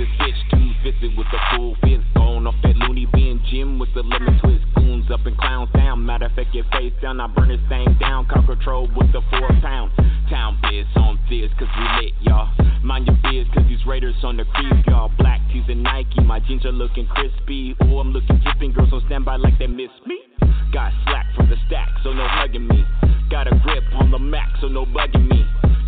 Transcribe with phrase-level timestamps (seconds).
[0.00, 2.00] the sketch to visit with the full fist.
[2.16, 4.64] Going off that loony bin gym with the lemon twist.
[4.74, 6.06] Goons up and clowns down.
[6.06, 7.20] Matter of fact, your face down.
[7.20, 8.24] I burn this thing down.
[8.24, 9.92] Car control with the four pound.
[10.32, 12.48] Town biz on this, cause we lit, y'all.
[12.82, 15.12] Mind your biz, cause these raiders on the creep, y'all.
[15.18, 16.24] Black tees and Nike.
[16.24, 17.76] My jeans are looking crispy.
[17.82, 18.72] Oh, I'm looking dripping.
[18.72, 20.16] Girls on standby like they miss me.
[20.72, 22.86] Got slack from the stack, so no hugging me.
[23.28, 25.44] Got a grip on the max, so no bugging me.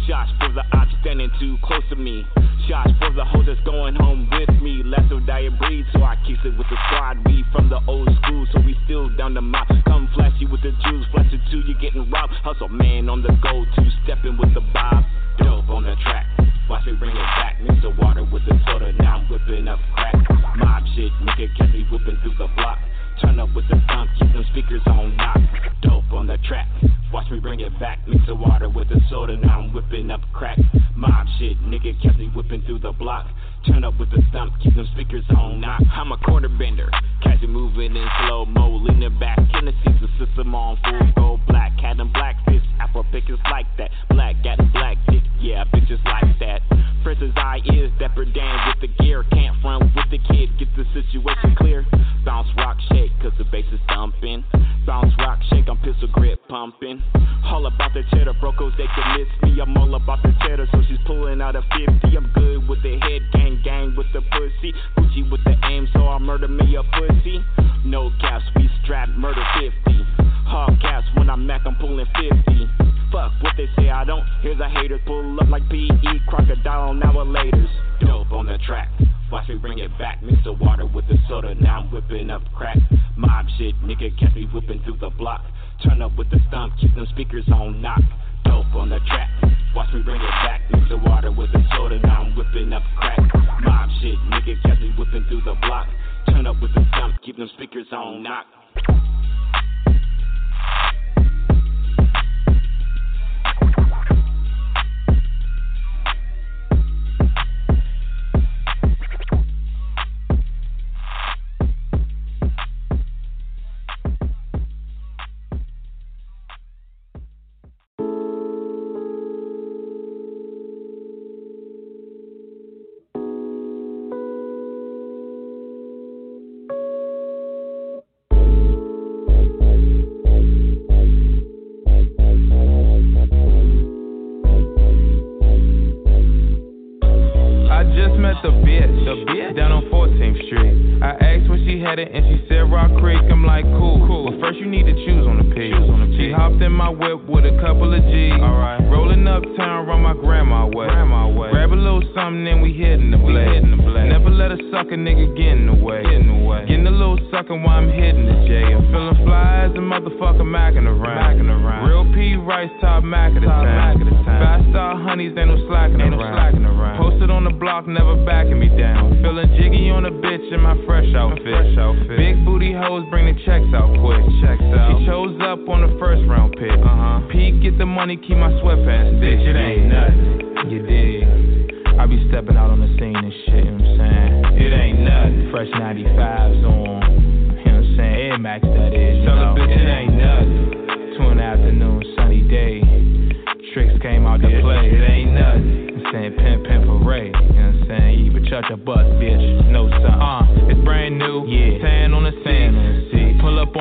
[0.06, 2.26] Shots for the ops standing too close to me.
[2.68, 4.82] Shots for the hoes that's going home with me.
[4.84, 7.18] Less of diet breed, so I keep it with the squad.
[7.26, 9.66] We from the old school, so we still down the mop.
[9.84, 12.34] Come flashy with the juice, flash it too, you're getting robbed.
[12.44, 15.02] Hustle man on the go to, stepping with the bob.
[15.38, 16.26] Dope on the track.
[16.70, 17.58] Watch me bring it back.
[17.60, 20.14] Mix the water with the soda, now I'm whipping up crack.
[20.56, 22.78] Mob shit, nigga catch me whipping through the block.
[23.20, 25.38] Turn up with the thump, keep them speakers on knock.
[25.82, 26.68] Dope on the track.
[27.12, 27.98] Watch me bring it back.
[28.06, 30.58] Mix the water with the soda, now I'm whipping up crack.
[31.02, 33.26] Mob shit, nigga catch me whipping through the block.
[33.66, 35.82] Turn up with the thump, keep them speakers on knock.
[35.90, 36.88] I'm a quarter bender,
[37.24, 41.12] catch it moving in slow mo, leaning back in the seats, the system on full
[41.16, 41.76] go black.
[41.80, 43.90] Cat and black fish, Afro pickers like that.
[44.10, 46.62] Black cat and black dick, yeah, bitches like that.
[47.02, 50.84] Princess eye is dapper Dan with the gear, can't front with the kid, get the
[50.94, 51.84] situation clear.
[52.32, 54.42] Bounce rock shake, cause the bass is thumping.
[54.86, 57.02] Bounce rock shake, I'm pistol grip pumping.
[57.44, 59.60] All about the cheddar, brocos, they can miss me.
[59.60, 62.16] I'm all about the cheddar, so she's pulling out a 50.
[62.16, 64.72] I'm good with the head, gang, gang with the pussy.
[64.96, 67.44] Gucci with the aim, so I murder me a pussy.
[67.84, 69.44] No caps, we strap, murder
[69.84, 70.02] 50.
[70.48, 72.91] Hard caps, when I'm Mac, I'm pulling 50.
[73.12, 74.24] Fuck what they say, I don't.
[74.40, 77.68] Here's a haters pull up like PE, crocodile, now a laters.
[78.00, 78.88] Dope on the track.
[79.30, 80.22] Watch me bring it back.
[80.22, 82.78] Mix the water with the soda, now I'm whipping up crack.
[83.18, 85.42] Mob shit, nigga catch me whipping through the block.
[85.84, 88.00] Turn up with the stump, keep them speakers on knock.
[88.44, 89.28] Dope on the track.
[89.76, 90.62] Watch me bring it back.
[90.72, 93.18] Mix the water with the soda, now I'm whipping up crack.
[93.62, 95.86] Mob shit, nigga catch me whipping through the block.
[96.28, 98.46] Turn up with the stump, keep them speakers on knock.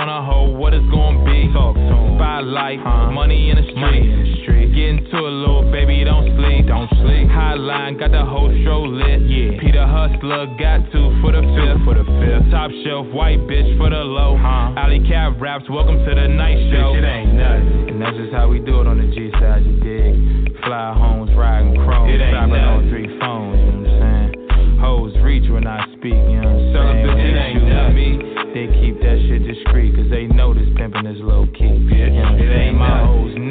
[0.02, 1.46] On a hoe, what it's gonna be?
[1.54, 2.18] Talk to 'em.
[2.18, 2.82] Spotlight,
[3.14, 3.78] money in the street.
[3.78, 4.74] Money in the street.
[4.74, 6.66] Get into a little baby, don't sleep.
[6.66, 7.30] Don't sleep.
[7.30, 9.22] Hotline, got the whole show lit.
[9.22, 9.60] Yeah.
[9.62, 11.86] Peter Hustler, got two for the fifth.
[11.86, 12.50] For the fifth.
[12.50, 14.36] Top shelf, white bitch for the low.
[14.38, 14.74] Huh.
[14.76, 16.98] Alley Cat raps, welcome to the night show.
[16.98, 17.90] Bitch, it ain't nothing.
[17.90, 20.58] And that's just how we do it on the G side, you dig?
[20.66, 24.80] Fly homes, riding chrome, it ain't on three phones, you know what I'm saying?
[24.80, 26.41] Hoes reach when I speak, you know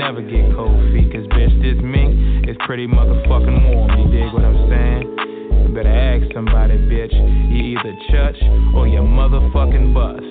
[0.01, 4.47] never get cold feet, cause bitch, this me is pretty motherfucking warm, you dig what
[4.47, 5.69] I'm saying?
[5.69, 7.13] You better ask somebody, bitch.
[7.13, 8.37] You either church
[8.75, 10.25] or your motherfucking bus.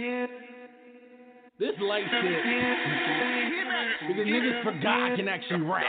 [0.00, 2.32] This light shit.
[4.08, 5.84] Because niggas forgot I can actually rap.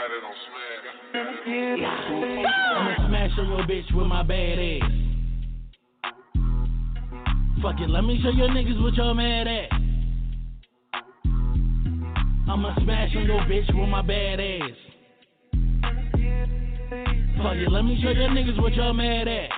[2.76, 4.90] I'ma smash on your bitch with my bad ass.
[7.62, 9.70] Fuck it, let me show your niggas what y'all mad at.
[12.50, 14.76] I'ma smash on your bitch with my bad ass.
[17.38, 19.51] Fuck it, let me show your niggas what y'all mad at.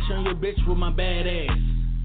[0.00, 1.56] Smash on your bitch with my bad ass.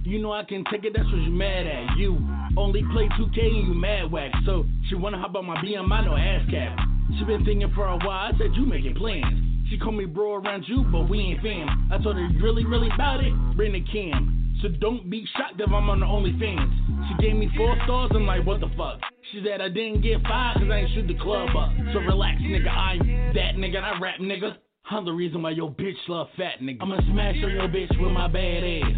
[0.03, 1.97] You know I can take it, that's what you mad at.
[1.97, 2.17] You
[2.57, 4.31] only play 2K and you mad whack.
[4.45, 6.77] So she wanna hop on my BMI, no ass cap.
[7.17, 9.25] She been thinking for a while, I said you making plans.
[9.69, 11.89] She called me bro around you, but we ain't fam.
[11.91, 14.59] I told her really, really about it, bring the cam.
[14.61, 17.09] So don't be shocked if I'm on the OnlyFans.
[17.09, 18.99] She gave me four stars, I'm like, what the fuck?
[19.31, 21.71] She said I didn't get five cause I ain't shoot the club up.
[21.93, 22.99] So relax, nigga, I'm
[23.33, 24.57] that nigga, I rap nigga.
[24.91, 26.77] I'm the reason why your bitch love fat nigga.
[26.79, 28.91] I'ma smash on your bitch with my bad ass.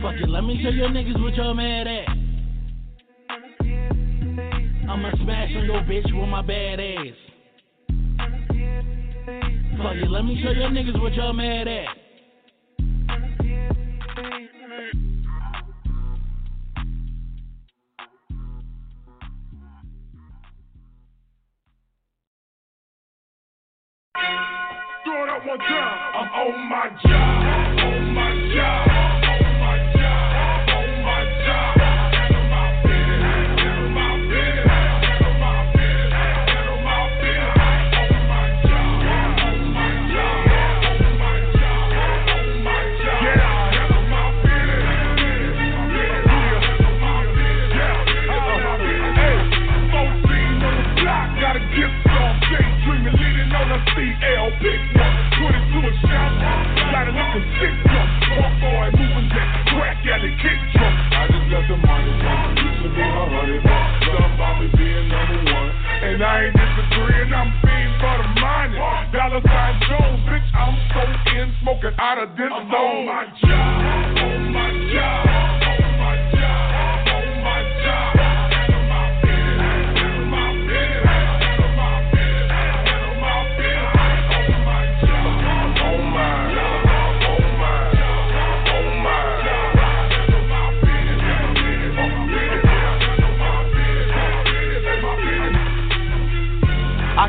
[0.00, 2.08] Fuck it, let me show your niggas what y'all mad at.
[4.88, 7.14] I'ma smash on your bitch with my bad ass.
[9.76, 11.99] Fuck it, let me show your niggas what y'all mad at.
[26.52, 27.49] My job.
[57.30, 58.10] A six jump.
[58.42, 60.94] Walk boy moving that crack at the kick drum.
[61.14, 62.10] I just left the money.
[62.10, 63.86] see her honey bun.
[64.02, 65.70] Something about me being number one.
[66.10, 68.78] And I ain't disagreeing, I'm being for the money.
[69.14, 71.02] Dollar sign Jones, bitch, I'm so
[71.38, 72.66] in, smoking out of this zone.
[72.66, 75.49] On my job, on my job.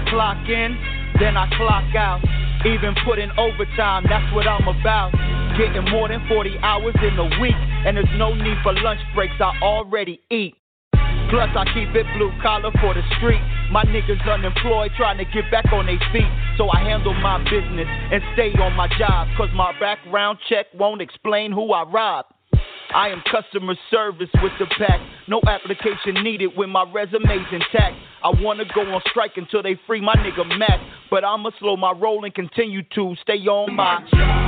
[0.10, 0.78] Clock in,
[1.20, 2.22] then I clock out.
[2.66, 5.12] Even put in overtime, that's what I'm about.
[5.58, 9.36] Getting more than 40 hours in a week, and there's no need for lunch breaks,
[9.40, 10.56] I already eat.
[11.32, 13.42] Plus, I keep it blue collar for the street.
[13.72, 16.28] My niggas unemployed, trying to get back on their feet.
[16.58, 19.30] So I handle my business and stay on my job.
[19.38, 22.26] Cause my background check won't explain who I rob.
[22.94, 25.00] I am customer service with the pack.
[25.28, 27.96] No application needed when my resume's intact.
[28.24, 30.80] I wanna go on strike until they free my nigga Mac.
[31.10, 34.42] But I'ma slow my roll and continue to stay on my job.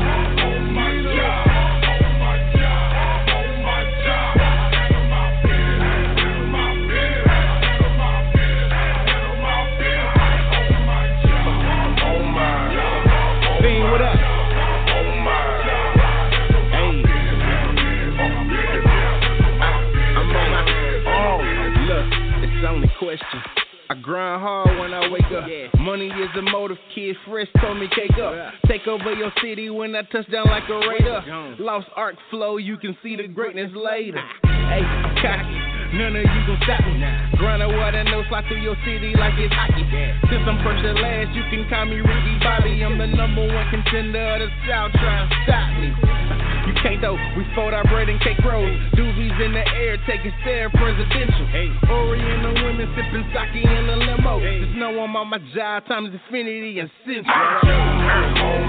[23.03, 23.41] Question.
[23.89, 25.43] I grind hard when I wake up.
[25.79, 27.15] Money is the motive, kid.
[27.27, 28.53] Fresh told me cake up.
[28.67, 31.55] Take over your city when I touch down like a raider.
[31.59, 34.23] Lost arc flow, you can see the greatness later.
[34.43, 35.59] Hey, I'm cocky.
[35.93, 37.03] None of you gon' stop me.
[37.37, 39.85] Grind a water, no slide through your city like it's hockey.
[40.31, 42.81] Since I'm first and last, you can call me Ricky Bobby.
[42.81, 46.32] I'm the number one contender of the South, try and stop me.
[46.73, 48.65] You can't though, we fold our bread and cake rolls.
[48.97, 51.45] Doobies in the air, take it there, presidential.
[51.47, 51.69] Hey.
[51.87, 54.39] Oriental women sipping sake in the limo.
[54.39, 54.65] Hey.
[54.65, 56.89] Just know I'm on my job, times infinity and.
[57.05, 57.21] Oh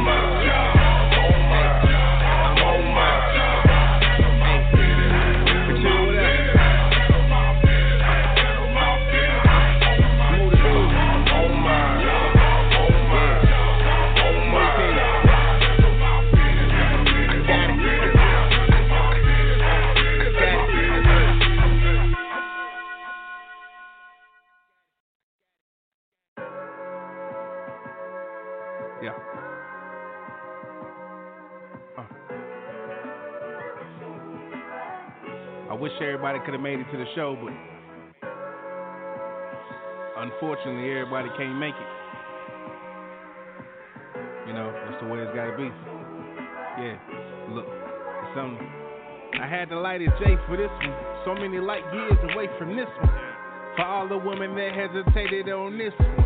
[0.04, 0.83] my job,
[36.24, 37.52] everybody could have made it to the show, but
[40.24, 41.90] unfortunately, everybody can't make it.
[44.48, 45.68] You know, that's the way it's gotta be.
[46.80, 46.96] Yeah,
[47.50, 47.66] look,
[48.34, 48.56] something.
[49.38, 50.96] I had to light it J for this one.
[51.26, 53.12] So many light years away from this one.
[53.76, 56.23] For all the women that hesitated on this one.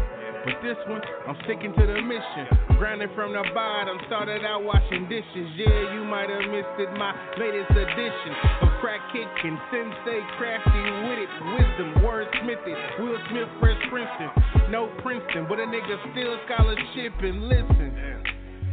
[0.48, 2.48] But this one, I'm sticking to the mission.
[2.80, 5.44] Grinding from the bottom, started out washing dishes.
[5.60, 8.32] Yeah, you might have missed it, my latest edition
[8.64, 9.60] of crack kicking.
[9.68, 12.72] Sensei crafty with it, wisdom, wordsmithy.
[12.96, 14.72] Will Smith, Fresh Princeton.
[14.72, 18.07] No Princeton, but a nigga still scholarship and listen.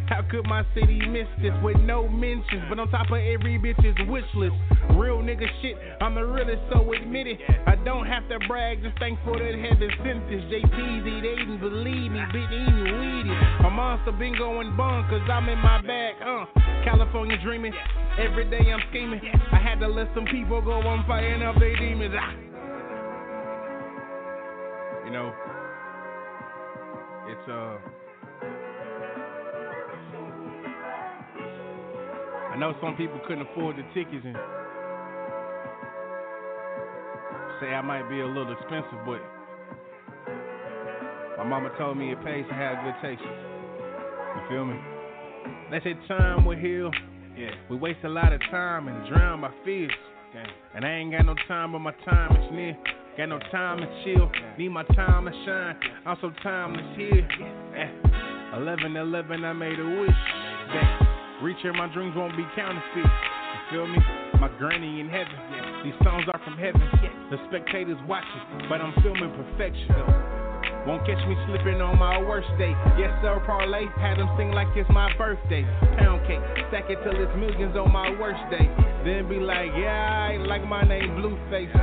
[0.08, 2.64] How could my city miss this with no mentions?
[2.70, 4.54] But on top of every bitch's wish list,
[4.94, 7.40] real nigga shit, I'm the realest, so admit it.
[7.66, 10.42] I don't have to brag, just thankful that heaven sent this.
[10.46, 13.34] JPZ, they didn't believe me, been eating weedy.
[13.66, 16.46] A monster been going bonkers, I'm in my bag, uh.
[16.84, 17.74] California dreaming,
[18.20, 19.22] every day I'm scheming.
[19.52, 22.14] I had to let some people go on fighting up their demons.
[22.16, 22.32] Ah.
[25.06, 25.34] You know,
[27.28, 27.95] it's uh.
[32.56, 34.38] I know some people couldn't afford the tickets and
[37.60, 39.20] say I might be a little expensive, but
[41.38, 43.22] my mama told me it pays to have good taste.
[43.22, 44.80] You feel me?
[45.70, 46.92] They say time will heal.
[47.38, 47.50] Yeah.
[47.70, 49.92] We waste a lot of time and drown my fears.
[50.74, 52.78] And I ain't got no time, but my time is near.
[53.18, 54.32] Got no time to chill.
[54.58, 55.76] Need my time to shine.
[56.06, 57.28] Also time is here.
[57.76, 58.58] Yeah.
[58.58, 61.15] 11 11, I made a wish.
[61.36, 62.96] That Reaching my dreams won't be counterfeit.
[62.96, 64.00] You feel me?
[64.40, 65.36] My granny in heaven.
[65.84, 66.82] These songs are from heaven.
[67.32, 69.90] The spectators watching, but I'm filming perfection.
[70.88, 72.72] Won't catch me slipping on my worst day.
[72.98, 73.88] Yes, sir, parlay.
[73.98, 75.66] Had them sing like it's my birthday.
[75.98, 76.40] Pound cake,
[76.70, 78.70] stack it till it's millions on my worst day.
[79.04, 81.74] Then be like, yeah, I like my name Blueface.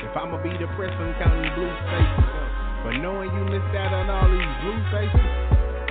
[0.00, 2.30] If I'ma be depressed, I'm counting blue faces.
[2.82, 5.28] But knowing you missed out on all these blue faces,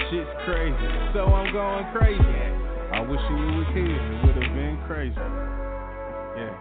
[0.09, 0.89] shit's crazy.
[1.13, 2.60] So I'm going crazy.
[2.91, 3.87] I wish you was here.
[3.87, 5.15] It would have been crazy.
[6.35, 6.51] Yeah,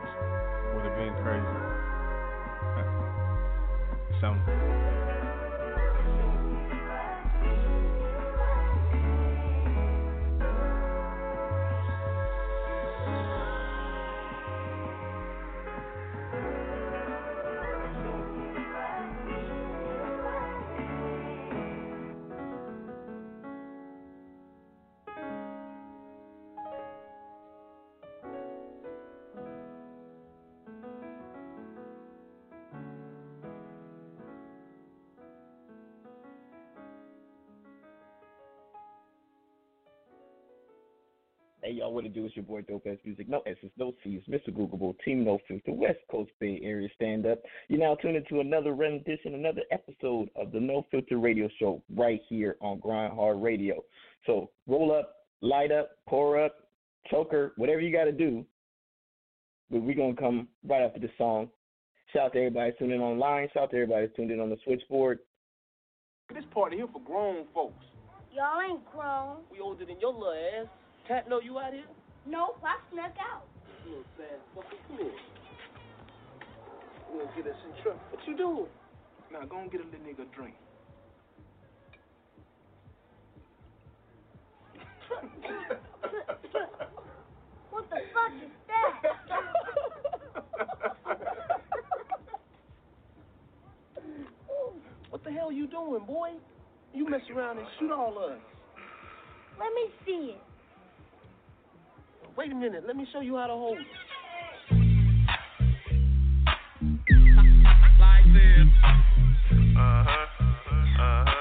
[0.75, 1.59] would have been crazy.
[4.21, 4.60] Something.
[41.71, 42.27] Hey, y'all, what it do?
[42.27, 43.29] It's your boy Dope Ass Music.
[43.29, 44.49] No S's, no C's, Mr.
[44.49, 47.39] Googleable, Team No Filter, West Coast Bay Area Stand Up.
[47.69, 52.21] You're now tuned into another rendition, another episode of the No Filter Radio Show right
[52.29, 53.85] here on Grind Hard Radio.
[54.27, 56.57] So roll up, light up, pour up,
[57.09, 58.45] choker, whatever you got to do.
[59.71, 61.51] But we're going to come right after the song.
[62.13, 63.47] Shout out to everybody tuned in online.
[63.55, 65.21] Shout out to everybody tuned in on the switchboard.
[66.35, 67.85] This party here for grown folks.
[68.35, 69.43] Y'all ain't grown.
[69.53, 70.67] We older than your little ass.
[71.09, 71.83] Cat know you out here?
[72.27, 73.47] Nope, I snuck out.
[73.85, 75.13] You little sad fucker, come here.
[77.11, 78.01] Gonna get us in trouble.
[78.11, 78.67] What you doing?
[79.33, 80.55] Now go and get a little nigga a drink.
[87.71, 88.93] what the fuck is that?
[95.11, 96.31] what the hell you doing, boy?
[96.95, 98.39] You mess around and shoot all of us.
[99.59, 100.41] Let me see it.
[102.37, 103.87] Wait a minute, let me show you how to hold it.
[107.99, 108.67] Like this.
[109.77, 110.27] Uh-huh.
[111.01, 111.25] Uh-huh.
[111.27, 111.40] Let's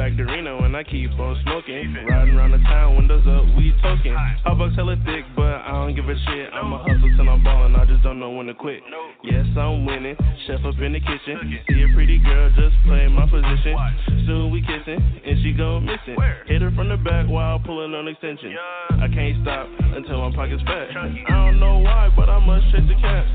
[0.00, 1.92] back to Reno and I keep on smoking.
[2.08, 4.16] Riding around the town, windows up, we talking.
[4.16, 6.48] Hot box hella thick, but I don't give a shit.
[6.56, 8.80] I'ma hustle till I'm ballin', I just don't know when to quit.
[9.22, 10.16] Yes, I'm winning.
[10.46, 11.36] Chef up in the kitchen.
[11.68, 13.76] See a pretty girl, just play my position.
[14.24, 16.16] Soon we kissing, and she go missing.
[16.48, 18.56] Hit her from the back while pulling on extension.
[19.04, 20.96] I can't stop until my pocket's fat.
[20.96, 23.28] I don't know why, but I must chase the cat.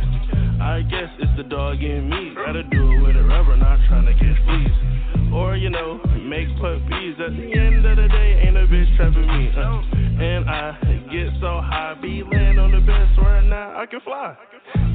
[0.58, 2.34] I guess it's the dog in me.
[2.34, 4.96] Gotta do it with a rubber, not trying to get fleas.
[5.36, 7.16] Or, you know, make puppies.
[7.20, 9.52] At the end of the day, ain't a bitch trapping me.
[9.52, 10.78] Uh, and I
[11.12, 14.36] get so high, be laying on the bed, swearing now I can fly.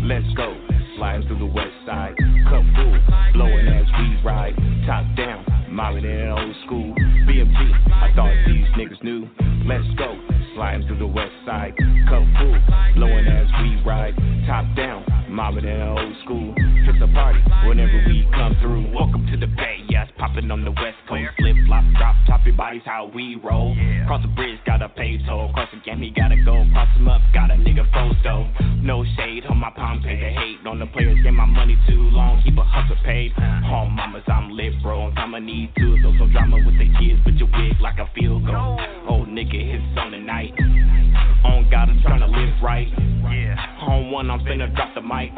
[0.02, 0.56] Let's go,
[0.96, 2.16] flying through the west side.
[2.48, 2.98] Cup full,
[3.34, 4.56] blowing as we ride.
[4.86, 6.94] Top down, mobbing in old school.
[7.26, 9.28] BMG, I thought these niggas knew.
[9.66, 10.18] Let's go,
[10.54, 11.76] sliding through the west side.
[12.08, 12.58] Cup full,
[12.96, 14.14] blowing as we ride.
[14.46, 16.54] Top down, mobbing in old school.
[16.56, 18.92] It's a party whenever we come through.
[18.92, 21.28] Welcome to the Bay, yes, popping on the west coast.
[21.38, 23.76] Flip, flop, drop, top your bodies how we roll.
[24.06, 25.52] Cross the bridge, gotta pay toll.
[25.52, 26.64] Cross the gammy, gotta go.
[26.72, 28.48] Cross them up, got a nigga froze though.
[28.82, 31.18] No shade on my palm pay the hate on the players.
[31.22, 33.32] Get my money too long, keep a hustle paid.
[33.36, 33.68] Uh-huh.
[33.68, 35.12] Home mamas, I'm lit, bro.
[35.16, 38.46] I'ma need to throw some drama with the kids, but your wig like a field
[38.46, 38.80] goal.
[39.08, 40.54] Old nigga hits on the night.
[41.44, 42.88] On God, I'm tryna live right.
[43.82, 45.32] On one, I'm finna drop the mic.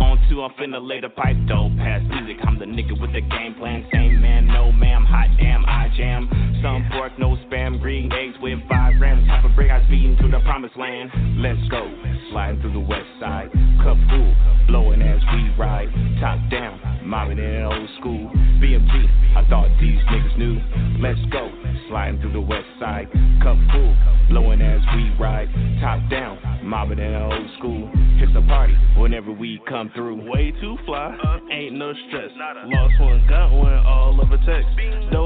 [0.00, 1.36] On two, I'm finna lay the pipe.
[1.48, 3.86] Dope pass music, I'm the nigga with the game plan.
[3.92, 6.53] Same man, no ma'am, hot damn, I jam.
[6.64, 9.28] Some pork, no spam, green eggs with five grams.
[9.28, 11.10] Half a brick, I speeding to the promised land.
[11.36, 11.84] Let's go,
[12.30, 13.52] sliding through the west side.
[13.84, 14.34] Cup full,
[14.66, 15.92] blowing as we ride.
[16.22, 18.30] Top down, mobbing in old school.
[18.64, 20.56] BMG, I thought these niggas knew.
[21.04, 21.52] Let's go,
[21.90, 23.12] sliding through the west side.
[23.42, 23.94] Cup full,
[24.30, 25.52] blowing as we ride.
[25.82, 27.90] Top down, mobbing in old school.
[28.24, 30.30] It's a party whenever we come through.
[30.32, 31.12] Way too fly,
[31.52, 32.30] ain't no stress.
[32.64, 34.70] Lost one, got one, all of a text.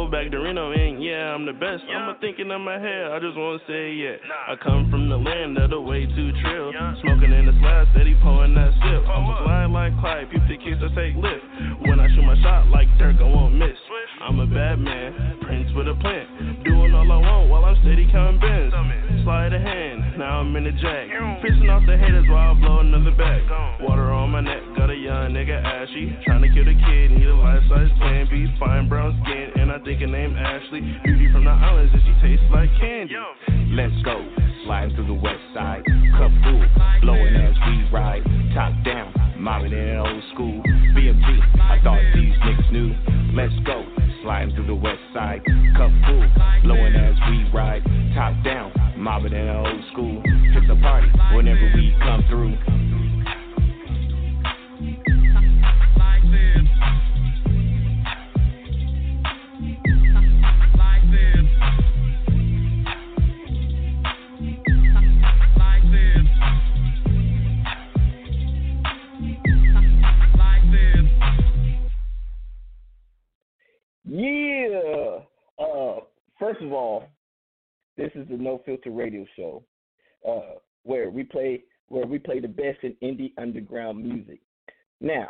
[0.08, 1.82] Back to Reno, and yeah, I'm the best.
[1.88, 4.16] I'm a thinking in my head, I just wanna say yeah.
[4.48, 6.72] I come from the land of the way too trill.
[7.02, 9.02] Smoking in the slab, steady pouring that sip.
[9.08, 11.44] I'm a flying like Clyde, peep the kicks I take lift.
[11.86, 13.76] When I shoot my shot like Dirk, I won't miss.
[14.20, 16.26] I'm a bad man, prince with a plan.
[16.64, 18.72] Doing all I want while I'm steady bins.
[19.24, 21.08] Slide a hand, now I'm in the jack.
[21.42, 23.42] Fishing off the haters while I blow another bag.
[23.80, 26.16] Water on my neck, got a young nigga ashy.
[26.24, 28.46] Trying to kill the kid, need a life size plan B.
[28.58, 30.80] Fine brown skin, and I think her name Ashley.
[31.04, 33.14] Beauty from the islands, and she tastes like candy.
[33.76, 34.16] Let's go,
[34.64, 35.84] sliding through the west side.
[36.16, 36.64] Cup full,
[37.02, 38.24] blowing as we ride.
[38.54, 40.62] Top down, mobbing in old school.
[40.96, 41.28] BMG,
[41.60, 42.90] I thought these niggas knew.
[43.36, 43.84] Let's go,
[44.22, 45.44] sliding through the west side.
[45.76, 46.24] Cup full,
[46.62, 47.82] blowing as we ride.
[48.14, 50.22] Top down, mobbing in an old school.
[50.24, 52.87] It's a party whenever we come through.
[78.88, 79.62] Filter Radio Show,
[80.28, 84.40] uh, where we play where we play the best in indie underground music.
[85.00, 85.28] Now,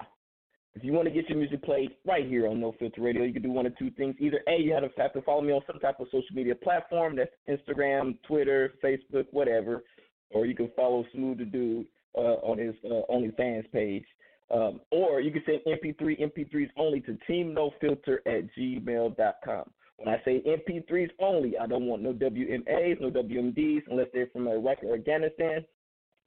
[0.74, 3.32] if you want to get your music played right here on No Filter Radio, you
[3.32, 4.16] can do one of two things.
[4.18, 7.30] Either A, you have to follow me on some type of social media platform, that's
[7.48, 9.84] Instagram, Twitter, Facebook, whatever,
[10.30, 14.04] or you can follow Smooth the Dude uh, on his uh, OnlyFans page.
[14.52, 19.70] Um, or you can send MP3, MP3s only to teamnofilter at gmail.com.
[19.98, 24.46] When I say MP3s only, I don't want no WMAs, no WMDs, unless they're from
[24.46, 25.64] Iraq or Afghanistan.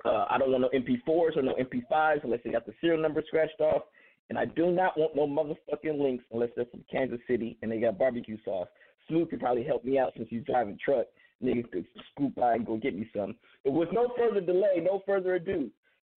[0.03, 3.23] Uh, I don't want no MP4s or no MP5s unless they got the serial number
[3.25, 3.83] scratched off.
[4.29, 7.79] And I do not want no motherfucking links unless they're from Kansas City and they
[7.79, 8.67] got barbecue sauce.
[9.07, 11.05] Smooth could probably help me out since he's driving truck.
[11.43, 13.35] Niggas could scoop by and go get me some.
[13.63, 15.69] But with no further delay, no further ado,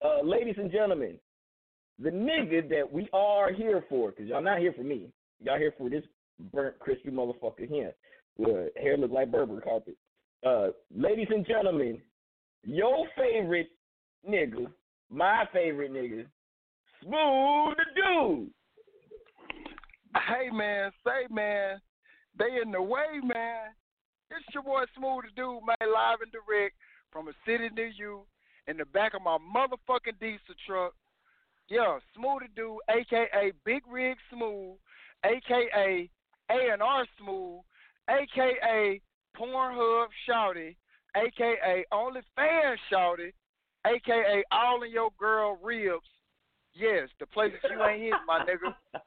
[0.05, 1.19] uh, ladies and gentlemen,
[1.99, 5.13] the nigga that we are here for, because y'all not here for me.
[5.41, 6.05] Y'all here for this
[6.53, 7.93] burnt, crispy motherfucker here.
[8.37, 9.97] With hair look like Berber carpet.
[10.45, 12.01] Uh, ladies and gentlemen,
[12.65, 13.71] your favorite
[14.29, 14.67] nigga,
[15.11, 16.27] my favorite nigga,
[17.01, 18.51] Smooth the Dude.
[20.29, 21.81] Hey man, say man,
[22.39, 23.71] they in the way, man.
[24.31, 26.75] It's your boy Smooth the Dude, man, live and direct
[27.13, 28.23] from a city near you
[28.67, 30.95] in the back of my motherfucking diesel truck.
[31.69, 34.77] Yeah, Smooth the Dude, aka Big Rig Smooth,
[35.25, 36.11] aka
[36.51, 37.61] A and R Smooth,
[38.09, 39.01] aka
[39.37, 40.77] Pornhub Shouty,
[41.17, 43.33] aka OnlyFans Shouty,
[43.87, 46.07] aka All in Your Girl Ribs.
[46.75, 48.75] Yes, the places you ain't hit, my nigga.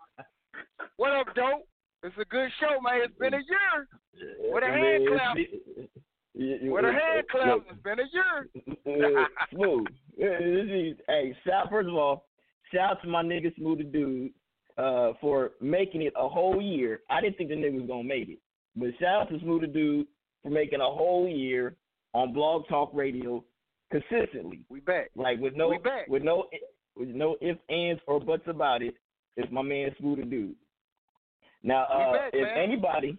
[0.98, 1.68] What up, dope?
[2.02, 3.02] It's a good show, man.
[3.04, 3.88] It's been a year.
[4.52, 5.38] With a hand clap.
[6.36, 7.60] With a hand clap.
[7.70, 9.28] It's been a year.
[9.52, 9.88] Smooth.
[11.08, 12.26] Hey, shout first of all,
[12.74, 14.32] shout out to my nigga Smooth Dude
[14.78, 17.02] uh, for making it a whole year.
[17.10, 18.40] I didn't think the nigga was gonna make it,
[18.76, 20.08] but shout out to Smooth the Dude
[20.44, 21.76] for making a whole year
[22.14, 23.44] on Blog Talk Radio
[23.92, 24.62] consistently.
[24.70, 25.10] We back.
[25.16, 25.74] Like with no
[26.08, 26.46] with no
[26.96, 28.96] with no ifs, ands, or buts about it.
[29.36, 30.56] It's my man Smooth the Dude.
[31.64, 32.58] Now, uh, back, if man.
[32.58, 33.18] anybody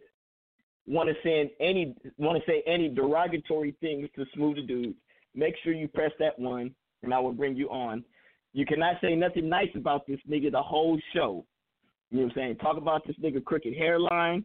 [0.87, 4.95] want to send any want to say any derogatory things to Smooth the Dude,
[5.35, 8.05] make sure you press that one, and I will bring you on.
[8.53, 11.45] You cannot say nothing nice about this nigga the whole show.
[12.11, 12.57] You know what I'm saying?
[12.57, 14.45] Talk about this nigga crooked hairline.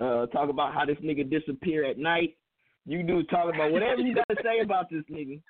[0.00, 2.36] Uh, talk about how this nigga disappear at night.
[2.86, 5.40] You do talk about whatever you got to say about this nigga.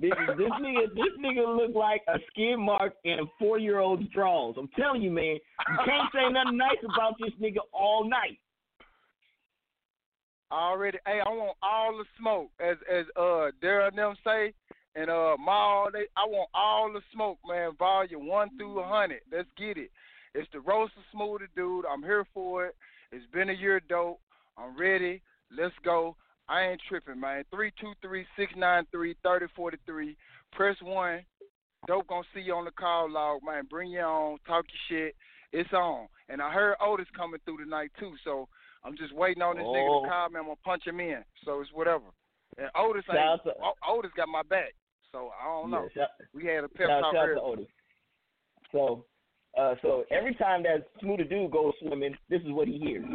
[0.00, 4.08] This, this nigga, this nigga look like a skin mark in a four year old's
[4.12, 4.56] drawers.
[4.58, 8.38] I'm telling you, man, you can't say nothing nice about this nigga all night.
[10.52, 14.52] Already, hey, I want all the smoke, as as uh Daryl and them say,
[14.94, 15.88] and uh Maul.
[15.92, 17.72] They, I want all the smoke, man.
[17.78, 19.20] Volume one through a hundred.
[19.30, 19.90] Let's get it.
[20.34, 21.84] It's the roaster smoothie, dude.
[21.86, 22.74] I'm here for it.
[23.12, 24.20] It's been a year, dope.
[24.58, 25.22] I'm ready.
[25.56, 26.16] Let's go.
[26.48, 27.44] I ain't tripping, man.
[27.50, 30.16] Three two three six nine three thirty forty three.
[30.52, 31.20] Press one.
[31.86, 33.64] Dope gonna see you on the call log, man.
[33.68, 34.38] Bring you on.
[34.46, 35.14] Talk your shit.
[35.52, 36.08] It's on.
[36.28, 38.48] And I heard Otis coming through tonight too, so
[38.84, 40.02] I'm just waiting on this nigga Oh.
[40.02, 40.38] to call me.
[40.38, 41.24] I'm gonna punch him in.
[41.44, 42.04] So it's whatever.
[42.58, 43.18] And Otis ain't.
[43.88, 44.74] Otis got my back.
[45.14, 45.88] So I don't know.
[45.94, 47.66] Yeah, shout, we had a pep talk earlier.
[48.72, 49.04] So,
[49.56, 53.04] uh, so every time that Smooth Dude goes swimming, this is what he hears.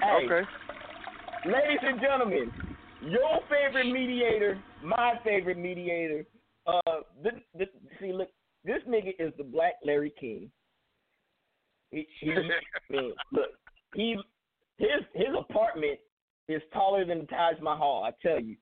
[0.00, 0.48] Hey, Okay.
[1.44, 2.50] ladies and gentlemen,
[3.02, 6.24] your favorite mediator, my favorite mediator.
[6.66, 7.68] Uh, this, this,
[8.00, 8.30] see, look,
[8.64, 10.50] this nigga is the Black Larry King.
[11.90, 12.28] He, he,
[12.90, 13.50] man, look,
[13.94, 14.16] he,
[14.78, 15.98] his his apartment
[16.48, 18.04] is taller than the Taj Mahal.
[18.04, 18.56] I tell you,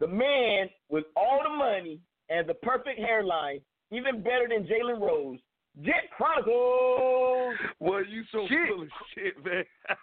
[0.00, 5.38] the man with all the money and the perfect hairline, even better than Jalen Rose.
[5.84, 7.54] Jet Chronicles.
[7.80, 8.58] Well, you so Shit.
[8.68, 9.64] full of shit, man.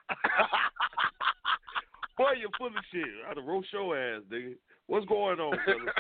[2.18, 3.04] Boy, you're full of shit.
[3.28, 4.54] I'd have roast your ass, nigga.
[4.86, 5.94] What's going on, brother?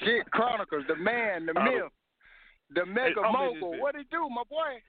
[0.00, 1.92] Shit Chronicles, the man, the I myth,
[2.74, 3.76] the mega I'm in this mogul.
[3.76, 3.80] bitch.
[3.80, 4.82] What he do, my boy?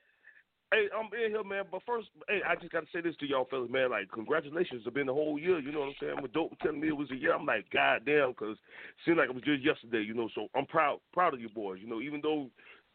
[0.71, 1.63] Hey, I'm in here, man.
[1.71, 3.89] But first, hey, I just got to say this to y'all fellas, man.
[3.89, 4.83] Like, congratulations.
[4.85, 5.59] It's been a whole year.
[5.59, 6.21] You know what I'm saying?
[6.21, 8.57] With Dope telling me it was a year, I'm like, God damn, because
[9.05, 10.27] seemed like it was just yesterday, you know.
[10.35, 11.79] So I'm proud proud of you boys.
[11.81, 12.49] You know, even though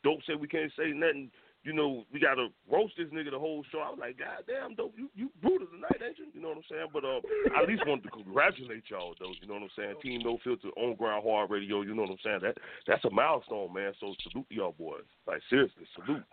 [0.05, 1.31] Dope said we can't say nothing,
[1.65, 3.79] you know, we got to roast this nigga the whole show.
[3.79, 6.27] I was like, God damn, Dope, you, you brutal tonight, ain't you?
[6.35, 6.89] You know what I'm saying?
[6.93, 7.25] But uh,
[7.57, 9.33] I at least wanted to congratulate y'all, though.
[9.41, 9.95] You know what I'm saying?
[10.03, 12.41] Team No Filter, On Grind Hard Radio, you know what I'm saying?
[12.43, 13.93] That That's a milestone, man.
[14.01, 15.09] So salute y'all boys.
[15.27, 16.27] Like, seriously, salute.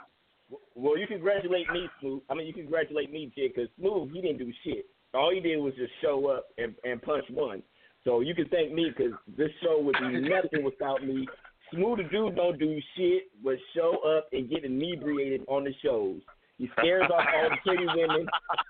[0.76, 2.22] Well, you congratulate me, Smooth.
[2.30, 4.86] I mean, you congratulate me, Jay, because Smooth, he didn't do shit.
[5.14, 7.64] All he did was just show up and, and punch one.
[8.04, 11.28] So you can thank me because this show would be nothing without me.
[11.74, 16.22] Smooth the dude don't do shit but show up and get inebriated on the shows.
[16.58, 18.28] He scares off all the pretty women.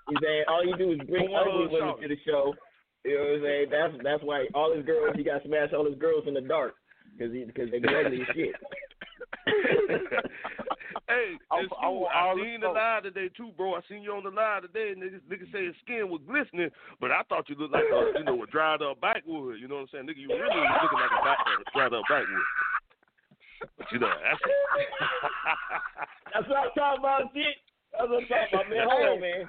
[0.08, 2.54] He's saying all you do is bring ugly women to the show.
[3.04, 3.66] You know what I'm saying?
[3.70, 6.74] That's that's why all his girls he got smashed all his girls in the dark
[7.16, 8.54] because he because they ugly as shit.
[11.10, 12.00] hey, I- it's I cool.
[12.06, 12.78] want I, all the seen the smoke.
[12.78, 13.74] live today too, bro.
[13.74, 16.70] I seen you on the live today, and niggas, niggas say his skin was glistening,
[17.02, 19.58] but I thought you looked like a, you know, a dried up backwood.
[19.58, 20.22] You know what I'm saying, nigga?
[20.22, 22.46] You really was looking like a, back, a dried up backwood.
[23.76, 24.40] But you know, that's
[26.32, 27.56] That's what I'm talking about, shit.
[27.92, 28.86] That's what I'm talking about, man.
[28.88, 29.42] Hold on, man.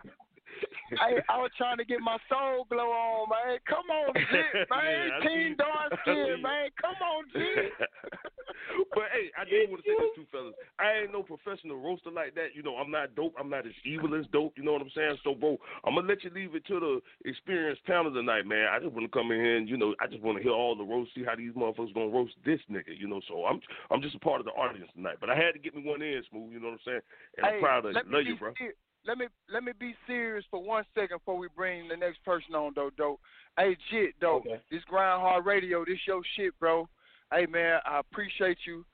[1.00, 3.60] I, I was trying to get my soul glow on, man.
[3.68, 4.84] Come on, Jit, man.
[4.84, 6.70] Yeah, Team dark skin, man.
[6.80, 7.72] Come on, Jit.
[8.94, 10.56] but hey, I do want to say this too, fellas.
[10.80, 12.56] I ain't no professional roaster like that.
[12.56, 13.36] You know, I'm not dope.
[13.40, 14.54] I'm not as evil as dope.
[14.58, 15.18] You know what I'm saying?
[15.24, 18.68] So, bro, I'm gonna let you leave it to the experienced panel tonight, man.
[18.72, 20.54] I just want to come in here and you know, I just want to hear
[20.54, 22.98] all the roast, see how these motherfuckers gonna roast this nigga.
[22.98, 25.18] You know, so I'm I'm just a part of the audience tonight.
[25.20, 26.52] But I had to get me one in, smooth.
[26.52, 27.02] You know what I'm saying?
[27.38, 28.02] And I'm proud of you.
[28.12, 28.54] Love you, bro.
[28.58, 32.24] ser- let me let me be serious for one second before we bring the next
[32.24, 32.92] person on, though.
[32.98, 33.20] Dope.
[33.58, 34.46] Hey, Jit, dope.
[34.46, 34.62] Okay.
[34.70, 36.88] This hard Radio, this your shit, bro.
[37.34, 38.86] Hey, man, I appreciate you.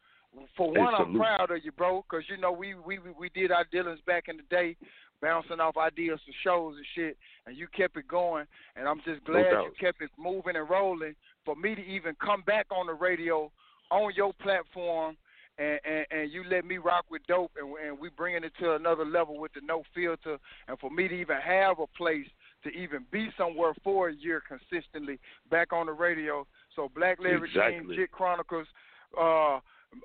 [0.56, 3.52] For Hey, one, I'm proud of you, bro, because you know we we we- did
[3.52, 4.76] our dealings back in the day,
[5.22, 8.46] bouncing off ideas for shows and shit, and you kept it going.
[8.76, 11.16] And I'm just No glad you kept it moving and rolling.
[11.46, 13.52] For me to even come back on the radio
[13.90, 15.18] on your platform
[15.58, 18.76] and, and, and you let me rock with dope and, and we bringing it to
[18.76, 22.28] another level with the no filter and for me to even have a place
[22.64, 26.46] to even be somewhere for a year consistently back on the radio.
[26.76, 28.68] So Black Leverage Team, Jit Chronicles,
[29.20, 29.56] uh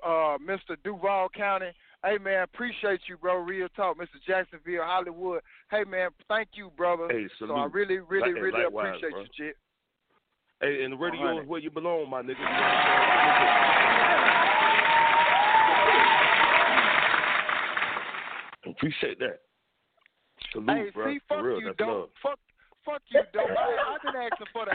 [0.03, 0.75] uh Mr.
[0.83, 1.71] Duval County.
[2.03, 3.37] Hey man, appreciate you, bro.
[3.37, 3.97] Real talk.
[3.97, 4.19] Mr.
[4.25, 5.41] Jacksonville, Hollywood.
[5.69, 7.07] Hey man, thank you, brother.
[7.09, 7.53] Hey, so.
[7.53, 9.21] I really, really, Like- really likewise, appreciate bro.
[9.21, 9.57] you, Jit.
[10.61, 11.41] Hey, and the radio 100.
[11.43, 12.39] is where you belong, my nigga.
[18.65, 19.39] Appreciate that.
[20.51, 21.11] Salute, Hey, bro.
[21.13, 21.87] see, For fuck real, you, that's dope.
[21.87, 22.09] love.
[22.21, 22.39] Fuck,
[22.85, 23.49] fuck you, dope.
[23.51, 24.71] I, I've been asking for the,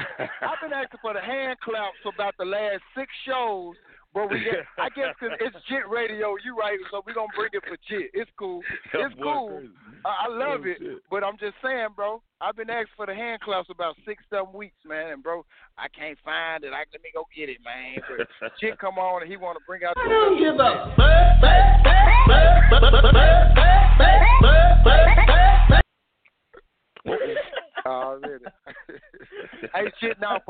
[0.47, 3.75] I've been asking for the hand claps for about the last six shows.
[4.15, 6.79] But we get, I guess 'cause it's Jit Radio, you right?
[6.91, 8.11] So we gonna bring it for Jit.
[8.15, 8.63] It's cool.
[8.95, 9.63] It's cool.
[10.03, 10.79] I, I love Oh, it.
[10.81, 10.99] shit.
[11.11, 12.23] But I'm just saying, bro.
[12.41, 15.13] I've been asking for the hand claps about six, seven weeks, man.
[15.13, 15.45] And bro,
[15.77, 16.73] I can't find it.
[16.73, 17.99] I let me go get it, man.
[18.41, 19.93] But Jit come on and he want to bring out.
[19.99, 22.78] I don't give a Already.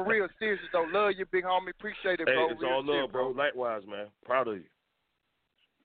[0.08, 1.70] Real, seriously though, love you, big homie.
[1.70, 2.50] Appreciate it, Hey, bro.
[2.50, 3.28] it's Real all shit, love, bro.
[3.30, 4.06] Likewise, man.
[4.24, 4.64] Proud of you.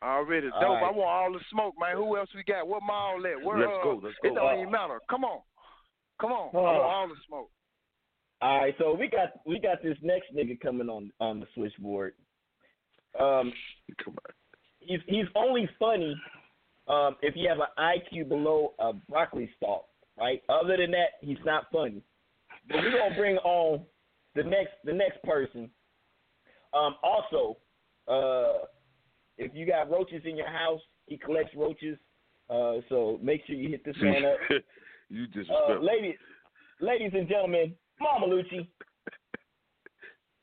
[0.01, 0.69] Already All dope.
[0.81, 0.83] right.
[0.83, 1.95] I want all the smoke, man.
[1.95, 2.67] Who else we got?
[2.67, 3.41] What mall at?
[3.45, 4.29] Where, Let's uh, go, let's go.
[4.29, 4.99] It don't even matter.
[5.09, 5.39] Come on,
[6.19, 6.49] come on.
[6.53, 6.81] I want Uh.
[6.81, 7.49] all the smoke.
[8.41, 12.13] All right, so we got we got this next nigga coming on on the switchboard.
[13.17, 13.53] Um,
[14.03, 14.33] Come on.
[14.79, 16.19] he's he's only funny
[16.89, 19.85] um, if you have an IQ below a broccoli stalk,
[20.19, 20.41] right?
[20.49, 22.01] Other than that, he's not funny.
[22.67, 23.85] But we're gonna bring on
[24.35, 25.69] the next the next person.
[26.73, 27.57] Um, also,
[28.07, 28.65] uh,
[29.37, 31.97] if you got roaches in your house, he collects roaches.
[32.49, 34.37] Uh, so make sure you hit this man up.
[35.09, 36.15] you Uh, ladies,
[36.81, 38.67] ladies and gentlemen, Mama Lucci.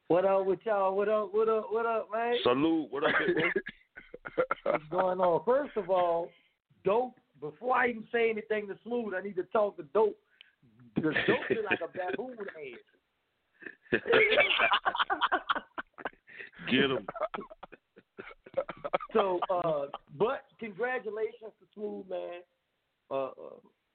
[0.09, 0.97] What up with y'all?
[0.97, 1.33] What up?
[1.33, 1.67] What up?
[1.71, 2.35] What up, man?
[2.43, 2.89] Salute.
[2.91, 3.15] What up.
[4.65, 5.43] What's going on?
[5.45, 6.31] First of all,
[6.85, 7.15] dope.
[7.41, 10.19] Before I even say anything to Smooth, I need to talk to Dope.
[10.95, 12.79] Because Dope is like a baboon head.
[16.71, 17.07] Get him.
[19.13, 19.87] So, uh,
[20.19, 22.41] but congratulations to Smooth, man.
[23.11, 23.31] Uh, uh,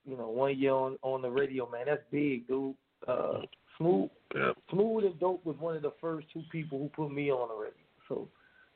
[0.05, 1.85] you know, one year on on the radio, man.
[1.87, 2.75] That's big, dude.
[3.07, 3.41] Uh,
[3.77, 4.51] Smooth, Yeah.
[4.71, 7.55] Smooth and Dope was one of the first two people who put me on the
[7.55, 7.85] radio.
[8.09, 8.27] So,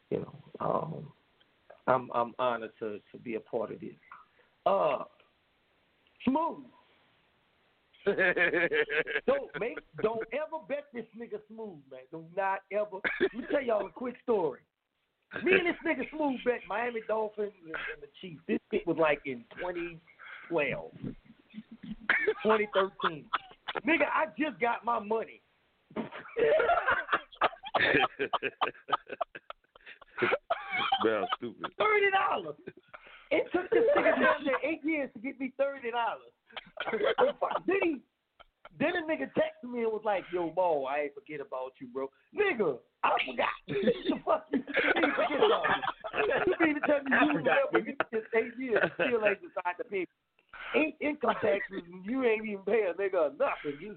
[0.09, 1.11] you know, um,
[1.87, 3.95] I'm I'm honored to to be a part of this.
[4.65, 5.03] Uh,
[6.25, 6.65] Smooth.
[8.05, 12.01] Don't make don't ever bet this nigga smooth, man.
[12.11, 12.99] Do not ever.
[13.21, 14.59] Let me tell y'all a quick story.
[15.43, 18.41] Me and this nigga smooth bet Miami Dolphins and, and the Chiefs.
[18.47, 20.91] This shit was like in 2012,
[22.43, 23.25] 2013.
[23.85, 25.41] Nigga, I just got my money.
[31.03, 31.71] Man, stupid.
[31.77, 32.55] Thirty dollars.
[33.31, 36.33] It took this nigga down there eight years to get me thirty dollars.
[37.67, 38.01] then he,
[38.79, 41.87] then a nigga texted me and was like, "Yo, Mo, I ain't forget about you,
[41.93, 43.53] bro." Nigga, I forgot.
[43.67, 44.63] the fuck you
[44.97, 46.25] ain't forget about me?
[46.47, 47.79] You mean to tell me you remember
[48.35, 50.07] eight years still ain't decided to pay
[50.75, 53.77] eight income taxes and you ain't even pay a nigga nothing?
[53.79, 53.95] You,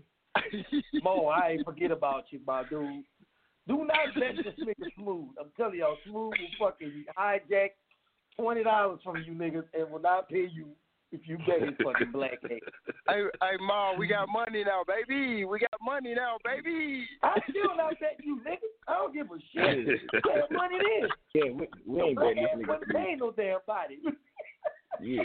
[1.03, 3.05] Mo, I ain't forget about you, my dude.
[3.69, 5.31] Do not let this nigga smooth.
[5.41, 7.71] I'm telling y'all, smooth will fucking hijack
[8.39, 10.69] twenty dollars from you niggas and will not pay you
[11.13, 12.59] if you get his fucking black hair.
[13.09, 15.45] Hey, hey, Ma, we got money now, baby.
[15.45, 17.05] We got money now, baby.
[17.23, 18.73] I still not bet you niggas.
[18.89, 20.01] I don't give a shit.
[20.25, 21.11] What money it is?
[21.35, 23.05] Yeah, we, we ain't Black betting ass this wouldn't nigga.
[23.05, 23.99] pay no damn body.
[25.01, 25.23] Yeah.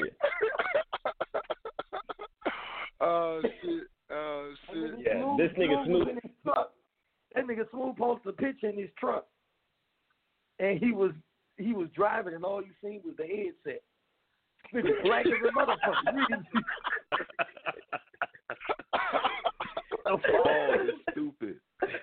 [3.02, 3.84] Oh shit.
[4.12, 4.91] Oh shit.
[5.06, 6.04] Yeah, this nigga smooth.
[6.04, 6.10] Snoop.
[6.10, 6.72] in his truck.
[7.36, 9.28] That nigga Smooth posted a picture in his truck,
[10.60, 11.12] and he was
[11.58, 13.82] he was driving, and all you seen was the headset.
[14.74, 16.13] Nigga black as a motherfucker.
[16.13, 16.48] You didn't
[20.06, 20.20] oh,
[21.12, 21.56] stupid.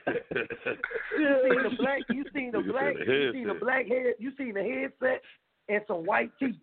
[1.19, 4.55] You seen the black, you seen the black, you seen the black head, you seen
[4.55, 5.23] the headset
[5.69, 6.57] and some white teeth.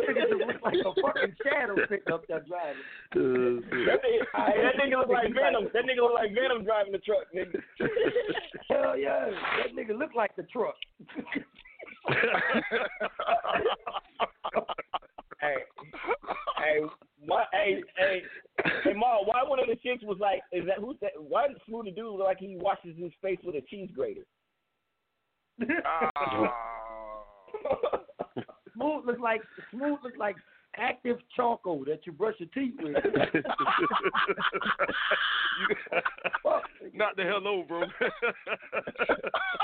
[0.00, 2.82] Nigga just look like a fucking shadow sitting up there driving.
[3.12, 5.68] That nigga, that nigga look like Venom.
[5.74, 7.60] That nigga look like Venom driving the truck, nigga.
[8.70, 9.26] Hell yeah,
[9.58, 10.76] that nigga look like the truck.
[15.40, 15.56] hey,
[16.58, 16.80] hey,
[17.26, 18.22] my, hey, hey,
[18.84, 21.12] hey, Ma, why one of the chicks was like, is that who's that?
[21.16, 24.26] Why did Smooth the dude look like he washes his face with a cheese grater?
[25.84, 26.52] Ah.
[28.74, 29.40] Smooth look like
[29.72, 30.36] smooth look like
[30.78, 32.94] active charcoal that you brush your teeth with.
[36.94, 37.80] Not the hello, bro.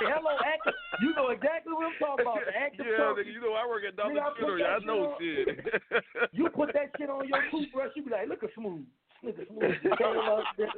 [0.01, 0.75] Hello, active.
[1.01, 2.39] You know exactly what I'm talking about.
[2.47, 3.25] The active yeah, charcoal.
[3.25, 4.67] you know I work at Dollar I General.
[4.67, 5.49] I know shit.
[6.33, 8.85] You put that shit on your toothbrush, you be like, look at smooth.
[9.23, 9.63] Look at smooth.
[9.83, 10.69] Just came up there.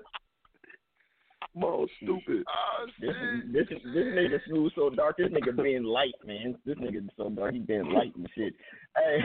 [1.56, 2.44] Mo, stupid.
[2.46, 3.52] Oh This, shit.
[3.52, 3.78] this this
[4.14, 5.16] nigga Smooth so dark.
[5.16, 6.54] This nigga being light, man.
[6.66, 7.54] This nigga so dark.
[7.54, 8.52] He being light and shit.
[8.94, 9.20] Hey,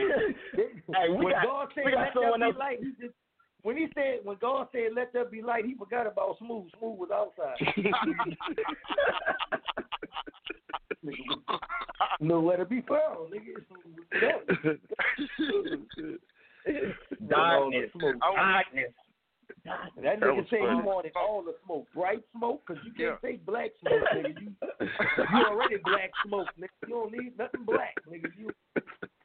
[0.56, 2.56] hey, we when got God said we got let someone there else.
[2.56, 3.14] be light, he just
[3.64, 6.72] when he said when God said let there be light, he forgot about smooth.
[6.80, 7.58] Smooth was outside.
[12.22, 14.78] Nowhere to be found, nigga.
[17.30, 18.16] Darkness, Smoke.
[18.20, 18.94] darkness.
[19.66, 20.82] That That nigga was said he funny.
[20.84, 23.30] wanted all the smoke, bright smoke, cause you can't Yeah.
[23.30, 24.42] say black smoke, nigga.
[24.42, 26.70] You you already black smoke, nigga.
[26.88, 28.28] You don't need nothing black, nigga.
[28.38, 28.50] You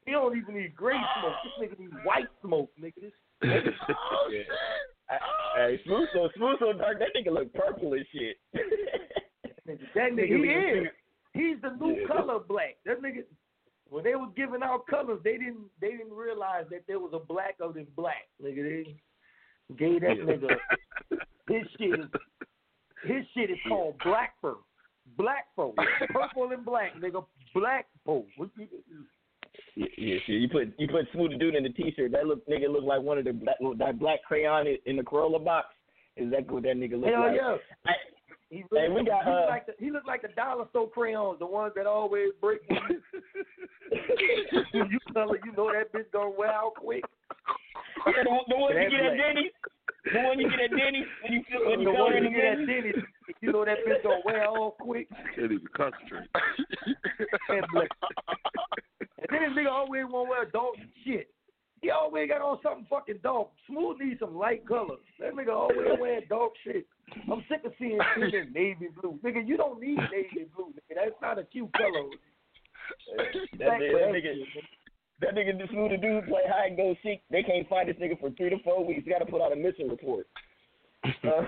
[0.07, 1.35] you don't even need gray smoke.
[1.43, 3.01] This nigga need white smoke, nigga.
[3.01, 5.19] This Yeah.
[5.57, 6.99] Hey, Smooth so Smooth so dark.
[6.99, 8.37] That nigga look purple as shit.
[8.55, 10.87] nigga, that nigga, Nigga he be- is.
[11.33, 12.07] He's the new Yeah.
[12.09, 12.77] color black.
[12.85, 13.25] That nigga.
[13.89, 17.21] When they was giving out colors, they didn't they didn't realize that there was a
[17.21, 18.63] black other than black, nigga.
[18.85, 18.97] They
[19.79, 20.57] gave that nigga
[21.49, 22.07] his shit is
[23.05, 24.55] his shit is called black fur.
[25.17, 25.71] Black fur.
[26.13, 27.25] Purple and black, nigga.
[27.55, 27.87] Black
[28.57, 28.69] you-
[29.77, 30.19] Yeah, yeah.
[30.27, 32.13] You put you put Smooth the dude in the t-shirt.
[32.13, 35.43] That look nigga look like one of the black that black crayon in, the Crayola
[35.45, 35.69] box.
[36.17, 37.37] Is that what that nigga look Hell like?
[37.37, 37.57] yeah.
[37.87, 37.93] Hey,
[38.51, 41.39] He, Hey, we got, he, uh, like the, he look like the dollar store crayons,
[41.41, 42.61] the ones that always break.
[42.69, 43.03] when
[44.73, 47.03] you color, you know that bitch gonna wear out quick.
[48.07, 49.17] yeah, the, the one you That get at.
[49.17, 49.53] Denny's.
[50.13, 52.45] The one you get at Denny's when you feel when you the one you get
[52.45, 52.95] at Denny's.
[52.95, 53.05] Denny's,
[53.41, 55.09] you know that bitch gonna wear off quick.
[55.35, 56.29] Can't even concentrate.
[57.49, 57.67] And,
[59.31, 61.29] then this nigga always wanna wear dark shit.
[61.83, 63.49] He always got on something fucking dark.
[63.67, 65.01] Smooth needs some light colors.
[65.21, 66.87] That nigga always wearing dark shit.
[67.31, 69.19] I'm sick of seeing shit in navy blue.
[69.23, 70.73] Nigga, you don't need navy blue.
[70.73, 70.97] Nigga.
[70.97, 72.09] That's not a cute color.
[73.59, 74.65] That, Back nigga, that that nigga, shit,
[75.21, 77.21] that nigga, this Smooth the dude play hide and go seek.
[77.33, 79.09] They can't find this nigga for three to four weeks.
[79.09, 80.29] Got to put out a missing report.
[81.05, 81.43] Uh,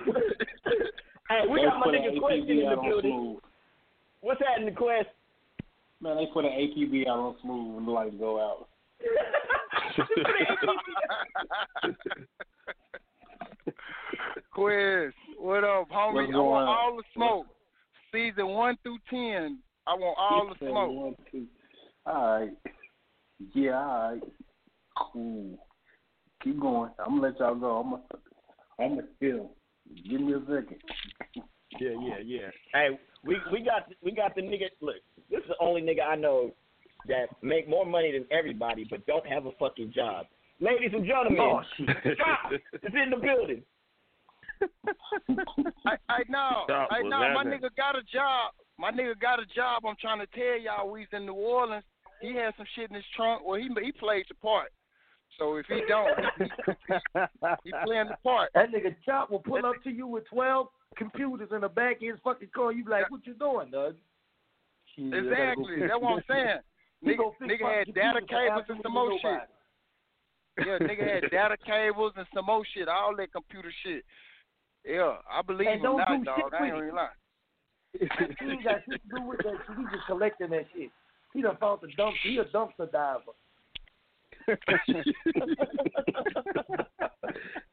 [1.30, 3.12] hey, we got my Put an nigga Quest in the building.
[3.12, 3.38] Smooth.
[4.20, 5.08] What's happening, Quest?
[6.00, 8.68] Man, they put an APB out on Smooth when the lights go out.
[14.52, 16.14] Quiz, what up, homie?
[16.14, 16.68] What's I want on?
[16.68, 17.46] all the smoke.
[18.12, 19.58] Season one through ten.
[19.86, 20.90] I want all the smoke.
[20.90, 21.46] one, two.
[22.06, 22.50] All right.
[23.54, 24.22] Yeah, all right.
[25.12, 25.58] Cool.
[26.42, 26.90] Keep going.
[26.98, 27.76] I'm gonna let y'all go.
[27.78, 28.02] I'm gonna,
[28.80, 29.52] I'm gonna feel.
[30.08, 30.76] Give me a second.
[31.80, 32.50] Yeah, yeah, yeah.
[32.72, 34.66] Hey, we we got we got the nigga.
[34.80, 34.96] Look,
[35.30, 36.52] this is the only nigga I know
[37.06, 40.26] that make more money than everybody, but don't have a fucking job.
[40.60, 42.18] Ladies and gentlemen, Oh, shit.
[42.18, 43.62] Chop in the building.
[45.86, 46.62] I, I know.
[46.64, 47.32] Stop, I know.
[47.32, 48.52] My nigga got a job.
[48.76, 49.84] My nigga got a job.
[49.86, 51.84] I'm trying to tell y'all, we's in New Orleans.
[52.20, 53.42] He had some shit in his trunk.
[53.46, 54.72] Well, he he played the part.
[55.38, 56.18] So if he don't,
[57.62, 58.50] he playing the part.
[58.54, 62.08] That nigga Chop will pull up to you with twelve computers in the back of
[62.08, 62.72] his fucking car.
[62.72, 63.94] You be like, "What you doing, Doug?"
[64.96, 65.80] Shit, I gotta go Exactly.
[65.80, 66.58] That's what I'm saying.
[67.02, 69.40] He Nigga, nigga had data cables and some more absolutely
[70.58, 70.66] shit.
[70.66, 74.04] Yeah, nigga had data cables and some more shit, all that computer shit.
[74.84, 76.36] Yeah, I believe And him don't now, do dog.
[76.36, 77.10] shit I ain't with gonna
[78.40, 79.76] he ain't got shit to do with that shit.
[79.76, 80.90] He just collecting that shit.
[81.34, 82.14] He done found the dump.
[82.22, 83.32] He a dumpster diver.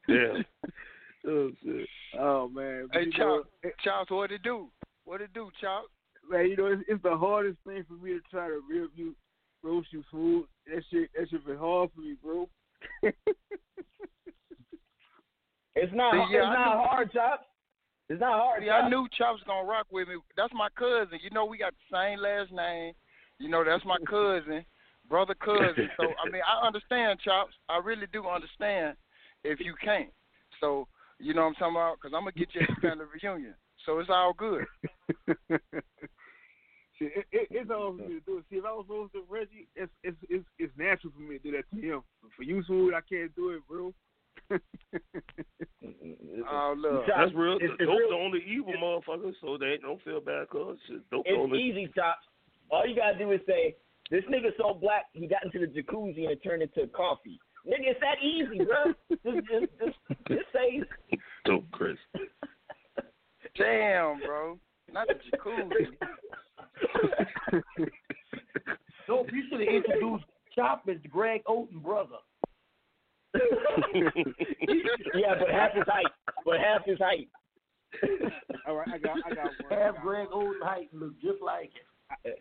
[0.08, 0.42] Yeah.
[1.26, 1.88] Oh shit.
[2.18, 2.88] Oh man.
[2.92, 4.68] Hey, You Chop, know, Chops, what it do?
[5.04, 5.86] What it do, Chop?
[6.30, 9.14] Man, you know, it's, it's the hardest thing for me to try to rip you,
[9.62, 10.44] roast you smooth.
[10.66, 12.48] That shit, that shit been hard for me, bro.
[15.78, 16.12] It's not.
[16.14, 17.46] See, yeah, it's I not knew- hard, Chop.
[18.08, 18.62] It's not hard.
[18.62, 20.14] See, I knew Chops gonna rock with me.
[20.36, 21.18] That's my cousin.
[21.22, 22.94] You know, we got the same last name.
[23.38, 24.64] You know, that's my cousin,
[25.08, 25.90] brother cousin.
[25.98, 27.52] So I mean, I understand Chops.
[27.68, 28.96] I really do understand
[29.44, 30.08] if you can't.
[30.60, 30.86] So
[31.18, 31.96] you know what I'm talking about?
[32.00, 33.54] Because I'm gonna get you at the family reunion.
[33.86, 34.64] So it's all good.
[36.98, 38.42] Shit, it, it, it's all for me to do.
[38.50, 41.42] See, if I was close to Reggie, it's it's it's it's natural for me to
[41.42, 42.02] do that to him.
[42.36, 43.92] For you, smooth, I can't do it, bro.
[46.48, 47.56] Oh look, That's real.
[47.56, 50.78] It's- it's Dope real- the only evil motherfucker, so they don't feel bad, cuz.
[50.88, 51.60] Shit, Dope the It's only.
[51.62, 52.18] easy, Chop.
[52.70, 53.76] All you gotta do is say,
[54.10, 57.90] "This nigga so black, he got into the jacuzzi and it turned into coffee." Nigga,
[57.92, 58.94] it's that easy, bro.
[59.10, 60.82] just, just, just, just say.
[61.44, 61.98] Dope, Chris.
[63.58, 64.58] Damn, bro.
[64.92, 65.96] Not the jacuzzi.
[69.06, 72.16] Dope, you should have introduced Chop as Greg Oden brother.
[73.94, 76.06] yeah, but half his height.
[76.44, 77.28] But half his height.
[78.66, 79.72] All right, I got I got one.
[79.72, 81.70] I Have got, Greg Oden height and look just like
[82.24, 82.32] him.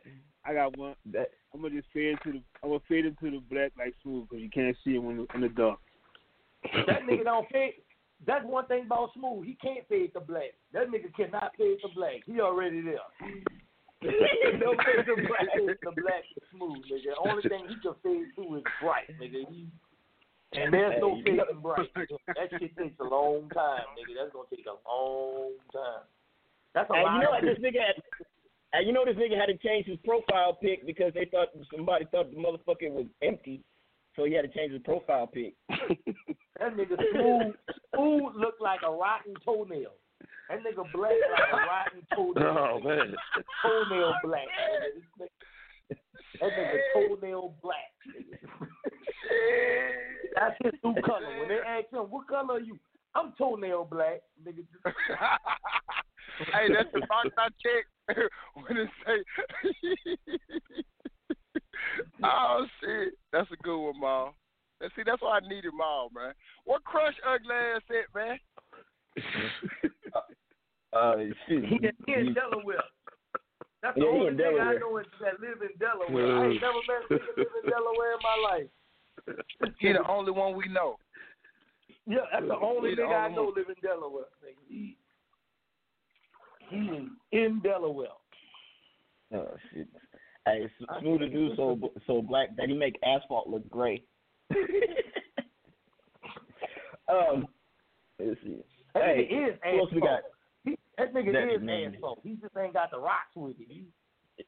[0.45, 0.95] I got one.
[1.11, 4.27] That I'm gonna just fade into the I'm gonna fade into the black like smooth
[4.29, 5.79] because you can't see him in the, in the dark.
[6.87, 7.73] That nigga don't fade.
[8.25, 9.45] That's one thing about Smooth.
[9.45, 10.57] He can't fade the black.
[10.73, 12.25] That nigga cannot fade the black.
[12.25, 13.05] He already there.
[14.01, 15.49] no fade the black.
[15.55, 17.13] The black is Smooth, nigga.
[17.13, 19.45] The only thing he can fade to is bright, nigga.
[19.49, 19.67] He,
[20.53, 21.89] and there's no Hey, know- fading bright.
[21.95, 24.13] That shit takes a long time, nigga.
[24.17, 26.03] That's gonna take a long time.
[26.73, 27.95] That's a And lot you know what this nigga had?
[28.73, 32.05] And you know this nigga had to change his profile pic because they thought somebody
[32.11, 33.61] thought the motherfucker was empty,
[34.15, 35.55] so he had to change his profile pic.
[36.57, 37.53] That nigga smooth,
[37.93, 39.91] smooth look like a rotten toenail.
[40.49, 42.55] That nigga black like a rotten toenail.
[42.57, 43.13] Oh man.
[43.61, 44.47] Toenail black.
[45.19, 45.25] nigga.
[45.91, 45.97] Nigga-
[46.39, 47.91] That nigga toenail black.
[48.07, 48.37] nigga.
[50.35, 51.27] That's his new color.
[51.39, 52.77] When they ask him, "What color are you?"
[53.15, 54.63] I'm toenail black, nigga.
[56.53, 57.85] hey, that's the box I check
[58.55, 59.17] when it say.
[62.23, 64.29] oh shit, that's a good one, Ma.
[64.81, 66.33] And see, that's why I needed Ma, man.
[66.65, 68.39] What crush ugly ass at, man?
[70.93, 71.17] Uh,
[71.49, 71.65] shit.
[71.65, 72.77] He, he in Delaware.
[73.83, 76.37] That's the Yeah, he only thing nigga I know in- that live in Delaware.
[76.37, 79.75] I ain't never met a nigga live in Delaware in my life.
[79.77, 80.95] He the only one we know.
[82.07, 83.53] Yeah, that's the only He the nigga I know one.
[83.57, 84.23] live in Delaware.
[84.69, 84.95] He,
[86.69, 88.07] he is in Delaware.
[89.33, 89.87] Oh shit.
[90.45, 90.71] Hey, S-
[91.01, 94.03] smooth to do so so black that he make asphalt look gray.
[97.09, 97.47] um,
[98.19, 98.57] let's see.
[98.93, 100.09] That Hey, nigga is who else we got?
[100.09, 100.31] asphalt.
[100.63, 101.93] He, that nigga That is name.
[101.95, 102.19] asphalt.
[102.23, 103.67] He just ain't got the rocks with it.
[103.69, 103.85] He,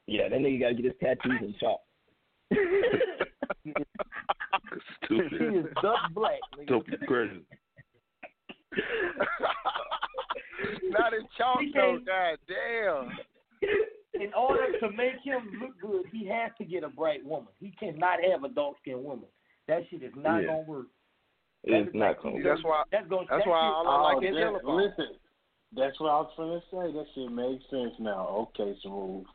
[0.05, 1.81] Yeah, that nigga gotta get his tattoos and chalk.
[5.05, 5.31] Stupid.
[5.41, 6.41] He is dust black.
[6.57, 6.67] Nigga.
[6.67, 7.41] Dope, crazy.
[10.89, 13.09] Not in chalk though, god damn.
[14.21, 17.49] In order to make him look good, he has to get a bright woman.
[17.59, 19.27] He cannot have a dark skinned woman.
[19.67, 20.47] That shit is not Yeah.
[20.47, 20.87] gonna work.
[21.63, 22.41] It's not See, cool.
[22.43, 22.83] that's why.
[22.91, 23.25] That's gonna.
[23.29, 24.75] That's that why shit- all I like Oh, is that- yellow.
[24.77, 25.15] Listen,
[25.73, 26.91] that's what I was trying to say.
[26.97, 28.27] That shit makes sense now.
[28.55, 29.25] Okay, smooth.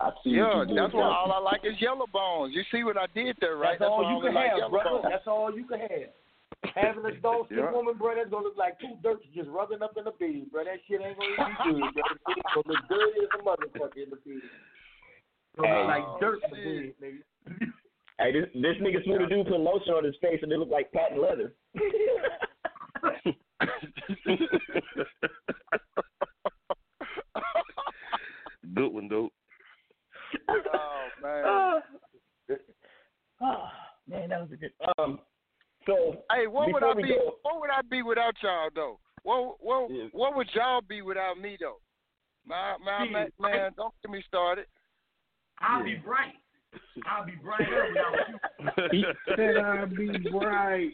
[0.00, 2.52] I see Yeah, what you did that's why all I like is yellow bones.
[2.54, 3.78] You see what I did there, right?
[3.78, 4.90] That's all why I you only can have, brother.
[4.90, 5.04] bones.
[5.08, 6.10] That's all you can have.
[6.74, 7.72] Having a dark skinned Yeah.
[7.72, 10.64] woman, bro, that's gonna look like two dirts just rubbing up in the bed, bro.
[10.64, 12.08] That shit ain't gonna be good, bro.
[12.36, 14.42] It's gonna look dirty as a motherfucker in the bed.
[14.42, 15.78] It's gonna Hey.
[15.78, 17.22] look like dirt in the bed, nigga.
[18.16, 20.70] Hey, this this nigga smooth to do put lotion on his face and it look
[20.70, 21.52] like patent leather.
[28.74, 29.32] Good one, dope.
[30.48, 31.44] Oh man.
[33.40, 33.68] oh,
[34.08, 34.72] man, that was a good.
[34.98, 35.20] Um,
[35.86, 37.02] so Hey, what would I be?
[37.08, 38.98] go- What would I be without y'all though?
[39.22, 40.06] What what Yeah.
[40.12, 41.78] what would y'all be without me though?
[42.46, 44.66] My my See, man, man, don't get me started.
[45.60, 46.34] I'll be bright.
[47.06, 48.88] I'll be bright without you.
[48.90, 49.04] He
[49.36, 50.92] said I'll be bright.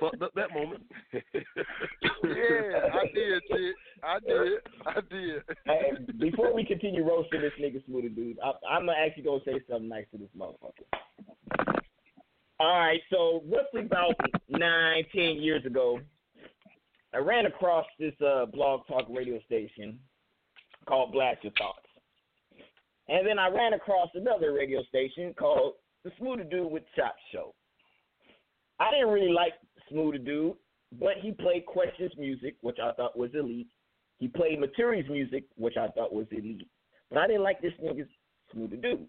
[0.00, 0.82] Fucked up that moment.
[1.12, 3.74] Yeah, I did, shit.
[4.02, 4.58] I did.
[4.86, 5.42] I did.
[5.64, 9.88] Hey, before we continue roasting this nigga Smoothie Dude, I, I'm actually gonna say something
[9.88, 10.86] nice to this motherfucker.
[12.60, 14.16] All right, so roughly about
[14.48, 16.00] nine, ten years ago,
[17.14, 20.00] I ran across this uh, blog talk radio station
[20.88, 21.86] called Blast Your Thoughts.
[23.08, 27.54] And then I ran across another radio station called The Smooth Dude with Chop Show.
[28.80, 29.52] I didn't really like
[29.88, 30.54] Smooth Dude,
[30.98, 33.68] but he played Questions music, which I thought was elite.
[34.18, 36.66] He played Materials music, which I thought was elite.
[37.08, 38.08] But I didn't like this nigga's
[38.52, 39.06] Smooth Dude.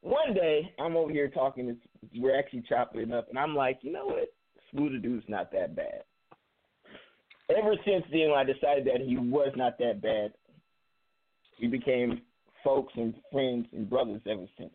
[0.00, 3.78] One day, I'm over here talking, to, we're actually chopping it up, and I'm like,
[3.82, 4.32] you know what?
[4.70, 6.02] Smooth Dude's not that bad.
[7.50, 10.32] Ever since then, when I decided that he was not that bad,
[11.60, 12.20] we became
[12.62, 14.70] folks and friends and brothers ever since.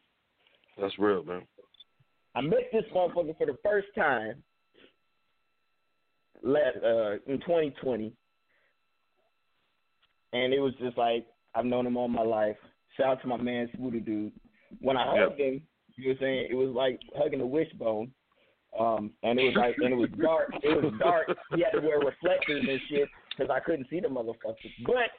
[0.80, 1.44] That's real, man.
[2.36, 4.44] I met this motherfucker for the first time
[6.42, 8.12] last, uh, in 2020,
[10.34, 12.58] and it was just like I've known him all my life.
[12.98, 14.32] Shout out to my man Smoothie Dude.
[14.82, 15.62] When I hugged him,
[15.96, 18.12] you were saying it was like hugging a wishbone.
[18.80, 20.52] Um, and it was like, and it was dark.
[20.64, 21.28] It was dark.
[21.56, 24.74] He had to wear reflectors and shit because I couldn't see the motherfuckers.
[24.86, 25.12] But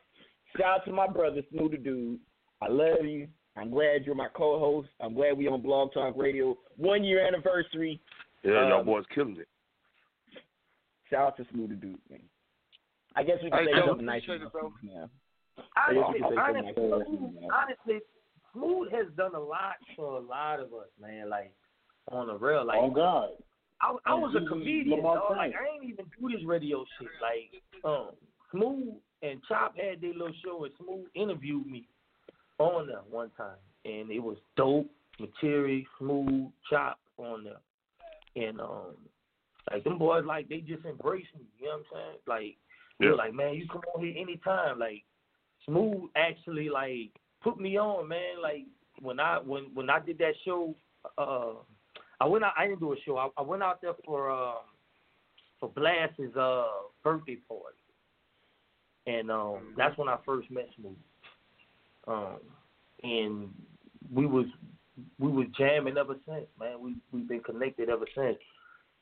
[0.57, 2.19] shout out to my brother Smoothie Dude.
[2.61, 3.29] I love you.
[3.57, 4.89] I'm glad you're my co-host.
[5.01, 8.01] I'm glad we on Blog Talk Radio one year anniversary.
[8.43, 9.47] Yeah, Um, y'all boys killing it.
[11.09, 12.21] Shout out to Smoothie Dude, man.
[13.15, 14.73] I guess we can Hey, say Joe, something nice appreciate it, about bro.
[14.81, 15.11] Smooth now.
[15.77, 17.49] I guess we Honestly, can say something honestly, nice about Smooth, Smooth now.
[17.55, 17.99] honestly,
[18.55, 21.29] Smooth has done a lot for a lot of us, man.
[21.29, 21.53] Like
[22.11, 23.29] on the real, like Oh God.
[23.83, 25.31] I, I was a comedian, Lamar dog.
[25.33, 25.55] Like Frank.
[25.57, 27.09] I ain't even do this radio shit.
[27.21, 28.11] Like um,
[28.51, 31.87] Smooth and Chop had their little show, and Smooth interviewed me
[32.59, 34.89] on there one time, and it was dope.
[35.21, 38.97] Material, Smooth, Chop on there, and um,
[39.71, 41.45] like them boys, like they just embraced me.
[41.61, 42.19] You know what I'm saying?
[42.27, 42.57] Like
[42.99, 43.17] they were Yeah.
[43.19, 44.79] like, man, you come on here anytime.
[44.81, 45.05] Like
[45.67, 47.11] Smooth actually like
[47.45, 48.42] put me on, man.
[48.42, 48.64] Like
[49.01, 50.74] when I when when I did that show,
[51.18, 51.53] uh,
[52.20, 52.55] I went out.
[52.57, 53.18] I didn't do a show.
[53.18, 54.64] I, I went out there for um
[55.61, 56.66] for Blast's uh
[57.05, 57.78] birthday party,
[59.07, 60.97] and um that's when I first met Smooth.
[62.07, 62.38] Um,
[63.03, 63.51] and
[64.12, 64.47] we was
[65.18, 66.80] we was jamming ever since, man.
[66.80, 68.38] We we've been connected ever since.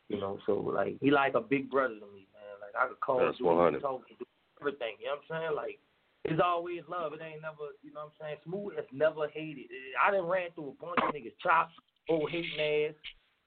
[0.08, 2.60] You know, so like he like a big brother to me, man.
[2.60, 3.80] Like I could call That's him, 100.
[3.80, 4.24] talk, do
[4.60, 4.96] everything.
[5.00, 5.56] You know what I'm saying?
[5.56, 5.78] Like
[6.24, 7.12] it's always love.
[7.12, 8.36] It ain't never, you know what I'm saying?
[8.44, 9.66] Smooth has never hated.
[10.02, 11.74] I done ran through a bunch of niggas, chops,
[12.08, 12.94] old hating ass.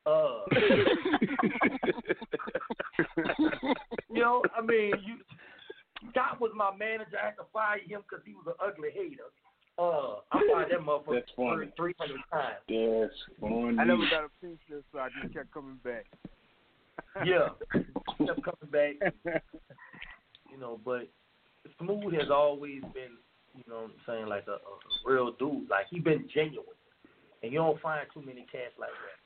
[0.05, 0.45] Uh,
[4.11, 5.15] you know, I mean, you.
[6.13, 7.17] Chop was my manager.
[7.19, 9.23] I had to fire him because he was an ugly hater.
[9.77, 11.67] Uh, I fired that motherfucker That's funny.
[11.75, 12.61] three hundred times.
[12.69, 13.77] That's funny.
[13.79, 16.05] I never got a picture, so I just kept coming back.
[17.25, 17.49] Yeah,
[18.25, 19.13] kept coming back.
[20.51, 21.09] You know, but
[21.79, 23.17] Smooth has always been,
[23.55, 25.69] you know, what I'm saying like a, a real dude.
[25.69, 26.77] Like he been genuine,
[27.43, 29.19] and you don't find too many cats like that.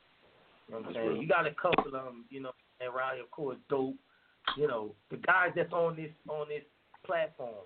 [0.68, 1.22] You know what I'm saying?
[1.22, 3.96] You got a couple of them, you know, around here, of course, dope.
[4.58, 6.64] You know, the guys that's on this on this
[7.06, 7.66] platform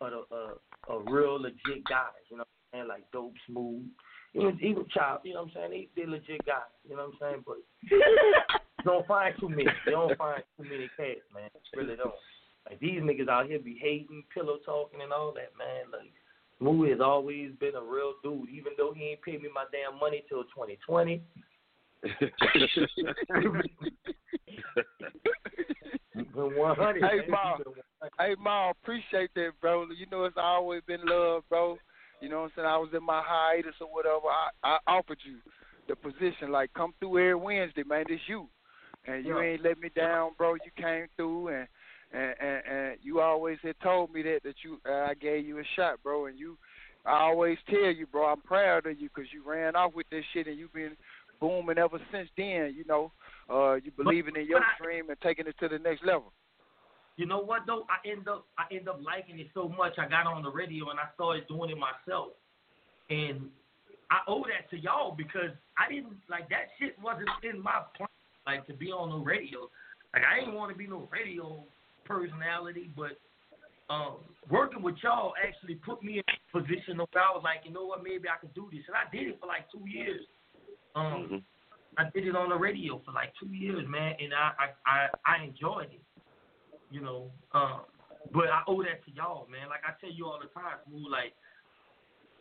[0.00, 2.24] are the uh, are real legit guys.
[2.30, 3.84] You know, what I'm saying like dope, smooth.
[4.34, 5.88] Even even Chop, you know what I'm saying?
[5.96, 6.68] They they legit guys.
[6.88, 7.44] You know what I'm saying?
[7.46, 7.56] But
[7.90, 8.02] you
[8.84, 9.64] don't find too many.
[9.86, 11.50] You don't find too many cats, man.
[11.74, 12.12] Really don't.
[12.68, 15.90] Like these niggas out here be hating, pillow talking, and all that, man.
[15.92, 16.12] Like
[16.58, 19.98] Smooth has always been a real dude, even though he ain't paid me my damn
[19.98, 21.22] money till 2020.
[22.02, 22.10] Been
[26.34, 27.02] 100.
[27.02, 27.20] Hey.
[27.28, 27.58] Ma.
[28.18, 29.86] Hey, Ma, appreciate that, bro.
[29.96, 31.78] You know, it's always been love, bro.
[32.20, 32.68] You know what I'm saying?
[32.68, 34.26] I was in my hiatus or whatever.
[34.26, 35.38] I, I offered you
[35.88, 38.04] the position, like, come through every Wednesday, man.
[38.08, 38.48] It's you.
[39.06, 39.44] And you Yeah.
[39.44, 40.54] ain't let me down, bro.
[40.54, 41.68] You came through, and
[42.12, 45.58] and, and, and you always had told me that, that you uh, I gave you
[45.58, 46.26] a shot, bro.
[46.26, 46.56] And you,
[47.04, 50.24] I always tell you, bro, I'm proud of you because you ran off with this
[50.32, 50.96] shit, and you've been
[51.40, 53.12] booming ever since then, you know.
[53.50, 56.32] Uh, you believing in your dream and taking it to the next level.
[57.16, 57.84] You know what though?
[57.88, 59.94] I end up I end up liking it so much.
[59.98, 62.28] I got on the radio and I started doing it myself,
[63.10, 63.48] and
[64.10, 68.08] I owe that to y'all because I didn't like that shit wasn't in my plan.
[68.46, 69.68] Like to be on the radio,
[70.14, 71.64] like I didn't want to be no radio
[72.08, 73.20] personality, but
[73.92, 74.16] um,
[74.50, 77.84] working with y'all actually put me in a position where I was like, you know
[77.86, 80.24] what, maybe I could do this, and I did it for like two years.
[80.96, 81.44] Um,
[81.96, 84.98] I did it on the radio for like two years, man, and I I I,
[85.24, 86.02] I enjoyed it
[86.90, 87.30] you know.
[87.52, 87.82] Um,
[88.32, 89.68] but I owe that to y'all, man.
[89.68, 91.32] Like I tell you all the time, Smooth, like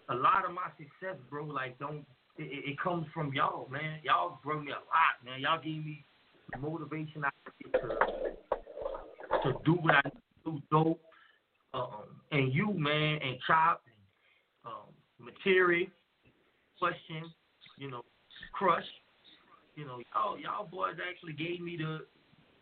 [0.10, 2.06] a lot of my success, bro, like don't
[2.38, 4.00] it, it it comes from y'all, man.
[4.04, 5.42] Y'all brought me a lot, man.
[5.42, 6.04] Y'all gave me
[6.52, 7.30] the motivation I
[7.64, 8.47] needed to
[9.44, 10.10] to do what I
[10.46, 11.02] do, dope.
[11.74, 15.88] Um, and you, man, and Chop, and um, Material,
[16.80, 17.24] Question,
[17.78, 18.04] you know,
[18.54, 18.84] Crush,
[19.76, 22.00] you know, y'all, y'all boys actually gave me the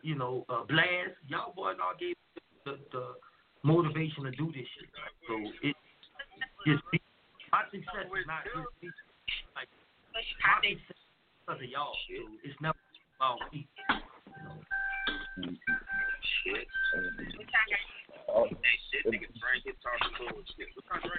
[0.06, 1.18] you know, uh, Blast.
[1.26, 2.14] Y'all boys all gave
[2.64, 3.18] the, the
[3.64, 4.88] motivation to do this shit.
[5.26, 5.74] So it
[6.66, 6.82] it's
[7.50, 8.94] my success is not just
[9.54, 9.66] like
[10.14, 10.22] my
[10.62, 10.78] success is
[11.42, 11.94] because of y'all.
[12.06, 12.14] So
[12.44, 12.78] it's never
[13.18, 13.66] about me.
[16.44, 16.66] Shit.
[18.28, 18.46] Oh.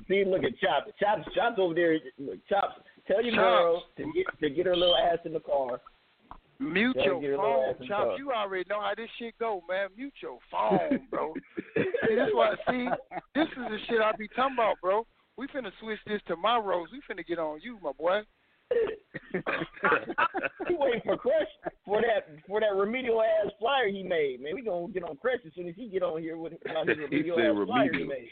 [0.08, 0.88] See, look at Chop.
[0.99, 1.99] Chop, Chop's over there.
[2.18, 3.43] Look, Chop, tell your Chop.
[3.43, 5.82] girl to get to get her little ass in the car.
[6.60, 8.18] Mute Gotta your get a little phone, ass in Chop.
[8.18, 9.89] You already know how this shit go, man.
[9.95, 11.34] Mute your phone, bro.
[11.76, 12.88] see, this what see.
[13.36, 15.05] This is the shit I be talking about, bro.
[15.38, 16.88] We finna switch this to my rose.
[16.91, 18.22] We finna get on you, my boy.
[20.68, 21.47] He waiting for Crush
[21.86, 24.41] for that for that remedial ass flyer he made.
[24.41, 26.88] Man, we gonna get on Crush as soon as he get on here with about
[26.88, 28.07] his He remedial said ass flyer he remedial.
[28.07, 28.28] made.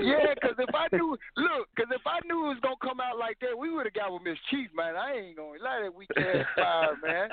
[0.00, 3.18] Yeah, 'cause if I knew, look, cause if I knew it was gonna come out
[3.18, 4.96] like that, we would have got with Miss Chief, man.
[4.96, 7.30] I ain't gonna lie, that weak ass flyer, man.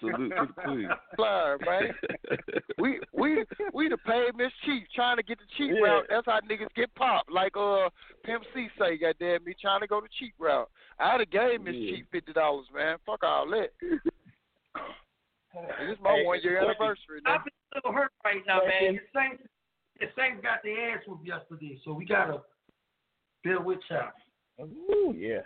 [0.00, 0.88] Salute to the queen.
[1.16, 1.94] Flyer, man.
[2.78, 5.82] We we we the paid Miss Chief trying to get the cheap Yeah.
[5.82, 6.06] route.
[6.08, 7.30] That's how niggas get popped.
[7.30, 7.90] Like uh
[8.24, 10.70] Pimp C say, goddamn me, trying to go the cheap route.
[11.02, 11.96] I'd have gave Miss Yeah.
[11.96, 12.96] Chief fifty dollars, man.
[13.04, 13.70] Fuck all that.
[15.52, 16.70] This is my Hey, one year question.
[16.80, 17.20] anniversary.
[17.26, 17.44] I Now.
[17.44, 18.70] feel a little hurt right now, man.
[18.70, 18.94] Question.
[18.96, 19.42] The Saints,
[20.00, 22.40] the Saints got their ass whooped yesterday, so we gotta
[23.44, 24.12] build with y'all.
[24.64, 25.42] Ooh, yeah,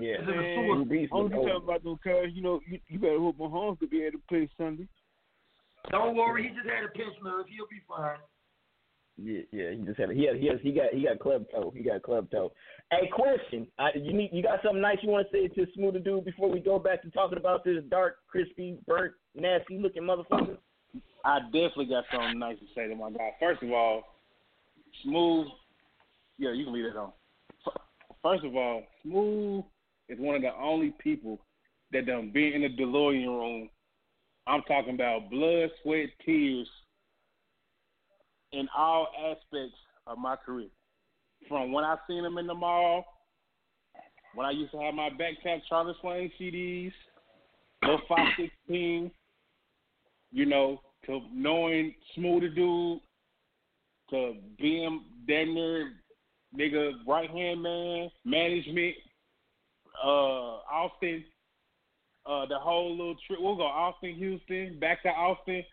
[0.00, 0.18] yeah.
[0.22, 0.74] Is it a Man, sewer?
[0.74, 1.48] Drew Brees I'm was just over.
[1.48, 2.32] talking about them cars.
[2.34, 4.88] You know, you, you better hope Mahomes could be able to play Sunday.
[5.92, 7.46] Don't worry, he just had a pinch nerve.
[7.48, 8.18] He'll be fine.
[9.16, 9.70] Yeah, yeah.
[9.70, 11.72] He just had he had he has he got he got club toe.
[11.76, 12.52] He got club toe.
[12.90, 13.66] Hey, question.
[13.78, 16.50] I, you need you got something nice you want to say to Smooth Dude before
[16.50, 20.56] we go back to talking about this dark, crispy, burnt, nasty looking motherfucker?
[21.24, 23.30] I definitely got something nice to say to my guy.
[23.38, 24.02] First of all,
[25.04, 25.48] Smooth.
[26.38, 27.12] Yeah, you can leave it on.
[28.22, 29.64] First of all, Smooth
[30.08, 31.38] is one of the only people
[31.92, 33.70] that done been in the DeLorean room.
[34.46, 36.68] I'm talking about blood, sweat, tears
[38.52, 39.76] in all aspects
[40.06, 40.68] of my career.
[41.48, 43.04] From when I seen him in the mall,
[44.34, 46.92] when I used to have my backpack Charlie Swain CDs,
[47.82, 49.10] little 516,
[50.32, 53.00] you know, to knowing Smoother Dude,
[54.10, 55.92] to being damn near
[56.56, 58.94] nigga right hand man, management,
[60.04, 61.24] uh, Austin,
[62.26, 63.38] uh, the whole little trip.
[63.40, 65.64] We'll go Austin, Houston, back to Austin,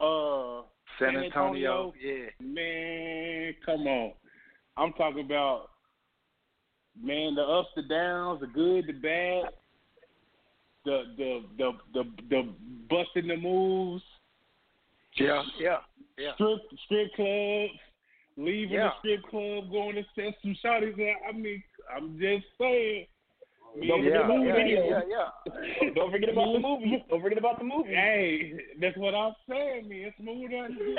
[0.00, 0.62] uh,
[0.98, 2.26] San Antonio, yeah.
[2.40, 4.12] Man, come on.
[4.76, 5.70] I'm talking about
[7.00, 9.52] man, the ups, the downs, the good, the bad,
[10.84, 12.54] the the the the the
[12.88, 14.02] busting the moves.
[15.16, 15.78] Yeah, yeah,
[16.18, 16.34] yeah.
[16.34, 17.72] Strip strip clubs,
[18.36, 18.90] leaving Yeah.
[19.02, 20.94] the strip club, going to set some shawties.
[21.28, 21.62] I mean,
[21.94, 23.06] I'm just saying.
[23.76, 24.52] Me Don't forget the about the movie.
[24.52, 24.84] video.
[24.86, 25.90] yeah, yeah.
[25.94, 27.04] Don't forget about the movie.
[27.10, 27.94] Don't forget about the movie.
[27.94, 29.98] Hey, that's what I'm saying, man.
[29.98, 30.98] It's smooth on it.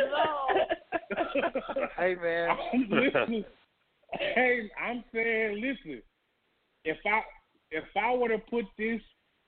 [1.97, 2.49] Hey man.
[2.73, 3.45] I'm listening.
[4.11, 6.01] Hey, I'm saying, listen.
[6.83, 7.21] If I
[7.71, 9.01] if I were to put this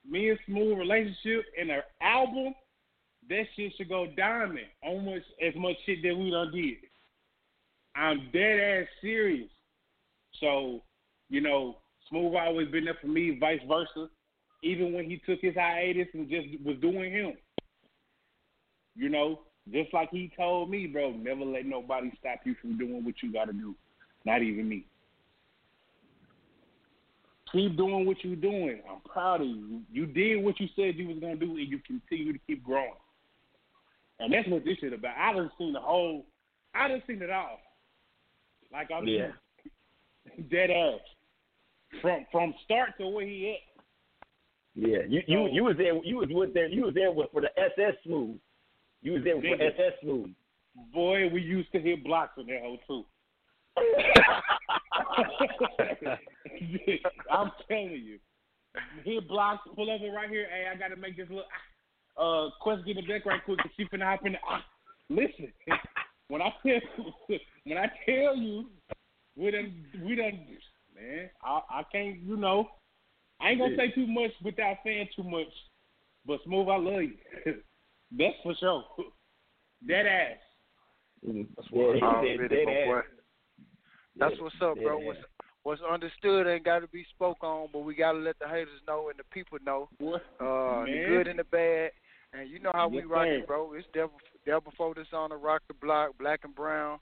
[0.08, 2.54] me and Smooth relationship in an album,
[3.28, 4.66] that shit should go diamond.
[4.82, 6.76] Almost as much shit that we done did.
[7.94, 9.48] I'm dead ass serious.
[10.40, 10.82] So,
[11.28, 14.08] you know, Smooth always been there for me, vice versa.
[14.62, 17.34] Even when he took his hiatus and just was doing him.
[18.96, 19.40] You know,
[19.72, 23.32] just like he told me, bro, never let nobody stop you from doing what you
[23.32, 23.74] gotta do.
[24.24, 24.86] Not even me.
[27.52, 28.80] Keep doing what you're doing.
[28.90, 29.82] I'm proud of you.
[29.90, 32.92] You did what you said you was gonna do and you continue to keep growing.
[34.18, 35.16] And that's what this shit about.
[35.16, 36.26] I done seen the whole
[36.74, 37.58] I done seen it all.
[38.72, 39.30] Like I'm Yeah.
[40.50, 41.00] dead ass.
[42.02, 43.60] From from start to where he at.
[44.74, 45.94] Yeah, you you you was there.
[46.04, 46.68] You was with there.
[46.68, 48.38] You was there with, for the SS Smooth.
[49.02, 49.74] You was there for Nigga.
[49.74, 50.30] SS Smooth.
[50.92, 53.04] Boy, we used to hit blocks in that hole too.
[57.30, 58.18] I'm telling you.
[59.04, 60.46] Hit blocks, pull over right here.
[60.50, 61.46] Hey, I gotta make this look.
[62.16, 64.64] uh quest get the deck right quick because she finna hop in the ah.
[65.08, 65.52] Listen,
[66.28, 66.80] when I tell
[67.64, 68.66] when I tell you
[69.36, 70.46] we done we done
[71.00, 72.68] man, I I can't you know
[73.40, 75.46] I ain't gonna say too much without saying too much.
[76.26, 77.14] But smooth, I love you.
[78.18, 78.84] That's for sure.
[79.86, 80.36] Dead ass.
[81.22, 82.00] That's yeah, really,
[82.36, 82.98] dead, dead my boy.
[82.98, 83.04] ass.
[84.16, 84.98] That's what's up, bro.
[84.98, 85.18] What's
[85.62, 88.80] what's understood ain't got to be spoke on, but we got to let the haters
[88.86, 89.88] know and the people know.
[89.98, 90.22] What?
[90.40, 91.90] Uh, the good and the bad.
[92.32, 93.72] And you know how we rock it, bro.
[93.74, 96.98] It's devil, devil before this on the rock the block, black and brown.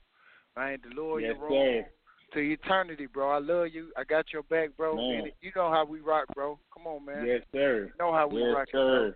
[0.55, 1.85] I ain't the Lord Yes, you sir.
[2.33, 3.29] To eternity, bro.
[3.31, 3.91] I love you.
[3.97, 4.95] I got your back, bro.
[4.95, 5.15] Man.
[5.23, 6.59] And you know how we rock, bro.
[6.73, 7.25] Come on, man.
[7.25, 7.85] Yes, sir.
[7.85, 9.15] You know how we yes, rock it, sir.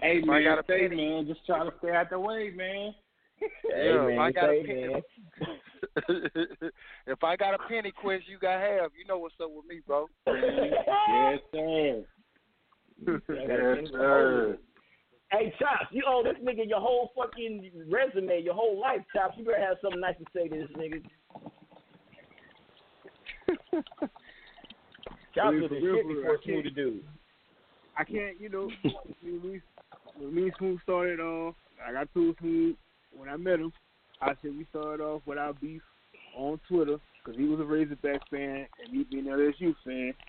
[0.00, 1.26] Hey If I man, got a stay, penny- man.
[1.26, 2.94] Just try to stay out the way, man.
[3.68, 5.02] Hey, Yeah, man, if I got a penny, man.
[7.08, 8.90] if I got a penny quest, you got half.
[8.96, 10.06] You know what's up with me, bro.
[10.26, 12.04] yes, sir.
[13.06, 14.58] Yes, sir.
[15.32, 19.34] Hey, Chops, you owe this nigga your whole fucking resume, your whole life, Chops.
[19.38, 21.02] You better have something nice to say to this nigga.
[25.34, 27.04] Chops was the shit before I can't- Dude.
[27.96, 28.70] I can't, you know,
[29.22, 29.60] when we
[30.16, 31.54] when me and Smooth started off,
[31.86, 32.76] I told Smooth
[33.16, 33.72] when I met him,
[34.20, 35.82] I said we started off with our beef
[36.36, 40.14] on Twitter because he was a Razorback fan and me being an LSU fan.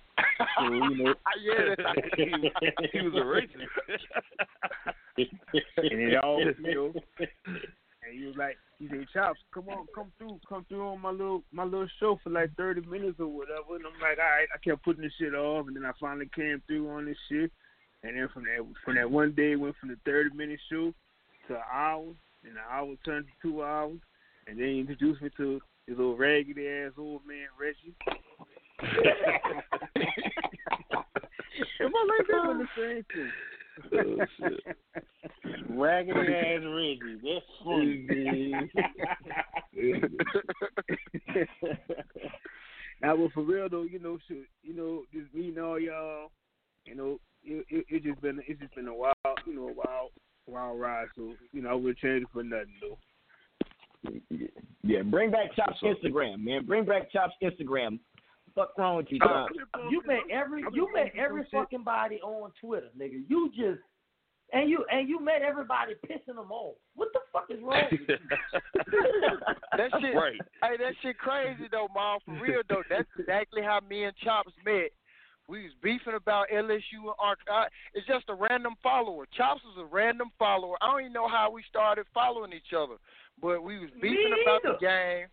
[0.59, 1.13] So you know,
[1.43, 1.75] yeah,
[2.17, 2.25] he,
[2.91, 3.67] he was a racist.
[5.17, 5.27] and
[5.77, 8.57] it all, you know, and he was like,
[8.89, 12.29] said, "Chops, come on, come through, come through on my little my little show for
[12.29, 15.33] like thirty minutes or whatever." And I'm like, "All right." I kept putting this shit
[15.33, 17.51] off, and then I finally came through on this shit.
[18.03, 20.93] And then from that from that one day, it went from the thirty minute show
[21.47, 22.05] to an hour,
[22.43, 23.99] and the hour turned to two hours,
[24.47, 27.95] and then he introduced me to his little raggedy ass old man Reggie.
[31.79, 33.31] Am I like that on the same thing?
[33.93, 34.59] Oh, shit.
[35.69, 37.19] Raggedy ass Reggie.
[37.23, 38.53] That's funny.
[43.01, 46.31] now, but for real though, you know, shit, you know, just meeting all y'all,
[46.85, 49.15] you know, it, it, it just been it's just been a wild,
[49.45, 50.11] you know, a wild,
[50.47, 51.07] wild ride.
[51.15, 52.97] So you know, I wouldn't change it for nothing though.
[54.83, 56.65] Yeah, bring back Chops Instagram, man.
[56.65, 57.99] Bring back Chops Instagram.
[58.55, 59.53] Fuck wrong with you, Uh, Chops?
[59.89, 63.23] you met every you met every fucking body on Twitter, nigga.
[63.27, 63.81] You just
[64.53, 66.75] and you and you met everybody pissing them off.
[66.95, 68.17] What the fuck is wrong with you?
[69.77, 70.39] that shit, Right.
[70.61, 72.19] Hey, that shit crazy though, Mom.
[72.25, 74.91] For real though, that's exactly how me and Chops met.
[75.49, 77.39] We was beefing about LSU and Ark.
[77.93, 79.25] It's just a random follower.
[79.35, 80.75] Chops was a random follower.
[80.81, 82.95] I don't even know how we started following each other,
[83.41, 85.27] but we was beefing about the game.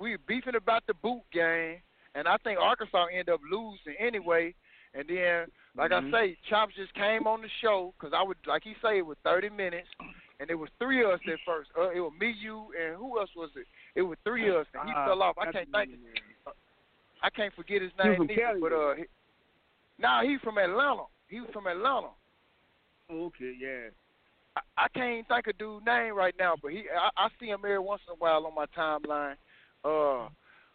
[0.00, 1.76] We were beefing about the boot game,
[2.16, 4.54] and I think Arkansas ended up losing anyway.
[4.94, 6.08] And then, like Mhm.
[6.08, 9.04] I say, Chops just came on the show because I would, like he say, it
[9.06, 9.88] was 30 minutes,
[10.40, 11.70] and it was three of us at first.
[11.76, 13.66] Uh, it was me, you, and who else was it?
[13.94, 15.36] It was three of us, and he Uh, fell off.
[15.36, 16.00] I can't think.
[17.22, 19.04] I can't forget his name Cali, but uh, he,
[19.98, 21.04] nah, he from Atlanta.
[21.28, 22.10] He was from Atlanta.
[23.10, 23.90] Oh, okay, yeah.
[24.56, 27.60] I, I can't think of dude's name right now, but he, I, I see him
[27.64, 29.36] every once in a while on my timeline.
[29.84, 30.28] Uh,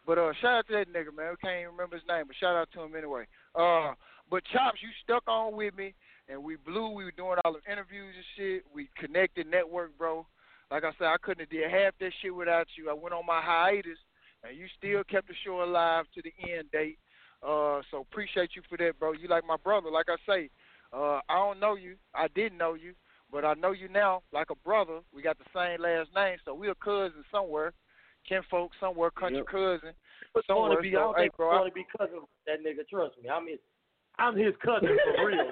[0.05, 1.33] but uh, shout out to that nigga, man.
[1.33, 3.25] I can't even remember his name, but shout out to him anyway.
[3.55, 3.93] Uh,
[4.29, 5.93] but Chops, you stuck on with me,
[6.29, 6.89] and we blew.
[6.89, 8.63] We were doing all the interviews and shit.
[8.73, 10.25] We connected, network, bro.
[10.71, 12.89] Like I said, I couldn't have did half that shit without you.
[12.89, 13.99] I went on my hiatus,
[14.43, 16.97] and you still kept the show alive to the end date.
[17.43, 19.11] Uh, so appreciate you for that, bro.
[19.11, 19.89] You like my brother.
[19.91, 20.49] Like I say,
[20.93, 21.95] uh, I don't know you.
[22.15, 22.93] I didn't know you,
[23.31, 24.99] but I know you now like a brother.
[25.13, 27.73] We got the same last name, so we're cousins somewhere,
[28.28, 29.47] kinfolk somewhere, country Yep.
[29.47, 29.93] cousin.
[30.34, 30.76] But I want somewhere.
[30.78, 32.30] to be, I So, don't hey, think bro, I I- want to be cousin with
[32.47, 32.88] that nigga.
[32.88, 33.59] Trust me, I'm his,
[34.19, 35.51] I'm his cousin for real.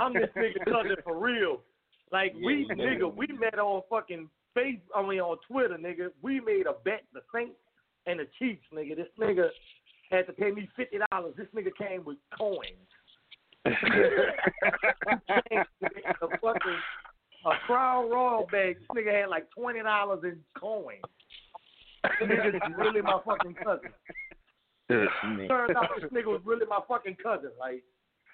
[0.00, 1.62] I'm this nigga cousin for real.
[2.10, 4.80] Like we, Yeah, nigga, we met on fucking face.
[4.94, 6.10] I mean on Twitter, nigga.
[6.20, 7.56] We made a bet, the Saints
[8.06, 8.96] and the Chiefs, nigga.
[8.96, 9.48] This nigga
[10.10, 11.34] had to pay me fifty dollars.
[11.36, 12.88] This nigga came with coins.
[13.64, 13.70] a
[16.40, 16.80] fucking
[17.46, 18.76] a Crown Royal bag.
[18.78, 21.00] This nigga had like twenty dollars in coins.
[22.02, 23.90] This nigga's really my fucking cousin.
[24.88, 27.50] Turns out this nigga was really my fucking cousin.
[27.58, 27.82] Like,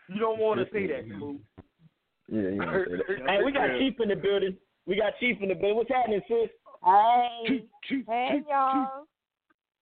[0.09, 1.41] you don't want to say that, Smooth.
[2.31, 2.85] Yeah, you know,
[3.27, 4.57] hey, we got Chief in the building.
[4.87, 5.77] We got Chief in the building.
[5.77, 6.51] What's happening, sis?
[6.85, 7.65] Hey,
[8.07, 9.07] hey y'all.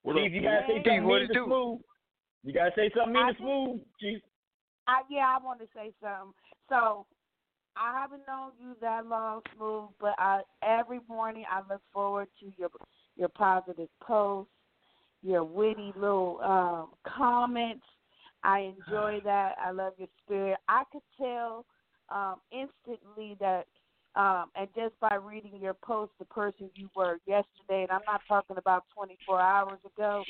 [0.05, 1.79] Chief, you gotta say something What mean to smooth.
[2.43, 4.21] You gotta say something mean to smooth, Chief.
[4.87, 6.33] I, yeah, I want to say something.
[6.69, 7.05] So,
[7.75, 12.51] I haven't known you that long, Smooth, but I every morning I look forward to
[12.57, 12.69] your
[13.17, 14.51] your positive posts,
[15.23, 17.85] your witty little um, comments.
[18.43, 19.55] I enjoy that.
[19.63, 20.57] I love your spirit.
[20.67, 21.65] I could tell
[22.09, 23.65] um, instantly that,
[24.15, 28.21] um, and just by reading your post, the person you were yesterday, and I'm not
[28.27, 30.23] talking about 24 hours ago.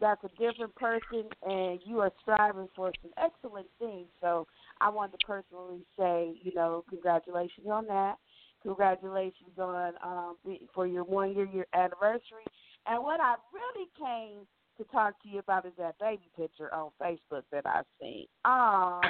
[0.00, 4.08] That's a different person, and you are striving for some excellent things.
[4.20, 4.46] So
[4.80, 8.16] I want to personally say, you know, congratulations on that.
[8.64, 10.36] Congratulations on um,
[10.74, 12.44] for your one year your anniversary.
[12.86, 14.46] And what I really came
[14.78, 18.26] to talk to you about is that baby picture on Facebook that I've seen.
[18.44, 19.00] Oh,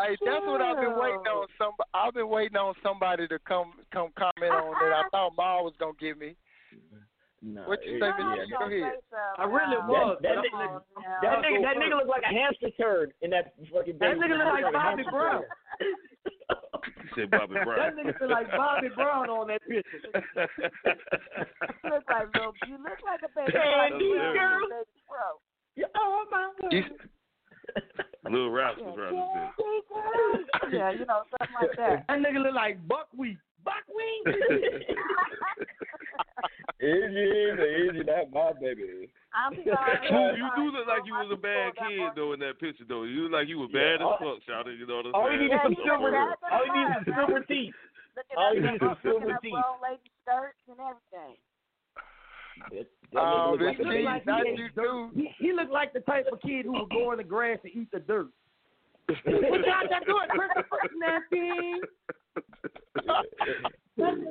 [0.00, 1.46] Hey, that's what I've been waiting on.
[1.58, 4.92] Some, I've been waiting on somebody to come come comment on that.
[4.92, 6.36] I thought Ma was gonna give me.
[7.46, 8.98] No, What you it- say, yeah, Miss Go ahead.
[9.38, 10.18] I really That- was.
[10.20, 10.82] that but nigga- I'm-
[11.22, 13.98] that nigga nigga, that nigga look like a hamster turd in that fucking.
[13.98, 15.44] That nigga look like Bobby Brown.
[15.80, 15.94] You
[17.14, 17.78] said Bobby Brown.
[17.78, 20.00] That nigga look like Bobby Brown on that picture.
[20.02, 22.52] You look like little.
[22.66, 23.52] You look like a baby.
[23.52, 24.68] Candy Brown, girl.
[24.68, 25.38] baby Pro.
[25.76, 26.82] Yeah, oh my You,
[28.28, 32.06] Little Rascals around this Yeah, you know something like that.
[32.08, 33.38] That nigga look like buckwheat.
[33.66, 34.24] Buckwheat.
[36.76, 37.24] Easy,
[37.88, 39.08] easy, that my baby.
[39.32, 40.36] I'm sorry.
[40.36, 43.04] You do look like you was a bad kid though in that picture though.
[43.04, 45.30] You look like you were bad Yeah, as fuck, shout You know what I'm All
[45.32, 45.48] he saying?
[45.48, 46.10] needs is some silver.
[46.12, 47.74] he was All he needs is some silver teeth.
[48.36, 49.56] All you them- need is silver teeth.
[49.56, 51.34] grown lady skirts and everything.
[52.76, 52.86] That,
[53.16, 53.96] that Oh, nigga look like a Miss baby.
[53.96, 54.84] G, like he that ate you dirt.
[54.84, 55.10] do.
[55.16, 57.72] He, he looked like the type of kid who would go in the grass and
[57.72, 58.28] eat the dirt.
[59.08, 60.80] What you out there doing, Christopher?
[61.00, 61.80] Nasty.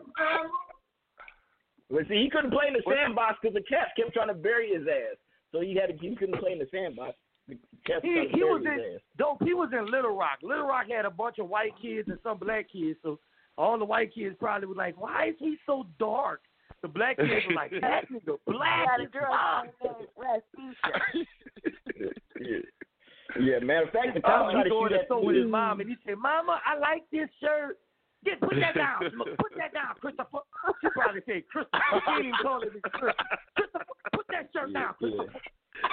[1.89, 4.73] Well, see, he couldn't play in the sandbox because the cats kept trying to bury
[4.73, 5.17] his ass.
[5.51, 7.13] So he had to, he couldn't play in the sandbox.
[7.47, 7.57] The
[8.01, 9.01] He, he was in ass.
[9.17, 9.43] dope.
[9.43, 10.39] He was in Little Rock.
[10.41, 12.97] Little Rock had a bunch of white kids and some black kids.
[13.03, 13.19] So
[13.55, 16.41] all the white kids probably were like, "Why is he so dark?"
[16.81, 19.29] The black kids were like, "That nigga black Got a as girl
[19.79, 20.01] fuck."
[22.41, 22.57] Yeah.
[23.39, 25.23] yeah, matter of fact, the Oh, cops tried he to going shoot to that store
[25.25, 27.77] with his mom and he said, "Mama, I like this shirt."
[28.25, 28.99] Get put that down.
[29.37, 30.41] Put that down, Christopher.
[30.81, 33.13] She probably said, "Christopher." She didn't even call it Christopher.
[33.55, 35.39] Christopher, put that shirt down, Christopher.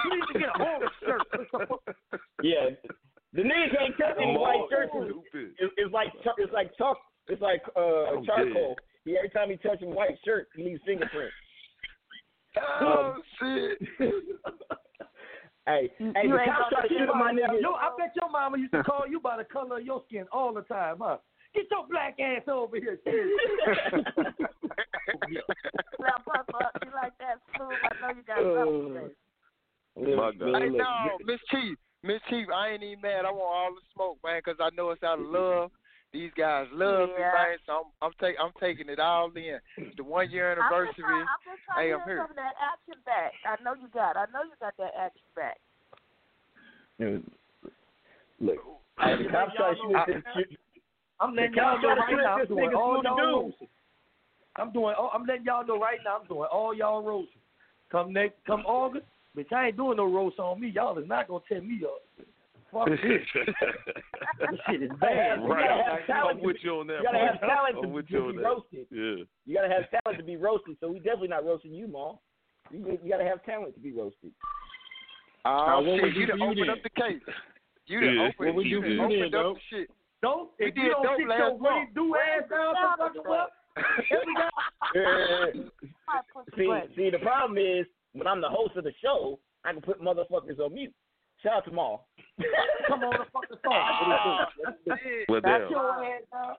[0.05, 1.77] You need to get a orange shirt, Christopher.
[2.43, 2.73] Yeah,
[3.33, 4.93] the nigga can't touch any white shirts.
[5.35, 6.09] It's, it's like
[6.39, 6.97] it's like chalk.
[7.29, 8.77] It's like uh, I'm charcoal.
[9.05, 11.35] He, every time he touches white shirt, he needs fingerprints.
[12.81, 13.79] Oh shit.
[15.65, 17.63] Hey, hey, You the cops try to shoot my nigga.
[17.63, 20.25] Yo, I bet your mama used to call you by the color of your skin
[20.33, 21.19] all the time, huh?
[21.55, 22.99] Get your black ass over here.
[26.01, 27.79] Now, Papa, you like that smooth?
[27.85, 30.17] I know you got something to uh, say.
[30.17, 30.63] My God.
[30.63, 33.25] Hey, no, Miss Chief, Miss Chief, I ain't even mad.
[33.25, 35.71] I want all the smoke, man, 'cause I know it's out of love.
[36.13, 37.57] These guys love me, man.
[37.67, 39.61] So I'm, I'm taking, I'm taking it all in.
[39.97, 41.05] The one year I'm just anniversary.
[41.05, 42.23] trying, I'm just trying Hey, to I'm hear here.
[42.23, 43.33] some of that action back.
[43.47, 44.17] I know you got.
[44.17, 45.61] I know you got that action back.
[48.41, 48.59] Look,
[49.01, 50.57] hey, the cops try to shoot at this.
[51.23, 52.37] Shoot- I'm letting y'all know right now.
[52.39, 53.45] I'm doing all y'all Dude.
[53.45, 53.69] roasting.
[54.57, 54.95] I'm doing.
[54.99, 56.19] All, I'm letting y'all know right now.
[56.21, 57.41] I'm doing all y'all roasting.
[57.91, 59.07] Come next, come August,
[59.37, 59.53] bitch.
[59.53, 60.69] I ain't doing no roast on me.
[60.75, 62.27] Y'all is not gonna tear me up.
[62.73, 62.99] Fuck this.
[64.41, 65.45] this shit is bad.
[65.45, 66.99] Right, I'm, with you on that.
[66.99, 68.87] You gotta have talent I'm to, to be roasted.
[68.91, 69.25] Yeah.
[69.45, 70.77] You gotta have talent to be roasted.
[70.81, 72.15] So we definitely not roasting you, Ma.
[72.71, 74.33] You, you gotta have talent to be roasted.
[75.45, 77.21] Oh Now, what shit, would you you done do opened up the case.
[77.87, 78.23] You done Yeah.
[78.23, 79.91] opened, What would you you done do opened up the shit.
[80.23, 81.63] Don't We if you don't dope sit your month.
[81.63, 83.49] great do ass down for fucking well.
[83.77, 84.51] Every guy.
[84.95, 85.47] Yeah.
[86.57, 90.01] see, see, the problem is when I'm the host of the show, I can put
[90.01, 90.93] motherfuckers on mute.
[91.43, 91.97] Shout out to Ma.
[92.89, 94.99] Come on the fucking phone.
[94.99, 95.29] Shit.
[95.29, 96.55] Well, That's your ass down.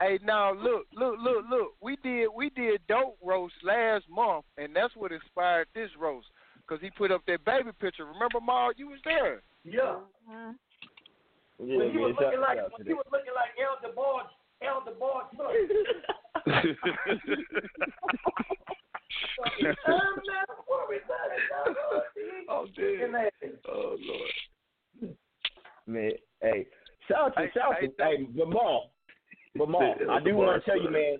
[0.00, 1.74] Hey, now look, look, look, look.
[1.82, 6.28] We did we did dope roast last month, and that's what inspired this roast.
[6.68, 8.04] Cause he put up that baby picture.
[8.04, 8.70] Remember, Ma?
[8.76, 9.42] You was there.
[9.64, 9.96] Yeah.
[10.30, 10.54] Mhm.
[11.60, 13.94] Yeah, When he was looking like shout out to when he was looking like Elder
[13.94, 14.26] Barge,
[14.62, 15.26] Elder Barge.
[22.48, 23.14] oh, damn.
[23.68, 25.14] Oh, Lord.
[25.86, 26.66] Man, hey,
[27.08, 28.82] shout out to shout out to hey, Lamar.
[29.56, 31.16] Lamar, I do want to tell you, man.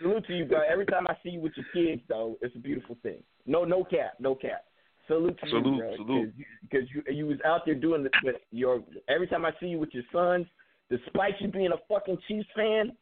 [0.00, 0.60] Salute to you, bro.
[0.70, 3.22] Every time I see you with your kids, though, it's a beautiful thing.
[3.46, 4.64] No, no cap, no cap.
[5.10, 5.96] Salute to Salute, you, bro.
[5.96, 6.34] salute.
[6.62, 8.82] Because you, you was out there doing the, with your.
[9.08, 10.46] Every time I see you with your sons,
[10.88, 12.92] despite you being a fucking Chiefs fan,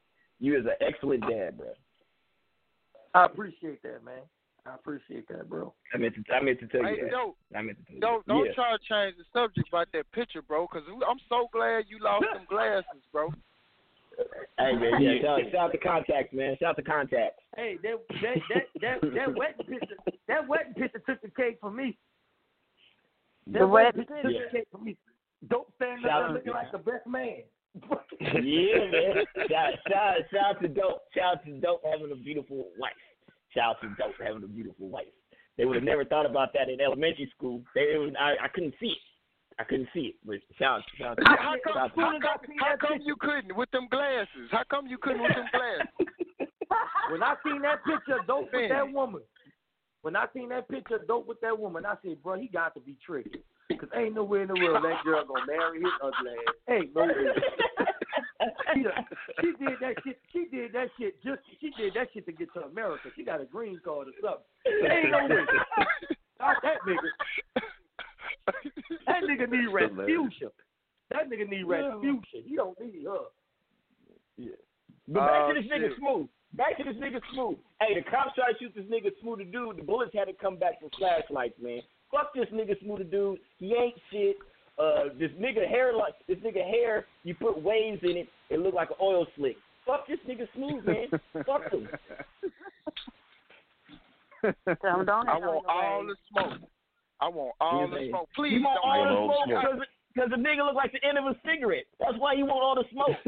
[0.40, 1.66] you is an excellent dad, bro.
[3.14, 4.20] I appreciate that, man.
[4.64, 5.72] I appreciate that, bro.
[5.94, 7.10] I meant to, I meant to tell you Hey, that.
[7.10, 7.36] dope.
[7.56, 8.32] I meant to tell you Don't that.
[8.32, 8.52] don't yeah.
[8.52, 10.66] try to change the subject about that picture, bro.
[10.66, 13.30] Cause I'm so glad you lost them glasses, bro.
[14.58, 16.56] Hey man, yeah, shout, shout out to contacts, man.
[16.60, 17.40] Shout out to contacts.
[17.56, 19.96] Hey, that that that that, that wedding picture,
[20.28, 21.96] that wedding picture took the cake for me.
[23.48, 24.48] That The wedding wedding picture took picture?
[24.52, 24.96] the cake for me.
[25.48, 27.42] Dope standing Shout up out- there looking like the best man.
[28.20, 29.24] yeah, man.
[29.48, 31.02] Shout, shout, shout out to Dope.
[31.14, 32.92] Shout out to Dope having a beautiful wife.
[33.54, 35.06] Shout out to Dope having a beautiful wife.
[35.56, 37.62] They would have never thought about that in elementary school.
[37.74, 38.98] They, it was, I, I couldn't see it.
[39.60, 40.14] I couldn't see it.
[40.24, 43.56] But shout, shout out to How come, out to- how come, how come you couldn't
[43.56, 44.48] with them glasses?
[44.50, 46.14] How come you couldn't with them glasses?
[47.10, 49.22] When I seen that picture, of dope with that woman.
[50.02, 52.80] When I seen that picture, dope with that woman, I said, bro, he got to
[52.80, 53.42] be tricky.
[53.78, 56.54] Cause ain't nowhere in the world that girl gonna marry his ugly ass.
[56.68, 57.12] Ain't no way.
[58.74, 59.06] she, done-
[59.40, 60.18] she did that shit.
[60.32, 61.22] She did that shit.
[61.22, 63.10] Just she did that shit to get to America.
[63.14, 64.90] She got a green card or something.
[64.90, 65.44] Ain't no way.
[66.40, 67.10] Not that nigga.
[69.06, 70.50] That nigga need Respucia.
[71.10, 72.42] That nigga need Yeah.
[72.44, 73.26] He don't need her.
[74.36, 74.50] Yeah.
[75.08, 75.98] But back Oh, to uh, this nigga shit.
[75.98, 76.28] Smooth.
[76.54, 77.58] Back to this nigga Smooth.
[77.80, 79.76] Hey, the cops tried to shoot this nigga Smooth the dude.
[79.78, 81.80] The bullets had to come back from flashlights, man.
[82.10, 83.38] Fuck this nigga Smooth the dude.
[83.58, 84.36] He ain't shit.
[84.78, 87.04] Uh, this nigga hair like this nigga hair.
[87.24, 88.28] You put waves in it.
[88.50, 89.56] It look like an oil slick.
[89.86, 91.08] Fuck this nigga Smooth, man.
[91.44, 91.88] Fuck him.
[94.82, 96.70] Don't, don't I hate on want all the smoke.
[97.20, 98.28] I want all Yeah, the smoke.
[98.36, 99.62] Please He want don't all the smoke smoke.
[99.74, 101.84] because because the nigga look like the end of a cigarette.
[102.00, 103.18] That's why he want all the smoke.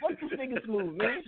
[0.00, 1.22] Fuck this nigga Smooth, man.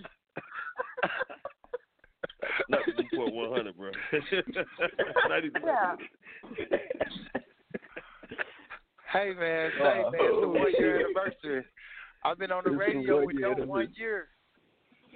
[2.69, 3.91] Not the Newport 100, bro.
[5.29, 5.61] Not even.
[5.65, 5.95] Yeah.
[9.11, 11.65] Hey man, uh, say man, it's the one year anniversary.
[12.23, 14.27] I've been on the It's the radio one with year Dope one year.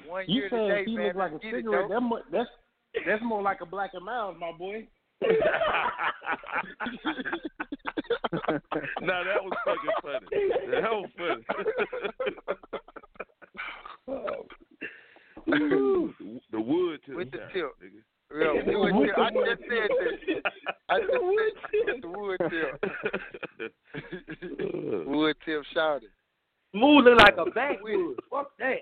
[0.07, 1.15] One You year saying today, he man.
[1.15, 1.81] like a get it, cigarette?
[1.81, 1.89] Dope.
[1.91, 2.49] That mo- that's
[3.05, 4.87] that's more like a Black and Milds, my boy.
[9.01, 10.27] nah, that was fucking funny.
[10.71, 11.43] That was funny.
[14.07, 14.45] Oh,
[15.47, 17.65] the wood to With the top, tip.
[17.83, 18.01] nigga.
[18.35, 19.17] Yeah, wood tip.
[19.17, 20.51] I just said that.
[20.89, 21.11] I just
[21.85, 22.71] said the wood tip.
[25.07, 26.09] wood tip shouted.
[26.71, 28.15] Smooth look like a backwood.
[28.31, 28.81] Fuck that.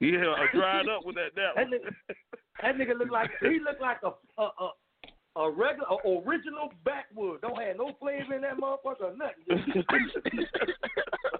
[0.00, 1.92] Yeah, I dried up with that that That nigga,
[2.62, 4.70] that nigga look like he look like a a a,
[5.42, 7.42] a regular a original backwood.
[7.42, 9.44] Don't have no flavor in that motherfucker or nothing.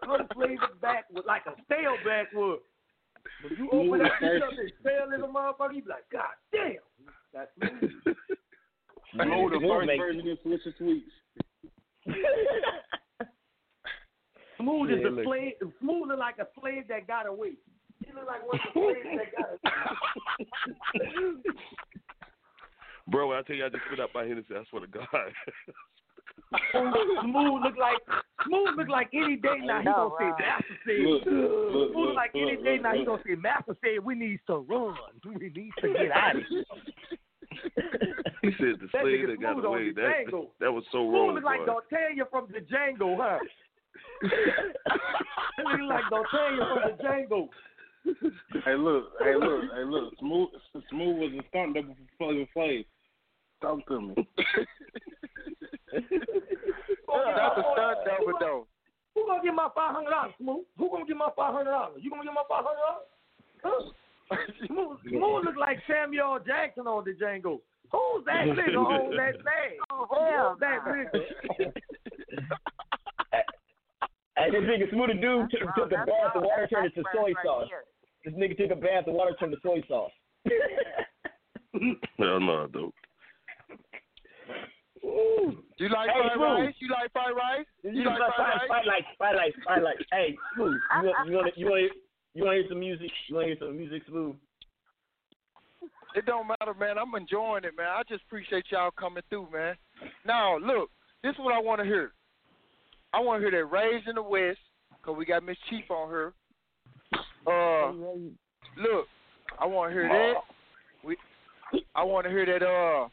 [0.07, 2.59] no flavor backwood, like a stale backwood.
[3.43, 6.35] When you open that shit up and stale in the motherfucker, you be like, God
[6.53, 6.83] damn.
[7.33, 8.17] That's smooth.
[9.15, 11.11] Blow the Smooth first version of Swisher Sweets.
[14.59, 15.25] Smooth is Yeah, the look.
[15.25, 15.53] slave.
[15.81, 17.53] Smooth look like a slave that got away.
[18.05, 21.37] He look like one of the slaves that got away.
[23.09, 24.55] Bro, I tell you, I just put up my Hennessy.
[24.55, 25.07] I swear to God.
[26.73, 27.99] Smooth look like
[28.47, 32.15] Smooth look like any day now he gonna say Master said Look, look, Smooth look,
[32.15, 34.95] like any day now he gonna say Master said we need to run.
[35.25, 36.65] We need to get out of here.
[38.43, 39.93] he said the slave nigga that got Smooth on away.
[39.93, 40.47] the That Django.
[40.61, 41.11] that was so wrong.
[41.11, 41.35] Smooth wrong.
[41.35, 41.67] look like.
[41.67, 43.39] D'Artagnan from the Django, huh?
[45.57, 47.49] He look like D'Artagnan from the Django.
[48.65, 50.15] Hey, look, hey, look, hey, look.
[50.19, 50.49] Smooth,
[50.91, 52.85] smooth was a stunt double for Flavor Flav.
[53.63, 54.15] Talk to me.
[57.15, 58.67] Oh, That's a stunt double though.
[59.15, 60.65] Who gonna get my five hundred dollars, Smooth?
[60.79, 62.01] Who gonna get my five hundred dollars?
[62.01, 63.05] You gonna get my five hundred dollars?
[63.61, 63.93] Huh?
[64.67, 67.61] Smooth, Smooth look like Samuel Jackson on the Django.
[67.93, 69.77] Who's that nigga on that thing?
[69.93, 71.21] Oh, hell Who's that nigga?
[74.39, 76.49] Hey, this nigga Smooth the dude took, Bro, took a bath and wrong.
[76.49, 77.69] water turned it That's to soy right sauce.
[77.69, 77.85] here.
[78.25, 80.11] This nigga took a bath and water turned to soy sauce.
[82.19, 82.95] Hell no, dope.
[85.05, 85.63] Ooh.
[85.79, 86.49] You like Hey, fried Smooth.
[86.49, 86.75] rice?
[86.79, 87.67] You like fried rice?
[87.83, 88.65] You, like like fried rice?
[88.67, 89.97] spotlight, spotlight, spotlight.
[90.13, 91.93] Hey, Smooth, you want you want you want
[92.35, 93.11] you want to hear some music?
[93.29, 94.37] You want to hear some music, Smooth?
[96.15, 96.99] It don't matter, man.
[96.99, 97.87] I'm enjoying it, man.
[97.89, 99.75] I just appreciate y'all coming through, man.
[100.27, 100.91] Now, look,
[101.23, 102.13] this is what I want to hear.
[103.15, 104.59] I want to hear that Raised in the West,
[104.91, 106.33] because we got Miss Chief on her.
[107.47, 107.93] Uh,
[108.77, 109.07] look,
[109.59, 110.35] I want to hear that.
[111.05, 111.17] We,
[111.95, 112.65] I want to hear that.
[112.65, 113.09] Uh,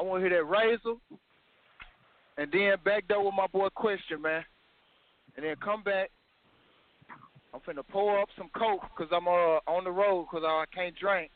[0.00, 0.98] I want to hear that Razor,
[2.38, 4.42] and then back there with my boy Question, man,
[5.36, 6.10] and then come back.
[7.52, 10.94] I'm finna pour up some coke because I'm uh on the road because I can't
[10.96, 11.30] drink.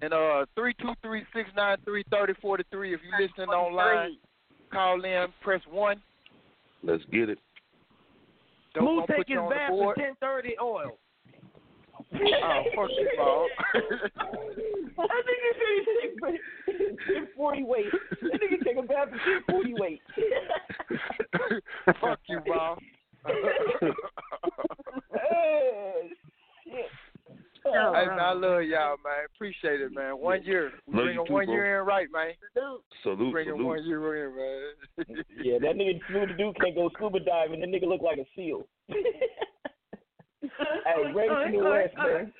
[0.00, 2.94] And uh three two three six nine three thirty forty three.
[2.94, 4.18] If you're listening online,
[4.72, 6.00] call in, press one.
[6.84, 7.38] Let's get it.
[8.74, 9.96] Don't, Smooth don't take his on the bath board.
[9.96, 10.98] with ten thirty oil.
[12.14, 13.48] Oh, fuck you, Bob.
[14.96, 15.72] That nigga said
[16.66, 17.86] he take forty weight.
[18.22, 20.00] That nigga take a bath and forty weight.
[22.00, 22.78] fuck you, Bob.
[25.12, 26.10] Hey,
[26.64, 26.74] shit.
[27.64, 29.24] Hey, man, I love y'all, man.
[29.34, 30.12] Appreciate it, man.
[30.18, 30.70] One year.
[30.86, 31.54] We Love bring a too, one bro.
[31.54, 32.32] year in right, man.
[33.02, 33.66] Salute, Bring a salute.
[33.66, 35.24] one year in, man.
[35.42, 37.60] Yeah, that nigga Smooth the dude can't go scuba diving.
[37.60, 38.66] That nigga look like a seal.
[38.88, 38.98] hey,
[41.14, 42.32] Raised in the West, man.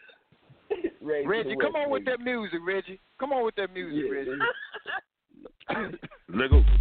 [1.01, 3.01] Raised in Reggie, come West, on with that music, Reggie.
[3.19, 5.99] Come on with that music, Yeah, Reggie.
[6.29, 6.63] Let go.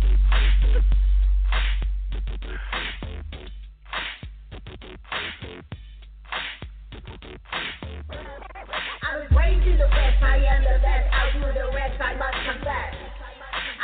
[9.05, 11.05] I was raised in the West, I am the best.
[11.13, 12.93] I'll do the rest, I must confess.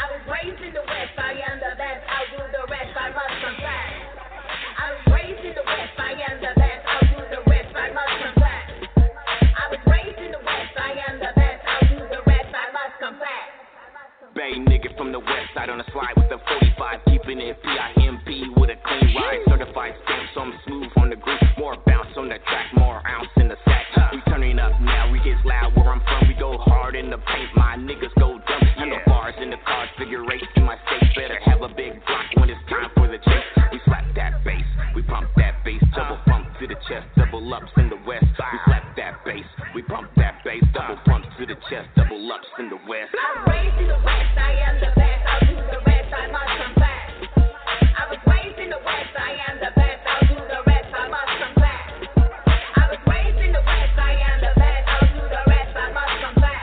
[0.01, 2.01] I was raised in the West, I am the best.
[2.09, 3.91] I'll do the rest, I must confess.
[4.77, 6.60] I was raised in the West, I am the best.
[14.41, 18.57] Bay nigga from the west side on a slide with a 45, keeping it PIMP
[18.57, 19.37] with a clean ride.
[19.45, 21.37] Certified stamp, so I'm smooth on the groove.
[21.59, 23.85] More bounce on the track, more ounce in the sack.
[24.11, 26.27] We turning up now, we get loud where I'm from.
[26.27, 28.65] We go hard in the paint, my niggas go dumb.
[28.81, 31.13] Handle bars in the cars, figure eight in my state.
[31.13, 33.45] Better have a big block when it's time for the chase.
[33.71, 34.65] We slap that bass,
[34.95, 38.25] we pump that bass, double pump to the chest, double ups in the west.
[38.25, 42.47] We slap that bass, we bump that bass, double pumps to the chest, double ups
[42.59, 43.11] in the west.
[43.15, 45.21] I'm raised in the west, I am the best.
[45.27, 47.01] I'll do the rest, I must confess.
[47.95, 50.01] I was raised in the west, I am the best.
[50.07, 51.83] I'll do the rest, I must confess.
[52.75, 54.85] I was raised in the west, I am the best.
[54.91, 56.61] I'll do the rest, I must confess.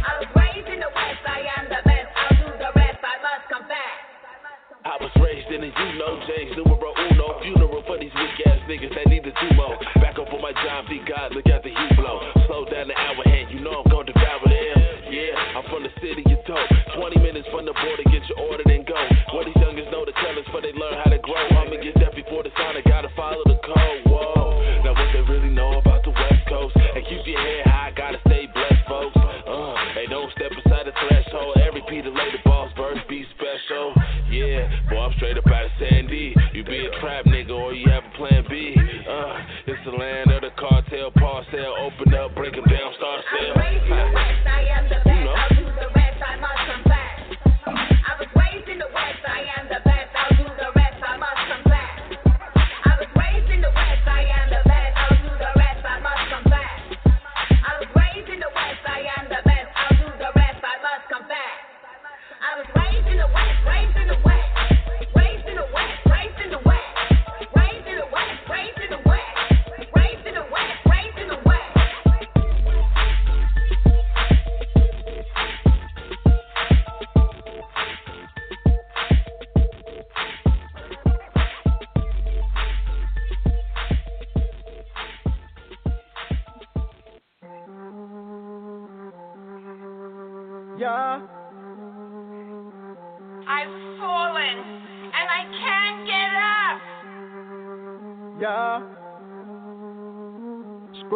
[0.00, 2.10] I was raised in the west, I am the best.
[2.16, 3.96] I'll do the rest, I must confess.
[4.80, 8.60] I was raised in a you know James numero uno funeral for these weak ass
[8.68, 9.76] niggas that need the tumo.
[9.80, 9.89] Back
[10.32, 11.00] on my John B.
[11.06, 12.20] God, look at the heat blow.
[12.46, 14.78] Slow down the hour hand, you know I'm gonna devour them.
[15.10, 16.66] Yeah, I'm from the city you told.
[16.94, 18.62] 20 minutes from the border, get your order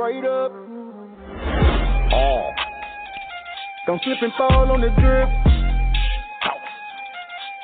[0.04, 0.52] Straight up.
[2.12, 2.50] Oh.
[3.86, 5.28] Don't slip and fall on the drip.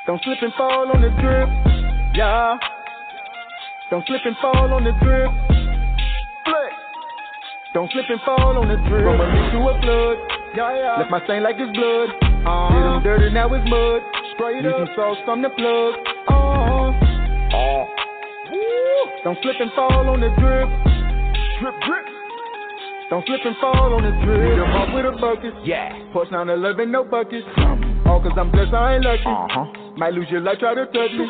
[0.06, 1.50] Don't slip and fall on the drip.
[2.16, 2.56] Yeah.
[3.90, 5.28] Don't slip and fall on the drip.
[6.48, 6.72] Flex.
[7.74, 9.04] Don't slip and fall on the drip.
[9.04, 10.16] From a leak to a flood.
[10.56, 10.96] Yeah, yeah.
[10.96, 12.08] Left my stain like it's blood.
[12.24, 13.00] Uh-huh.
[13.00, 14.00] Did dirty, now it's mud.
[14.32, 14.88] Straight Need up.
[14.88, 15.92] some sauce from the plug.
[16.24, 16.88] Uh-huh.
[17.52, 17.84] Oh.
[18.48, 19.28] Woo.
[19.28, 20.70] Don't slip and fall on the drip.
[21.60, 21.99] Drip, drip.
[23.10, 24.38] Don't slip and fall on the drip.
[24.38, 25.54] Beat up with a bucket.
[25.66, 25.90] Yeah.
[26.14, 27.42] Push down 11, no buckets.
[28.06, 29.26] All cause I'm blessed, I ain't lucky.
[29.26, 29.66] Uh-huh.
[29.98, 31.26] Might lose your life, try to touch me.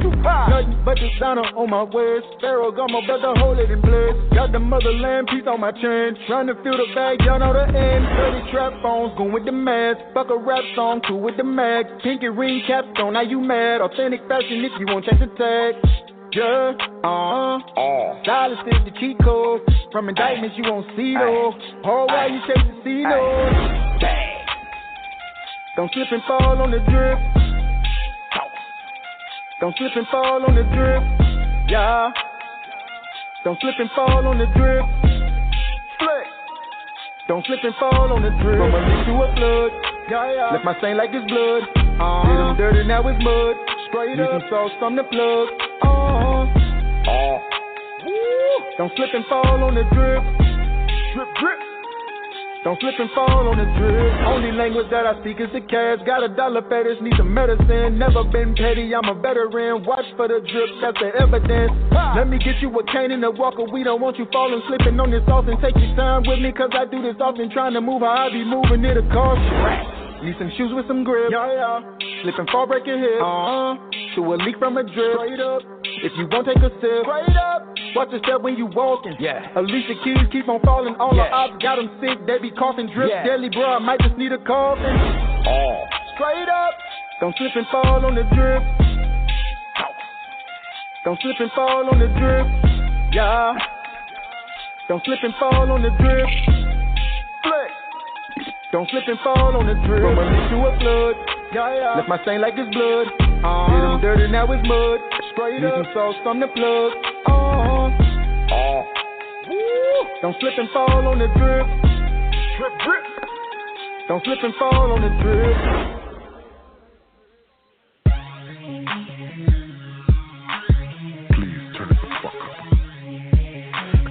[0.00, 2.24] Nothing but designer on my waist.
[2.40, 4.16] Pharaoh got my brother, hold it in place.
[4.32, 6.16] Got the motherland piece on my chain.
[6.26, 8.04] Trying to fill the bag, y'all know the end.
[8.44, 10.00] 30 trap phones, going with the mask.
[10.12, 11.84] Fuck a rap song, cool with the mag.
[12.02, 13.80] Pinky ring capstone, now you mad.
[13.80, 15.76] Authentic fashion if you won't check the tag.
[16.32, 17.58] Yeah, uh huh.
[17.76, 18.22] Oh.
[18.24, 19.60] Silence is the cheat code.
[19.90, 21.52] From indictments you won't see though.
[21.82, 24.04] Hard while you chase the C notes.
[25.76, 27.18] Don't slip and fall on the drip.
[29.60, 31.02] Don't slip and fall on the drip.
[31.68, 32.10] Yeah.
[33.44, 34.84] Don't slip and fall on the drip.
[35.98, 36.26] Flex.
[37.28, 38.58] Don't slip and fall on the drip.
[38.58, 39.72] From a leak to a flood.
[40.10, 40.52] Yeah, yeah.
[40.52, 41.62] Left my stain like it's blood.
[42.00, 42.24] Uh-huh.
[42.24, 43.56] Did 'em dirty, now it's mud.
[43.88, 44.40] Straight Need up.
[44.40, 45.69] some sauce from the plug.
[48.80, 50.24] Don't slip and fall on the drip.
[51.12, 51.60] Drip, drip.
[52.64, 54.12] Don't slip and fall on the drip.
[54.24, 56.00] Only language that I speak is the cash.
[56.04, 57.98] Got a dollar fetish, need some medicine.
[57.98, 59.84] Never been petty, I'm a veteran.
[59.84, 61.72] Watch for the drip, that's the evidence.
[62.16, 63.64] Let me get you a cane and a walker.
[63.64, 65.60] We don't want you falling, slipping on this often.
[65.60, 67.52] Take your time with me, cause I do this often.
[67.52, 69.99] Trying to move how I be moving it a caution.
[70.22, 71.32] Need some shoes with some grip.
[71.32, 71.80] Yeah, yeah.
[72.22, 73.22] Slip and fall, break your hip.
[73.24, 73.76] Uh huh.
[74.16, 75.16] To a leak from a drip.
[75.16, 75.62] Straight up.
[76.04, 77.04] If you won't take a sip.
[77.08, 77.64] Straight up.
[77.96, 79.16] Watch your step when you walking.
[79.18, 79.40] Yeah.
[79.56, 80.94] Alicia Keys keep on falling.
[81.00, 81.24] All Yeah.
[81.28, 82.20] the ops got them sick.
[82.26, 83.08] They be coughing drip.
[83.08, 83.24] Yeah.
[83.24, 83.64] Deadly, bro.
[83.64, 84.84] I might just need a coffin.
[85.48, 85.84] Oh.
[86.14, 86.74] Straight up.
[87.20, 88.62] Don't slip and fall on the drip.
[91.04, 92.46] Don't slip and fall on the drip.
[93.12, 93.56] Yeah.
[94.88, 96.59] Don't slip and fall on the drip.
[98.70, 98.72] Flex.
[98.72, 100.02] Don't slip and fall on the drip.
[100.02, 101.14] From a leak to a flood.
[101.52, 101.96] Yeah, yeah.
[101.96, 103.06] Left my stain like it's blood.
[103.42, 103.74] Uh-huh.
[103.74, 105.00] Did 'em dirty, now it's mud.
[105.32, 105.74] Straight Need up.
[105.74, 106.92] some sauce from the plug.
[107.26, 107.90] Oh.
[109.48, 110.06] Woo.
[110.22, 111.66] Don't slip and fall on the drip.
[112.58, 113.04] Drip, drip.
[114.08, 115.56] Don't slip and fall on the drip.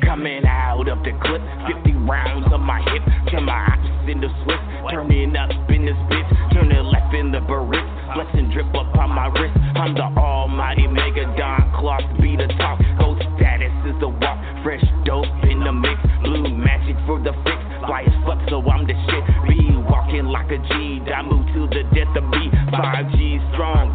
[0.03, 3.03] Coming out of the clip, 50 rounds on my hip.
[3.31, 3.78] Turn my options
[4.09, 4.57] into Swiss.
[4.89, 7.85] Turning up in this bitch, turning left in the barricks.
[8.17, 9.53] Blessing drip up on my wrist.
[9.77, 12.81] I'm the almighty mega Don cloth be the top.
[12.97, 14.41] Gold status is the walk.
[14.63, 16.01] Fresh dope in the mix.
[16.25, 17.61] Blue magic for the fix.
[17.85, 19.23] Fly as fuck, so I'm the shit.
[19.47, 21.05] Be walking like a G.
[21.13, 22.49] I move to the death of me.
[22.73, 23.93] 5G strong,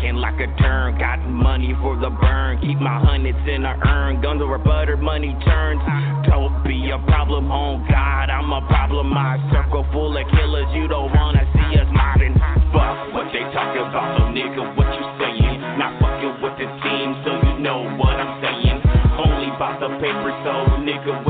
[0.00, 0.98] banking like a turn.
[0.98, 2.60] Got money for the burn.
[2.60, 4.20] Keep my hundreds in a urn.
[4.20, 5.80] Guns over butter, money turns.
[6.28, 8.30] Don't be a problem, on God.
[8.30, 9.08] I'm a problem.
[9.12, 10.68] My circle full of killers.
[10.74, 12.34] You don't wanna see us mobbing.
[12.72, 15.60] Fuck what they talking about, so nigga, what you saying?
[15.78, 18.78] Not fucking with the team, so you know what I'm saying.
[19.18, 21.29] Only about the paper, so nigga,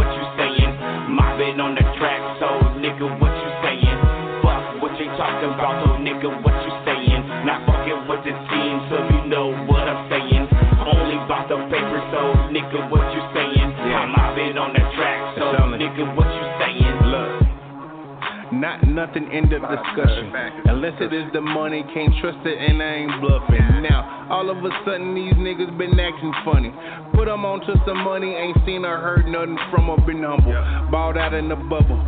[18.61, 20.33] Not nothing end of discussion.
[20.67, 23.83] Unless it is the money, can't trust it and I ain't bluffing.
[23.83, 26.73] Now, all of a sudden these niggas been acting funny.
[27.15, 30.55] Put them onto some money, ain't seen or heard nothing from or been humble.
[30.91, 31.99] Balled out in the bubble,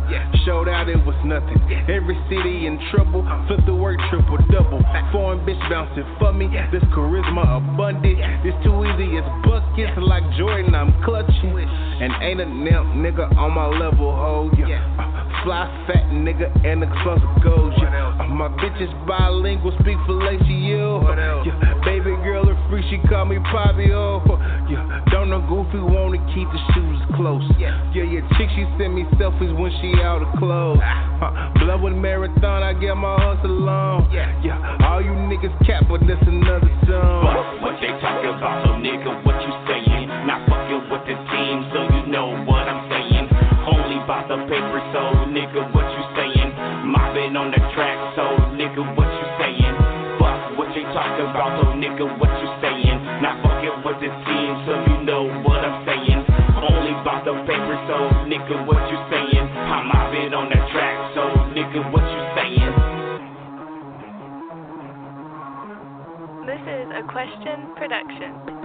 [0.45, 1.59] showed out it was nothing.
[1.91, 4.81] Every city in trouble, flip the work triple double.
[5.11, 8.19] Foreign bitch bouncing for me, this charisma abundant.
[8.47, 11.59] It's too easy, it's buckets like Jordan, I'm clutching.
[11.59, 14.81] And ain't a nigga on my level, ho, yeah.
[14.99, 18.25] Uh, Fly fat nigga and the close goes, yeah.
[18.33, 21.05] My bitch is bilingual, speak fellatio.
[21.45, 21.53] Yeah,
[21.85, 24.25] baby girl is free, she call me oh.
[24.65, 27.45] Yeah, don't know goofy, wanna keep the shoes close.
[27.61, 30.81] Yeah, yeah, yeah chick, she send me selfies when she out of clothes.
[30.81, 34.09] Uh, blood with marathon, I get my hustle on.
[34.09, 37.61] Yeah, yeah, all you niggas cap, but that's another song.
[37.61, 40.09] What they talking about, so nigga, what you saying?
[40.25, 43.29] Not fucking with the team, so you know what I'm saying.
[43.61, 45.92] Only about the paper, so nigga, what you?
[47.33, 49.73] Mobbing on the track, so nigga, what you saying?
[50.21, 53.01] Fuck what they talking about, so nigga, what you saying?
[53.25, 56.21] Not fucking with the team, so you know what I'm saying.
[56.61, 57.97] Only about the paper, so
[58.29, 59.49] nigga, what you saying?
[59.49, 61.21] I'm mobbing on the track, so
[61.57, 62.73] nigga, what you saying?
[66.45, 68.62] This is a question production.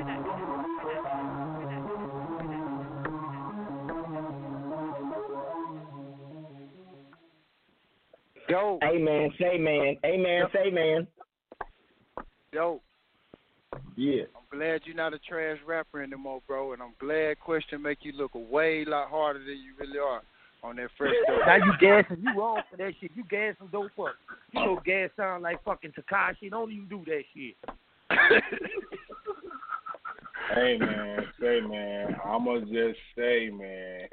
[8.49, 8.79] Yo.
[8.83, 9.31] Amen.
[9.39, 9.97] Say man.
[10.05, 10.45] Amen.
[10.53, 11.07] Say man.
[12.53, 12.81] Yo,
[13.95, 14.23] Yeah.
[14.35, 18.13] I'm glad you're not a trash rapper anymore, bro, and I'm glad Question make you
[18.13, 20.23] look a way lot harder than you really are
[20.65, 21.41] on that fresh dope.
[21.47, 23.11] Now you gassing, you wrong for that shit.
[23.15, 24.15] You gassing dope up.
[24.53, 26.51] You know gas sound like fucking Tekashi.
[26.51, 27.57] Don't even do that shit.
[30.55, 34.09] Hey man, say man, I'ma just say man,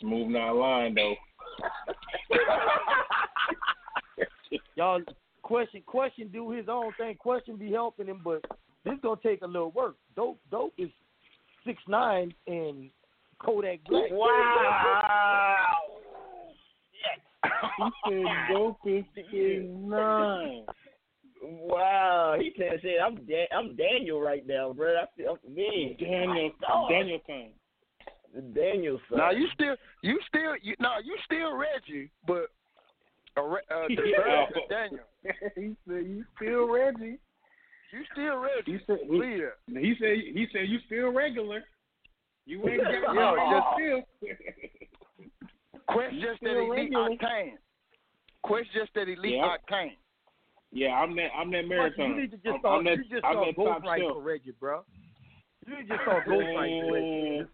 [0.00, 1.14] smooth not lying though.
[4.76, 5.00] Y'all
[5.42, 7.16] question question do his own thing.
[7.16, 8.44] Question be helping him, but
[8.84, 9.96] this gonna take a little work.
[10.14, 10.90] Dope dope is
[11.64, 12.90] six nine and
[13.42, 14.10] Kodak Black.
[14.10, 15.56] Wow.
[17.78, 20.64] he said dope is six nine.
[21.42, 24.94] Wow, he said, "Shit, I'm da- I'm Daniel right now, bro.
[24.96, 25.96] I feel me.
[26.00, 27.52] Daniel Oh, Daniel Kane.
[28.54, 29.18] Daniel, son.
[29.18, 32.46] Now you still, you still, you no, you still Reggie, but
[33.36, 33.58] uh, uh,
[33.88, 34.46] the Yeah.
[34.68, 35.04] Daniel.
[35.54, 37.18] he said you still Reggie.
[37.92, 38.72] You still Reggie.
[38.72, 41.62] He said he, Believe he said he said you still regular.
[42.46, 44.02] You ain't got Yeah, you just- still.
[45.88, 47.10] Quest You just that elite regular.
[47.10, 47.52] octane.
[48.42, 49.56] Quest just that elite Yeah.
[49.70, 49.92] octane.
[50.72, 52.10] Yeah, I'm that I'm that marathon.
[52.10, 52.78] You need to just I'm, start.
[52.78, 54.82] I'm that, you just I'm start that top for Reggie, bro.
[55.66, 57.46] You need to just start ghostwriting for Reggie.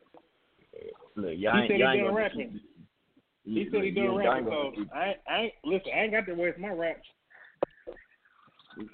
[1.17, 2.51] Look, He y'all ain't, said he y'all ain't done gonna rapping.
[2.53, 2.63] keep-
[3.45, 5.93] He said he look, rapping, so I ain't, I ain't listen.
[5.95, 7.09] I ain't got to waste my raps.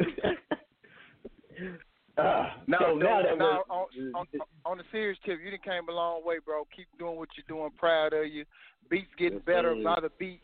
[2.20, 3.62] Ah, No, so no, now that no,
[3.94, 4.26] we're- on, on,
[4.64, 6.66] on the serious tip, you done came a long way, bro.
[6.74, 7.70] Keep doing what you're doing.
[7.78, 8.44] Proud of you.
[8.90, 9.84] Beats getting Yes, better sir.
[9.84, 10.40] by the beat.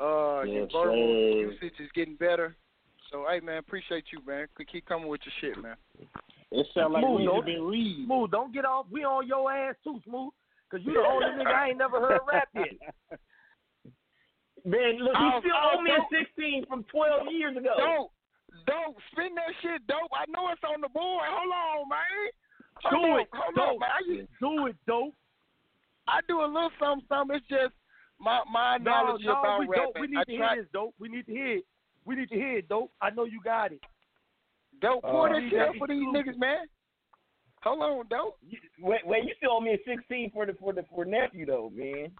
[0.00, 1.52] Uh, your verbal sir.
[1.52, 2.56] usage is getting better.
[3.12, 4.46] So, hey, man, appreciate you, man.
[4.72, 5.76] Keep coming with your shit, man.
[6.50, 8.06] It sound like Smooth, we don't- been read.
[8.06, 8.86] Smooth, don't get off.
[8.90, 10.32] We on your ass too, Smooth.
[10.70, 12.74] Cause you the only nigga I ain't never heard rap yet.
[14.64, 17.74] Man, look, I'll- he still owe me a 16 from 12 years ago.
[17.76, 18.12] Dope,
[18.66, 20.10] dope, spin that shit, dope.
[20.12, 21.24] I know it's on the board.
[21.28, 22.30] Hold on, man.
[22.82, 23.68] Hold Do on, it, hold dope.
[23.74, 23.90] on, man.
[23.92, 25.14] I, used, Do it, dope.
[26.08, 27.36] I do a little something, something.
[27.36, 27.74] It's just
[28.18, 29.84] my my No, knowledge no, about we, rapping.
[29.84, 30.00] dope.
[30.00, 30.94] we need I to try, hear this, dope.
[30.98, 31.64] We need to hear it.
[32.06, 32.90] We need to hear it, dope.
[33.02, 33.80] I know you got it.
[34.80, 36.66] Dope, pour Uh, that shit up for these niggas, man.
[37.64, 38.38] Hold on, dope.
[38.80, 41.70] Wait, wait, you still owe me a 16 for the for the for nephew though,
[41.74, 42.12] man.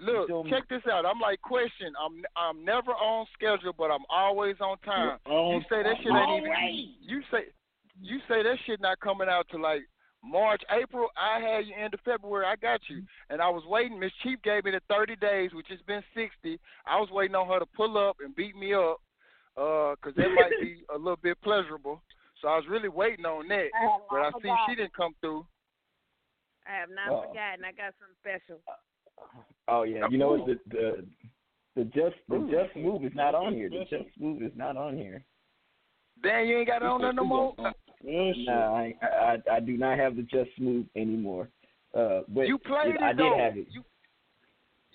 [0.00, 1.06] Look, still- check this out.
[1.06, 1.92] I'm like, question.
[1.98, 5.18] I'm I'm never on schedule, but I'm always on time.
[5.26, 6.52] On- you say that shit ain't even.
[6.52, 6.86] always.
[7.00, 7.38] You say
[8.00, 9.82] you say that shit not coming out to like
[10.24, 11.08] March, April.
[11.16, 12.46] I had you end of February.
[12.46, 13.98] I got you, and I was waiting.
[13.98, 16.58] Miss Chief gave me the 30 days, which has been 60.
[16.86, 18.98] I was waiting on her to pull up and beat me up,
[19.56, 22.02] uh, cause that might be a little bit pleasurable.
[22.40, 25.46] So I was really waiting on that, I but I see she didn't come through.
[26.66, 27.28] I have not Oh.
[27.28, 27.64] forgotten.
[27.64, 28.60] I got something special.
[29.66, 31.06] Oh yeah, you know what the the
[31.74, 32.50] the just the Ooh.
[32.50, 33.68] just move is not on here.
[33.68, 35.24] The just move is not on here.
[36.22, 37.54] Damn, you ain't got it on there no more.
[38.02, 41.48] Nah, I, I I do not have the just move anymore.
[41.94, 43.38] Uh, but You played I it did though.
[43.38, 43.66] have it.
[43.70, 43.82] You,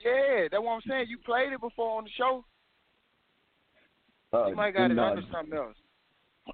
[0.04, 1.08] yeah, that's what I'm saying.
[1.10, 2.46] You played it before on the show.
[4.32, 5.76] Uh, you might got it no, under something else.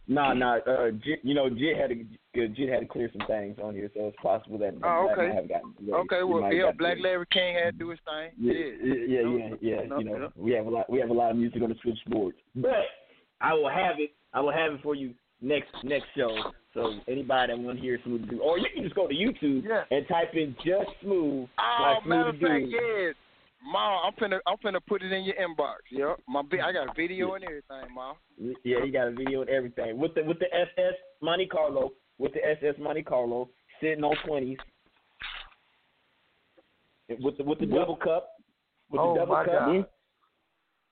[0.08, 0.58] Nah, nah.
[0.68, 3.74] Uh, Jit, you know, Jit had to uh, Jit had to clear some things on
[3.74, 5.34] here, so it's possible that Oh, okay.
[5.34, 5.74] have gotten.
[5.92, 8.32] Okay, well, yeah, Black Larry King had to do his thing.
[8.40, 9.08] Yeah, Yeah.
[9.08, 9.88] yeah, yeah, yeah.
[9.88, 10.32] No, You know, no.
[10.36, 10.90] we have a lot.
[10.90, 12.86] We have a lot of music on the switchboard, but
[13.42, 14.12] I will have it.
[14.34, 16.52] I will have it for you next next show.
[16.76, 19.64] So anybody that want to hear Smooth do, or you can just go to YouTube
[19.90, 21.48] and type in just Smooth.
[21.60, 23.16] Oh, by matter of fact, Dude.
[23.64, 23.72] Yeah.
[23.72, 25.78] Ma, I'm finna, I'm finna put it in your inbox.
[25.92, 28.14] Yep, my, I got a video and everything, Ma.
[28.38, 32.34] Yeah, you got a video and everything with the with the SS Monte Carlo with
[32.34, 33.50] the SS Monte Carlo
[33.82, 34.58] sitting on twenties
[37.22, 38.30] with the with the double cup
[38.90, 39.86] with Oh, the double my cup God.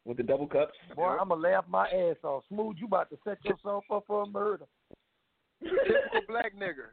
[0.05, 0.73] with the double cups.
[0.95, 2.43] Boy, I'm gonna laugh my ass off.
[2.49, 4.65] Smooth, you about to set yourself up for a murder.
[5.61, 6.87] Typical black nigga.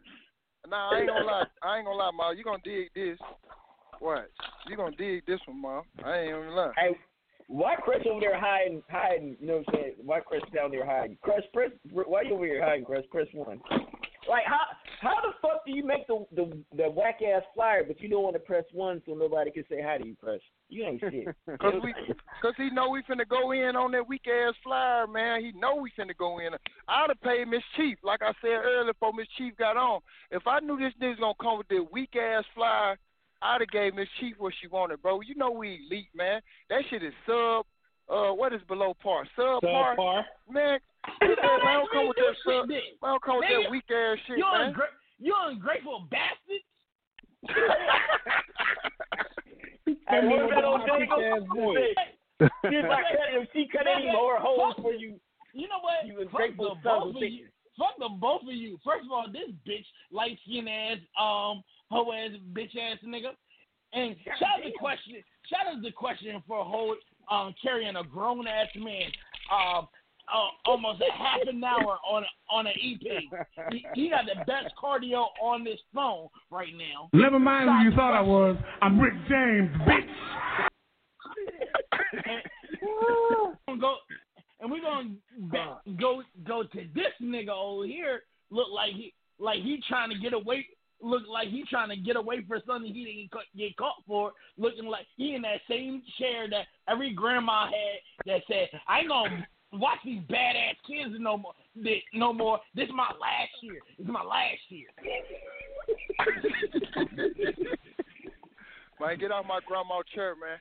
[0.69, 1.45] Nah, I ain't gonna lie.
[1.63, 2.31] I ain't gonna lie, Ma.
[2.31, 3.19] You gonna dig this?
[4.01, 4.31] What?
[4.69, 5.83] You gonna dig this one, Ma?
[6.05, 6.73] I ain't gonna lie.
[6.77, 6.97] Hey,
[7.49, 9.37] why Chris over there hiding hiding?
[9.41, 9.95] You know what I'm saying?
[10.05, 11.19] Why Chris down there hiding?
[11.23, 11.71] Chris, press.
[11.91, 13.05] Why you over here hiding, Chris?
[13.11, 13.61] Press one.
[14.29, 14.61] Like how
[15.01, 18.23] how the fuck do you make the the, the whack ass flyer, but you don't
[18.23, 20.41] want to press one so nobody can say hi to you, Chris?
[20.71, 21.27] You ain't shit.
[21.61, 21.95] Cause we,
[22.41, 25.43] cause he know we finna go in on that weak ass flyer, man.
[25.45, 26.55] He know we finna go in.
[26.89, 30.01] I'd have paid Miss Chief, like I said earlier, before Miss Chief got on.
[30.31, 32.97] If I knew this nigga's gonna come with that weak ass flyer,
[33.45, 35.21] I'd have gave Miss Chief what she wanted, bro.
[35.21, 36.41] You know we elite, man.
[36.71, 37.67] That shit is sub.
[38.09, 39.27] Uh, what is below par?
[39.37, 39.97] Sub par.
[39.97, 40.25] Subpar.
[40.51, 40.79] Man,
[41.21, 42.69] man, I don't come with that sub.
[42.71, 44.73] Shit, I don't come with that weak ass shit, you man.
[44.73, 46.63] ungra- you ungrateful bastard.
[50.09, 51.75] Hey, what about old Fuck Dago?
[52.41, 55.21] See if I cut if she cut any more holes for you.
[55.53, 56.07] You know what?
[56.07, 57.47] You Fuck ungrateful the both of of you.
[57.79, 58.79] Fuck the both of you.
[58.85, 61.63] First of all, this bitch, light skin ass, um,
[61.95, 63.31] hoe ass, bitch ass nigga.
[63.93, 65.15] And shout out the question.
[65.49, 66.97] Shout out the question for a whole
[67.31, 69.11] um carrying a grown ass man,
[69.53, 69.89] um,
[70.33, 73.23] uh, almost a half an hour on a, on an EP.
[73.71, 77.09] He, he got the best cardio on this phone right now.
[77.13, 78.57] Never mind who you thought I was.
[78.83, 80.09] I'm Rick James, bitch.
[83.69, 83.97] and go
[84.61, 85.11] and we're gonna
[85.51, 88.23] ba- go go to this nigga over here.
[88.51, 90.67] Look like he like he trying to get away.
[91.01, 94.33] Look like he trying to get away for something he didn't get caught for.
[94.57, 99.09] Looking like he in that same chair that every grandma had that said, "I ain't
[99.09, 101.53] gonna watch these badass kids no more.
[102.13, 102.61] No more.
[102.75, 103.81] This is my last year.
[103.99, 104.89] This is my last year."
[109.01, 110.61] Man, get off my grandma chair, man.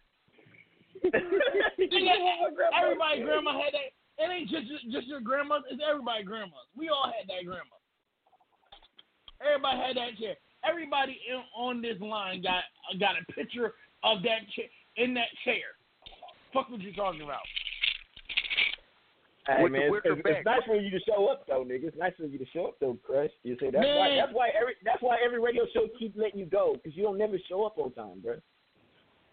[2.73, 3.93] Everybody grandma had that.
[4.17, 5.59] It ain't just just your grandma.
[5.69, 6.65] It's everybody grandmas.
[6.75, 7.77] We all had that grandma.
[9.45, 10.35] Everybody had that chair.
[10.67, 12.63] Everybody in, on this line got
[12.99, 14.65] got a picture of that chair
[14.97, 15.75] in that chair.
[16.53, 17.43] Fuck what you talking about?
[19.47, 21.91] Hey man, it's, it's, it's nice for you to show up though, nigga.
[21.91, 23.31] It's nice for you to show up though, Crush.
[23.43, 26.45] You say that's why that's why every that's why every radio show keep letting you
[26.45, 28.35] go because you don't never show up on time, bro.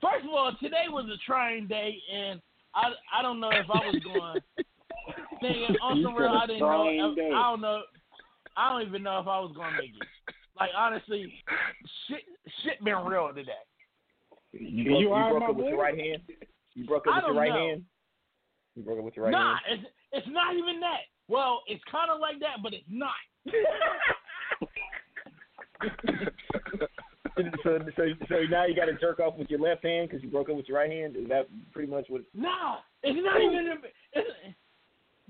[0.03, 2.41] First of all, today was a trying day, and
[2.75, 4.67] I I don't know if I was going.
[5.43, 6.67] Nigga, on You some real, I didn't know.
[6.67, 7.31] trying day.
[7.33, 7.83] I don't know.
[8.61, 10.07] I don't even know if I was gonna make it.
[10.59, 11.33] Like honestly,
[12.07, 12.21] shit
[12.63, 13.53] shit been real today.
[14.53, 16.23] You, You broke, you are broke my up with your right hand.
[16.75, 17.69] You broke up I with your right know.
[17.69, 17.85] hand.
[18.77, 19.81] You broke up with your right nah, hand.
[19.81, 21.09] it's it's not even that.
[21.29, 23.15] Well, it's kind of like that, but it's not.
[27.65, 30.29] so, so, so now you got to jerk off with your left hand because you
[30.29, 31.17] broke up with your right hand.
[31.17, 32.23] Is that pretty much what?
[32.35, 33.79] Nah, it's not even.
[34.13, 34.29] It's,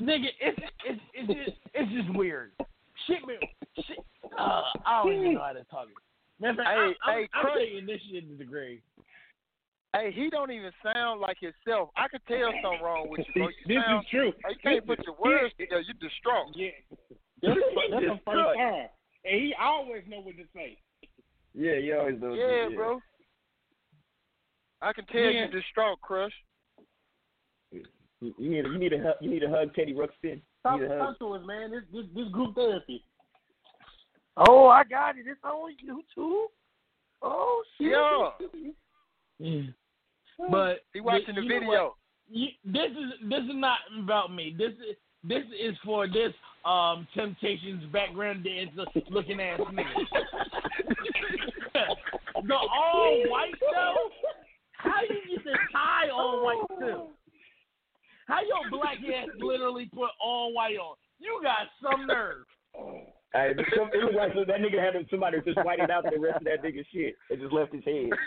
[0.00, 2.52] nigga, it's it's it's just, it's just weird.
[3.06, 3.36] Shit, been,
[3.84, 3.98] shit.
[4.38, 5.88] Uh, I don't even know how to talk.
[6.40, 7.54] Man, Hey, I'm, I'm, hey, I'm Chris.
[7.58, 8.80] taking this shit to the grave.
[9.94, 11.90] Hey, he don't even sound like himself.
[11.96, 13.48] I could tell something wrong with you, bro.
[13.48, 14.32] You This is sound, true.
[14.48, 15.82] You can't put your words together.
[15.82, 16.54] You're distraught.
[16.54, 16.68] Yeah.
[17.42, 17.58] That's,
[17.90, 18.86] that's the first time.
[19.24, 20.78] And he always know what to say.
[21.54, 22.34] Yeah, he always know.
[22.34, 23.00] Yeah, bro.
[24.80, 25.30] I can tell Yeah.
[25.30, 26.32] you're distraught, Crush.
[27.72, 27.82] You
[28.38, 30.40] you need you need a hug- you need to hug Teddy Ruxpin.
[30.64, 31.70] You Talk, need talk to us, man.
[31.70, 33.02] This, this this group therapy.
[34.36, 35.24] Oh, I got it.
[35.26, 36.46] It's on YouTube.
[37.22, 37.88] Oh shit.
[39.38, 39.62] Yeah.
[40.50, 41.96] But He watching the you know video.
[42.28, 44.54] You, this is this is not about me.
[44.56, 46.32] This is this is for this
[46.66, 49.84] um Temptations background dancer looking ass nigga.
[52.46, 54.10] the all white though.
[54.72, 57.08] How you get the tie all white too?
[58.30, 60.94] How your black ass literally put all white on?
[61.18, 62.46] You got some nerve.
[63.34, 66.44] Hey, some, it was like that nigga had somebody just whited out the rest of
[66.44, 68.10] that nigga shit and just left his head.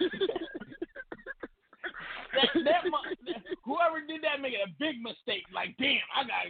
[2.33, 5.45] That, that, that whoever did that made a big mistake.
[5.53, 6.49] Like, damn, I gotta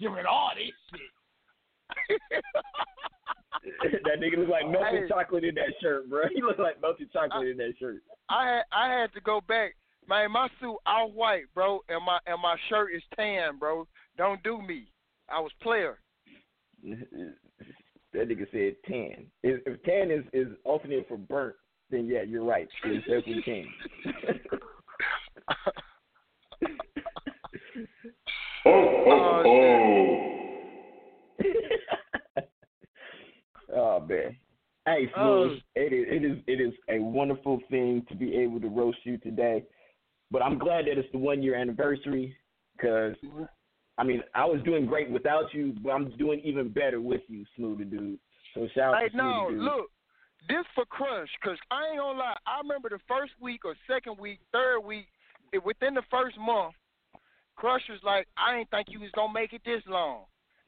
[0.00, 2.42] get rid of all this shit.
[4.02, 6.22] that nigga look like melted chocolate in that shirt, bro.
[6.34, 8.02] He look like melted chocolate in that shirt.
[8.28, 9.76] I had I had to go back.
[10.10, 13.86] Man, my suit all white, bro, and my and my shirt is tan, bro.
[14.18, 14.90] Don't do me.
[15.28, 16.00] I was player.
[18.12, 19.26] That nigga said tan.
[19.44, 21.54] If, if tan is is alternate for burnt,
[21.92, 22.66] then yeah, you're right.
[22.82, 23.66] It's definitely tan.
[28.66, 30.18] Oh, oh oh.
[33.76, 34.36] oh man.
[34.86, 35.46] Hey, Oh.
[35.46, 38.98] Smooth, it is it is it is a wonderful thing to be able to roast
[39.04, 39.62] you today.
[40.30, 42.36] But I'm glad that it's the one year anniversary
[42.76, 43.44] because mm-hmm.
[43.98, 47.44] I mean I was doing great without you, but I'm doing even better with you,
[47.56, 48.18] Smooth the dude.
[48.54, 49.60] So shout out Hey, to no, dude.
[49.60, 49.90] look,
[50.48, 52.36] this for Crush, cause I ain't gonna lie.
[52.46, 55.06] I remember the first week or second week, third week,
[55.52, 56.74] it, within the first month,
[57.56, 60.24] Crush was like, "I ain't think you was gonna make it this long,"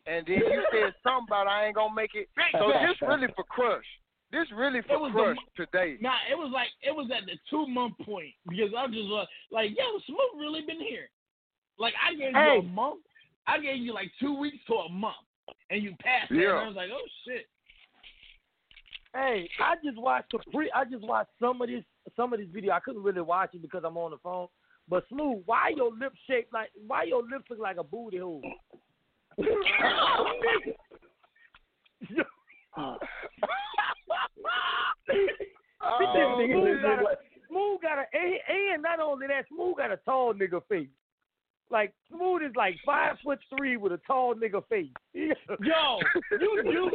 [0.07, 2.29] and then you said something about I ain't gonna make it.
[2.53, 3.87] So this really for Crush.
[4.33, 5.99] This really It for was Crush the- today.
[6.01, 9.27] Nah, it was like it was at the two month point because I'm just uh,
[9.51, 11.11] like, yo, Smooth really been here.
[11.79, 13.03] Like I gave you a month,
[13.47, 15.17] I gave you like two weeks to a month,
[15.71, 16.35] and you passed it.
[16.37, 16.53] And Yeah.
[16.65, 17.47] I was like, oh shit.
[19.15, 20.71] Hey, I just watched the pre.
[20.75, 21.85] I just watched some of this
[22.17, 22.73] some of this video.
[22.73, 24.49] I couldn't really watch it because I'm on the phone.
[24.89, 26.71] But smooth, why your lips shaped like?
[26.87, 28.43] Why your lips look like a booty hole?
[35.85, 35.99] Oh,
[36.47, 37.17] smooth, got a,
[37.49, 38.35] smooth got a and,
[38.75, 40.87] and not only that, smooth got a tall nigga face.
[41.71, 44.89] Like smooth is like five foot three with a tall nigga face.
[45.15, 45.99] Yo,
[46.41, 46.91] you do,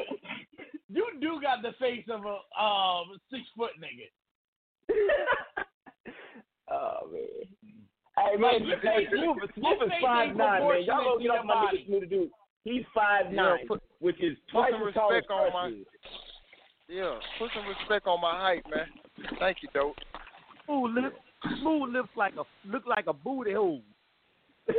[0.89, 4.07] you do got the face of a um six foot nigga.
[6.69, 7.23] Oh man.
[8.17, 10.83] Hey man, Like, hey, his- Smooth, Smooth is five nine, man.
[10.83, 11.77] Y'all proportionate gonna get off my body.
[11.77, 12.29] nigga Smooth to do.
[12.65, 15.85] He's five nine, Yeah, put- which is twice as tall as respect on my- is.
[16.89, 18.87] Yeah, put some respect on my height, man.
[19.39, 19.95] Thank you, dope.
[20.65, 21.15] Smooth lips,
[21.61, 23.81] smooth lips like a look like a booty hole.
[24.67, 24.75] He's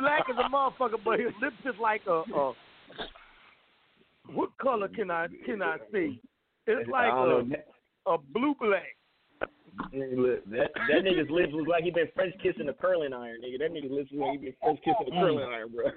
[0.00, 2.52] black as a motherfucker, but his lips is like a, a
[4.32, 6.20] what color can I can I see?
[6.66, 7.56] It's like I don't know.
[8.06, 8.96] a a blue black.
[9.92, 13.58] Look, that that nigga's lips look like he been French kissing a curling iron, nigga.
[13.58, 15.54] That nigga's lips look like he been French kissing a curling mm.
[15.54, 15.90] iron, bro.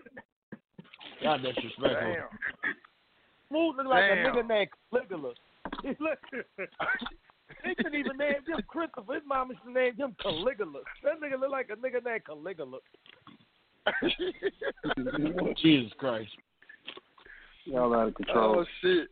[1.23, 2.15] God disrespectful.
[3.49, 4.25] Smooth look like Damn.
[4.25, 5.33] a nigga named Caligula.
[5.83, 6.17] He look.
[7.63, 9.13] They should even name him Christopher.
[9.13, 10.79] His mama should name him Caligula.
[11.03, 12.79] That nigga look like a nigga named Caligula.
[15.61, 16.31] Jesus Christ.
[17.65, 18.59] Y'all out of control.
[18.59, 19.09] Oh shit.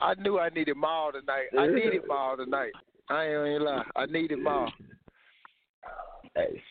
[0.00, 1.46] I knew I needed Maul tonight.
[1.58, 2.72] I needed Maul tonight.
[3.08, 3.84] I ain't gonna lie.
[3.96, 4.70] I needed Maul.
[6.34, 6.62] Hey.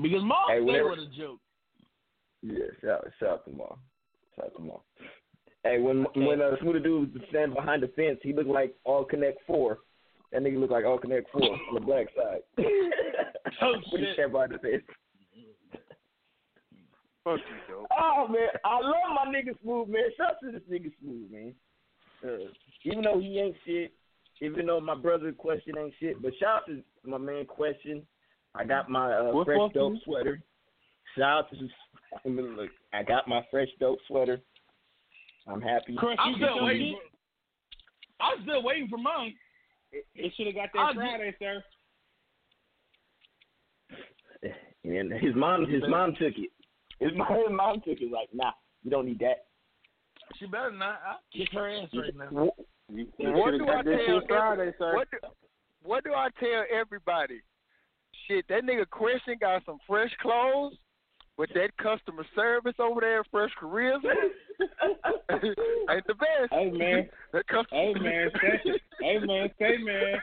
[0.00, 1.38] Because Maul Hey, stay with a joke.
[2.46, 3.78] Yeah, shout, shout out to Maul.
[4.36, 4.84] Shout out to Maul.
[5.64, 9.04] Hey, when when uh, Smooth Dude was standing behind the fence, he looked like All
[9.04, 9.78] Connect Four.
[10.32, 12.40] That nigga looked like All Connect Four on the black side.
[13.62, 14.14] Oh when he shit.
[14.14, 14.82] standing behind the fence.
[17.24, 17.86] Fuck you, dope.
[17.98, 20.02] Oh man, I love my nigga Smooth, man.
[20.16, 21.54] Shout out to this nigga Smooth, man.
[22.24, 22.48] Uh,
[22.84, 23.92] even though he ain't shit,
[24.40, 28.02] even though my brother Question ain't shit, but shout out to my man Question.
[28.54, 30.00] I got my uh, What fresh fuck dope you?
[30.04, 30.40] sweater.
[31.16, 31.56] Shout out to
[32.24, 34.40] I mean, look, I got my fresh dope sweater.
[35.48, 35.94] I'm happy.
[35.96, 36.98] Chris, I'm you still get your waiting.
[38.18, 39.34] For, I'm still waiting for mine.
[39.92, 41.62] It, it should have got I'll that get- Friday, sir.
[44.84, 46.50] And his mom, his mom took it.
[47.00, 48.12] His mom, his mom took it.
[48.12, 48.52] Like, nah,
[48.84, 49.46] you don't need that.
[50.38, 51.00] She better not.
[51.04, 52.50] I'll kick her ass right now.
[52.88, 54.94] You, you What do I tell Friday, sir.
[54.94, 55.18] what do,
[55.82, 57.40] what do I tell everybody?
[58.28, 60.74] Shit, that nigga Question got some fresh clothes
[61.38, 64.00] with that customer service over there at Fresh Careers.
[65.30, 66.50] Ain't the best.
[66.50, 70.14] Hey man, That customer hey man, say, hey man, say man,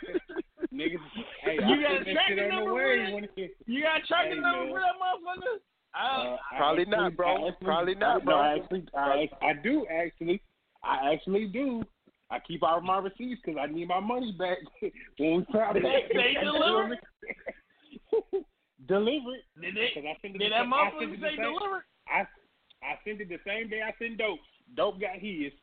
[0.73, 0.97] niggas.
[1.43, 3.11] Hey, You got a tracking shit on number way.
[3.13, 3.51] with it?
[3.67, 4.73] You got a tracking Hey, number man.
[4.73, 5.57] for that motherfucker?
[5.95, 7.27] uh, I Probably actually- not, bro.
[7.27, 8.35] I actually- Probably not, bro.
[8.35, 10.41] No, I actually, I, I do actually.
[10.83, 11.83] I actually do.
[12.31, 14.57] I keep all of my receipts because I need my money back
[15.19, 16.97] when we try to They- they deliver?
[18.87, 19.43] Delivered.
[19.61, 21.43] Did, it, I sent it did the that same- I sent motherfucker it say same-
[21.53, 21.83] delivered?
[22.07, 22.19] I
[22.83, 24.39] I sent it the same day I sent dope.
[24.75, 25.53] Dope got his.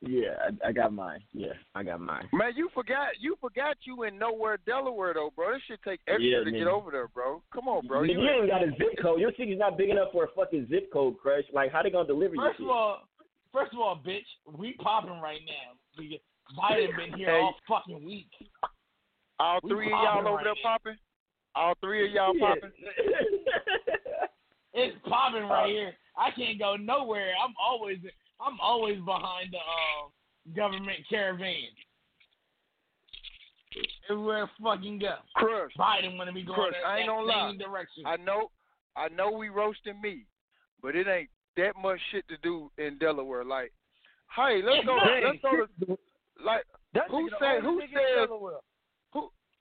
[0.00, 1.20] Yeah, I, I got mine.
[1.32, 2.28] Yeah, I got mine.
[2.32, 5.52] Man, you forgot you forgot you in nowhere Delaware though, bro.
[5.54, 6.54] This should take extra Yeah, to man.
[6.60, 7.42] get over there, bro.
[7.52, 8.02] Come on, bro.
[8.04, 9.20] you, You ain't got a zip code.
[9.20, 11.44] Your city's not big enough for a fucking zip code, Crush.
[11.52, 12.40] Like, how they gonna deliver you?
[12.40, 13.00] First of all,
[13.52, 14.24] first of all, bitch,
[14.56, 15.74] we popping right now.
[15.98, 16.20] We-
[16.56, 17.40] Biden been here Hey.
[17.40, 18.30] all fucking week.
[19.40, 20.62] all we three of y'all over right there now.
[20.62, 20.96] popping?
[21.54, 22.54] All three of y'all Yeah.
[22.54, 22.72] popping?
[24.74, 25.92] It's popping right here.
[26.16, 27.32] I can't go nowhere.
[27.42, 27.98] I'm always
[28.40, 30.12] I'm always behind the um,
[30.54, 31.64] government caravan.
[34.10, 35.16] Everywhere I fucking go.
[35.34, 35.72] Crush.
[35.78, 37.56] Biden wanna be going Crush, that, I ain't that gonna lie.
[37.58, 38.04] direction.
[38.06, 38.50] I know
[38.96, 40.26] I know we roasting meat,
[40.82, 43.44] but it ain't that much shit to do in Delaware.
[43.44, 43.72] Like,
[44.36, 45.98] hey, let's go let's go to
[46.44, 46.64] like
[46.94, 48.54] That who nigga the said who nigga in says Delaware.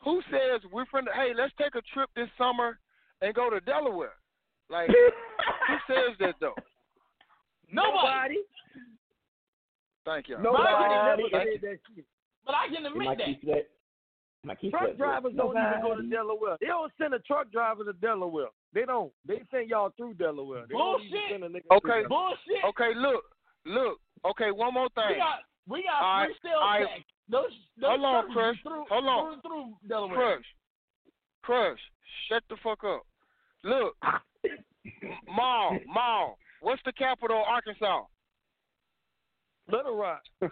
[0.04, 2.80] Who who says we're from hey, let's take a trip this summer
[3.22, 4.14] and go to Delaware?
[4.70, 6.54] Like who says that though?
[7.72, 8.38] Nobody.
[10.06, 10.38] Thank you.
[10.40, 10.94] Nobody Nobody.
[11.06, 12.06] never Thank that shit.
[12.46, 13.26] But I can It admit might that.
[13.28, 13.68] keep sweat.
[14.46, 14.98] Might keep Truck sweat.
[14.98, 16.56] drivers don't even go to Delaware.
[16.62, 18.48] They don't send a truck driver to Delaware.
[18.74, 19.12] They don't.
[19.28, 20.64] They send y'all through Delaware.
[20.70, 21.30] They don't Bullshit.
[21.32, 22.08] send a nigga Okay.
[22.08, 22.64] Bullshit.
[22.70, 23.24] Okay, look,
[23.66, 24.00] look.
[24.26, 25.12] Okay, one more thing.
[25.12, 26.88] We got we got All right, free sales all right.
[27.32, 27.44] Tax.
[27.44, 27.52] Those
[27.82, 28.58] those Hold on, Crush.
[28.64, 29.42] Through, Hold on.
[29.42, 30.16] Through, through Delaware.
[30.16, 30.46] Crush.
[31.44, 31.80] Crush.
[32.30, 33.04] Shut the fuck up.
[33.64, 33.96] Look.
[35.28, 36.38] Maul, Maul.
[36.62, 38.04] What's the capital of Arkansas?
[39.72, 40.22] Little Rock.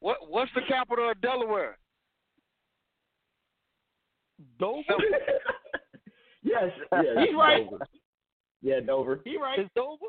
[0.00, 1.76] What what's the capital of Delaware?
[4.60, 4.82] Dover.
[6.42, 7.04] yes, yes.
[7.26, 7.68] He's right.
[7.68, 7.86] Dover.
[8.62, 9.20] Yeah, Dover.
[9.24, 9.58] He right.
[9.58, 10.06] It's Dover.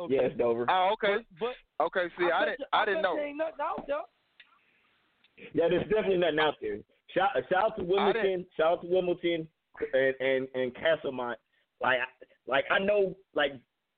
[0.00, 0.14] Okay.
[0.14, 0.66] Yes, Dover.
[0.68, 1.24] Oh, okay.
[1.38, 1.54] But
[1.84, 3.18] Okay, see, I, bet didn't you- I bet didn't know.
[3.18, 3.96] Ain't nothing out there.
[5.54, 6.78] Yeah, there's definitely nothing out there.
[7.14, 8.46] Shout, shout out to Wilmington.
[8.56, 9.48] Shout out to Wilmington
[9.92, 11.36] and and, and Castlemont.
[11.80, 13.52] Like, I- like I know, like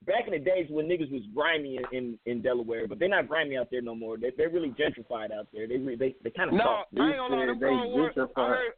[0.05, 3.28] back in the days when niggas was grimy in, in, in Delaware, but they're not
[3.28, 4.19] grimy out there no more.
[4.19, 5.66] They they're really gentrified out there.
[5.66, 6.89] They they they kind of No, soft.
[6.98, 7.47] I ain't gonna lie.
[7.47, 8.12] Them Cold War.
[8.36, 8.73] I heard,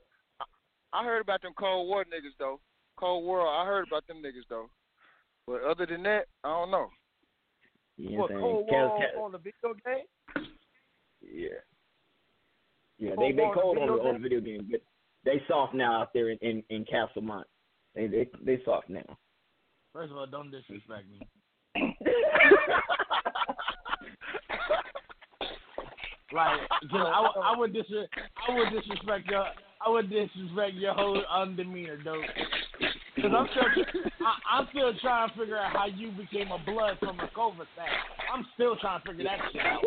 [0.92, 2.60] I heard about them Cold War niggas though.
[2.96, 3.46] Cold War.
[3.48, 4.66] I heard about them niggas though.
[5.46, 6.88] But other than that, I don't know.
[7.98, 8.66] Know What Cold?
[8.70, 10.46] War on the video game?
[11.22, 11.48] Yeah.
[12.98, 14.80] Yeah, they they War on the cold on the, video on the video game, but
[15.24, 17.44] they soft now out there in in, in Castlemont.
[17.94, 19.18] They they they soft now.
[19.92, 21.20] First of all, don't disrespect me.
[26.34, 26.60] Like,
[26.92, 27.84] I, would- I would dis
[28.48, 29.44] I would disrespect your
[29.86, 32.22] I would disrespect your whole um, demeanor, though.
[33.20, 36.98] Cause I'm still I, I'm still trying to figure out how you became a blood
[36.98, 37.88] from a cul-de-sac.
[38.34, 39.80] I'm still trying to figure that shit out.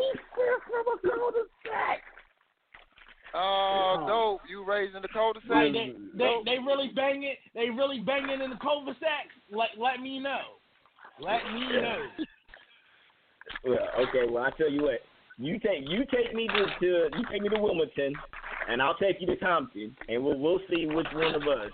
[3.33, 4.41] Uh, dope.
[4.49, 5.49] You raising the cul-de-sac?
[5.49, 7.37] Like they, they they really banging it.
[7.53, 9.27] they really banging it in the cul-de-sac.
[9.51, 10.57] Let let me know.
[11.19, 12.05] Let me know.
[13.63, 14.29] Well, okay.
[14.29, 14.99] Well, I tell you what.
[15.37, 18.13] You take you take me to, to you take me to Wilmington,
[18.69, 21.71] and I'll take you to Compton, and we'll we'll see which one of us.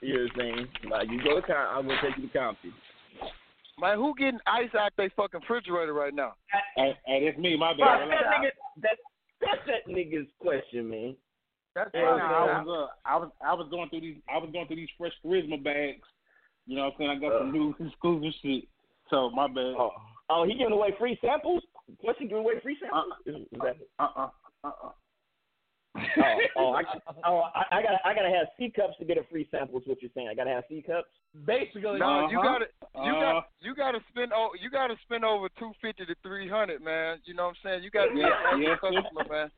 [0.00, 0.68] You know what I'm saying?
[0.90, 2.72] Like you go to Com- I'm gonna take you to Compton.
[3.80, 6.34] Man, who getting ice out they fucking refrigerator right now?
[6.76, 7.56] Hey, hey, that's me.
[7.56, 8.50] My Bro, that nigga,
[8.82, 8.96] that
[9.44, 11.16] that's that nigga's question, man.
[11.74, 14.66] That's Yeah, I, was uh, I was I was going through these I was going
[14.66, 16.06] through these fresh charisma bags.
[16.66, 17.10] You know what I'm saying?
[17.10, 18.64] I got some new exclusive shit.
[19.10, 19.74] So my bad.
[19.78, 19.90] Oh,
[20.30, 21.62] oh, he giving away free samples?
[22.00, 23.14] What's he giving away free samples?
[23.26, 24.28] Is that Uh uh
[24.64, 24.90] uh uh.
[25.96, 26.82] Oh, oh, I,
[27.24, 29.80] oh, I, I gotta, I gotta have C cups to get a free sample.
[29.80, 30.28] Is what you're saying?
[30.28, 31.08] I gotta have C cups.
[31.46, 32.42] Basically, No, you Uh-huh.
[32.42, 32.66] gotta,
[33.06, 36.48] you Uh, got, you gotta spend, oh, you gotta spend over two fifty to three
[36.48, 37.20] hundred, man.
[37.24, 37.82] You know what I'm saying?
[37.82, 38.90] You gotta be Yeah, an avid yes, sir.
[39.02, 39.50] customer, man.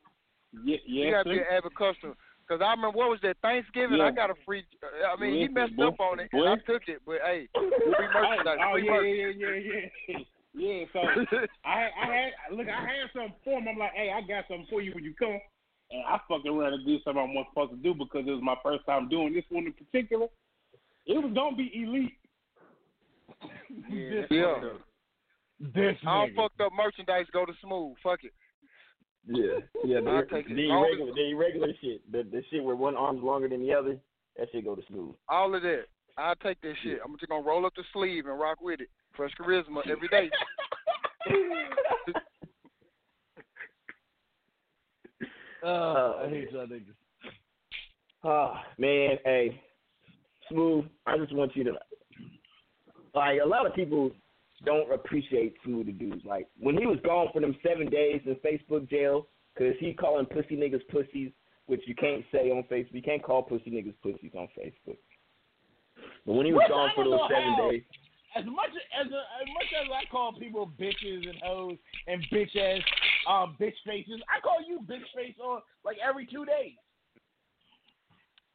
[0.63, 1.41] Yeah, yeah, you gotta be sir.
[1.49, 2.15] an avid customer.
[2.47, 3.97] Cause I remember what was that Thanksgiving?
[3.97, 4.05] Yeah.
[4.05, 4.63] I got a free.
[4.81, 6.45] uh, I mean, he messed boy, up on it, boy.
[6.47, 7.01] and I took it.
[7.05, 7.49] But hey,
[7.83, 9.05] free merchandise, oh free yeah, merch.
[9.05, 10.17] yeah, yeah, yeah,
[10.55, 10.85] yeah.
[10.93, 10.99] So
[11.65, 13.67] I, I had look, I had something for him.
[13.67, 15.41] I'm like, hey, I got something for you when you come.
[15.91, 18.41] And I fucking around and did something I wasn't supposed to do because it was
[18.43, 20.27] my first time doing this one in particular.
[21.05, 22.17] It was gonna be elite.
[23.89, 24.21] Yeah.
[24.21, 24.55] This yeah.
[25.73, 26.35] This All nigga.
[26.35, 27.95] fucked up merchandise go to smooth.
[28.03, 28.33] Fuck it.
[29.27, 29.97] Yeah, yeah.
[30.09, 30.55] I'll The, take it.
[30.55, 33.61] the Long as- irregular, the irregular shit, the the shit where one arm's longer than
[33.65, 33.97] the other,
[34.37, 35.15] that shit go to smooth.
[35.29, 35.85] All of that.
[36.17, 36.99] I'll take that shit.
[37.03, 38.89] I'm just gonna roll up the sleeve and rock with it.
[39.15, 40.29] Fresh charisma every day.
[45.63, 46.93] Uh, I hate y'all niggas.
[48.23, 49.61] Oh man, hey,
[50.49, 50.85] smooth.
[51.05, 51.73] I just want you to
[53.13, 54.11] like a lot of people
[54.65, 56.25] don't appreciate Smooth the dudes.
[56.25, 59.27] Like when he was gone for them seven days in Facebook jail,
[59.57, 61.31] cause he calling pussy niggas pussies,
[61.67, 62.93] which you can't say on Facebook.
[62.93, 64.97] You can't call pussy niggas pussies on Facebook.
[66.25, 67.71] But when he was Which gone for those seven how.
[67.71, 67.83] days,
[68.35, 71.77] As much as as much as I call people bitches and hoes
[72.07, 72.81] and bitch ass
[73.27, 76.73] um bitch faces, I call you bitch face on like every two days.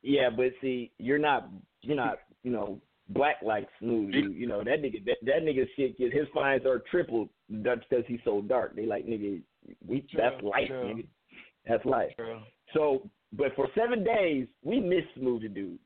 [0.03, 1.49] yeah, but see, you're not,
[1.81, 4.15] you're not, you know, black like Smooth.
[4.15, 8.05] You, you know that nigga, that, that nigga shit, get his fines are tripled because
[8.07, 8.77] he's so dark.
[8.77, 9.43] They like nigga,
[9.87, 10.95] we that's life, true.
[10.95, 11.07] nigga.
[11.69, 12.11] That's life.
[12.75, 15.79] So, but for seven days, we missed Smooth the Dude.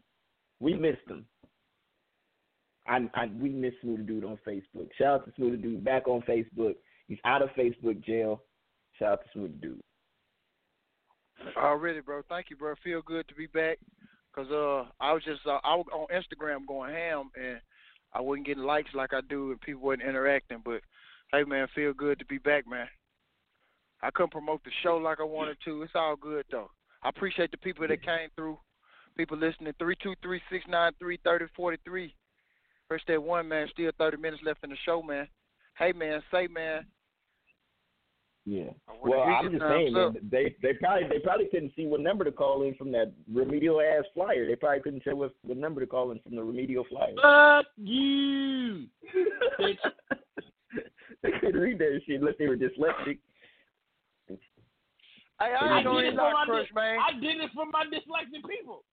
[0.60, 1.26] We missed him.
[2.88, 4.88] I, I we missed Smooth Dude on Facebook.
[4.98, 6.74] Shout out to Smooth Dude back on Facebook.
[7.08, 8.42] He's out of Facebook jail.
[8.98, 9.80] Shout out to Smooth Dude.
[11.56, 12.22] Already, bro.
[12.28, 12.74] Thank you, bro.
[12.82, 13.78] Feel good to be back.
[14.34, 17.58] Cause uh, I was just uh, I was on Instagram going ham, and
[18.12, 20.60] I wasn't getting likes like I do, and people wasn't interacting.
[20.62, 20.82] But
[21.32, 22.86] hey, man, feel good to be back, man.
[24.02, 25.82] I couldn't promote the show like I wanted to.
[25.82, 26.70] It's all good though.
[27.02, 28.58] I appreciate the people that came through.
[29.16, 29.72] People listening.
[29.78, 32.14] Three two three six nine three thirty forty three.
[32.88, 33.68] First that one man.
[33.72, 35.28] Still thirty minutes left in the show, man.
[35.78, 36.22] Hey, man.
[36.30, 36.86] Say, man.
[38.46, 38.70] Yeah.
[39.02, 40.14] Well, I'm just saying, up.
[40.14, 43.12] man, they they probably they probably couldn't see what number to call in from that
[43.32, 44.46] remedial ass flyer.
[44.46, 47.14] They probably couldn't tell what, what number to call in from the remedial flyer.
[47.20, 48.86] Fuck you,
[49.58, 49.78] bitch.
[51.24, 53.18] they couldn't read that shit unless they were dyslexic.
[54.28, 54.36] Hey,
[55.40, 56.98] I I ain't gonna did, it for my crush, man.
[57.00, 58.84] I did it for my dyslexic people.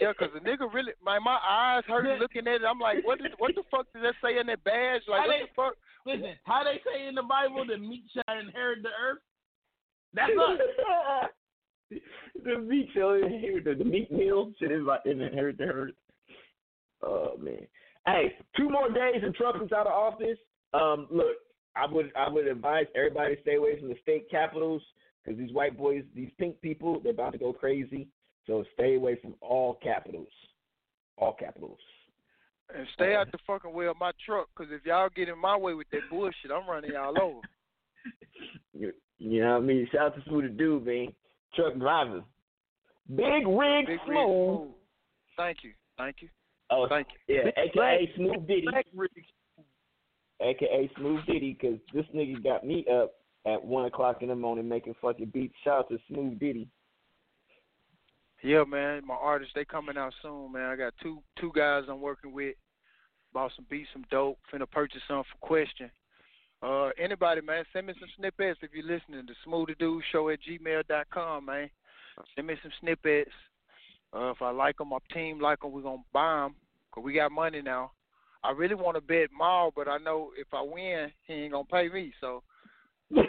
[0.00, 2.64] Yeah, 'cause the nigga really, my my eyes hurt looking at it.
[2.68, 5.02] I'm like, what did, what the fuck does that say in that badge?
[5.06, 5.76] Like, How what they- the fuck?
[6.06, 9.18] Listen, how they say in the Bible, the meek shall inherit the earth.
[10.14, 10.58] That's us.
[12.44, 15.94] the meat shall inherit the, the meat meal should invi- inherit the earth.
[17.02, 17.66] Oh man.
[18.06, 20.38] Hey, two more days and Trump is out of office.
[20.72, 21.36] Um, look,
[21.76, 24.82] I would I would advise everybody to stay away from the state capitals
[25.22, 28.08] because these white boys, these pink people, they're about to go crazy.
[28.46, 30.28] So stay away from all capitals.
[31.18, 31.78] All capitals.
[32.74, 35.56] And stay out the fucking way of my truck, because if y'all get in my
[35.56, 37.40] way with that bullshit, I'm running y'all over.
[38.72, 39.86] You, you know what I mean?
[39.92, 41.08] Shout out to Smooth the Dude, man.
[41.54, 42.22] Truck driver.
[43.14, 44.16] Big rig Big smooth.
[44.16, 44.68] Smooth.
[45.36, 46.28] Thank you, thank you.
[46.70, 47.34] Oh, thank you.
[47.36, 48.66] Yeah, aka Black- Smooth Diddy.
[48.70, 49.10] Black Rig.
[50.40, 53.12] aka Smooth Diddy, because this nigga got me up
[53.44, 55.54] at one o'clock in the morning making fucking beats.
[55.64, 56.66] Shout out to Smooth Diddy.
[58.42, 60.70] Yeah, man, my artists they coming out soon, man.
[60.70, 62.56] I got two two guys I'm working with.
[63.32, 64.38] Bought some beats, some dope.
[64.52, 65.90] Finna purchase some for question.
[66.62, 69.24] Uh, anybody, man, send me some snippets if you're listening.
[69.26, 71.70] The Smooth the Dude Show at gmail.com, man.
[72.34, 73.30] Send me some snippets.
[74.14, 76.54] Uh, if I like them, my team like them, we're gonna buy them.
[76.92, 77.92] Cause we got money now.
[78.42, 81.64] I really want to bet Maul, but I know if I win, he ain't gonna
[81.64, 82.12] pay me.
[82.20, 82.42] So
[83.16, 83.20] uh,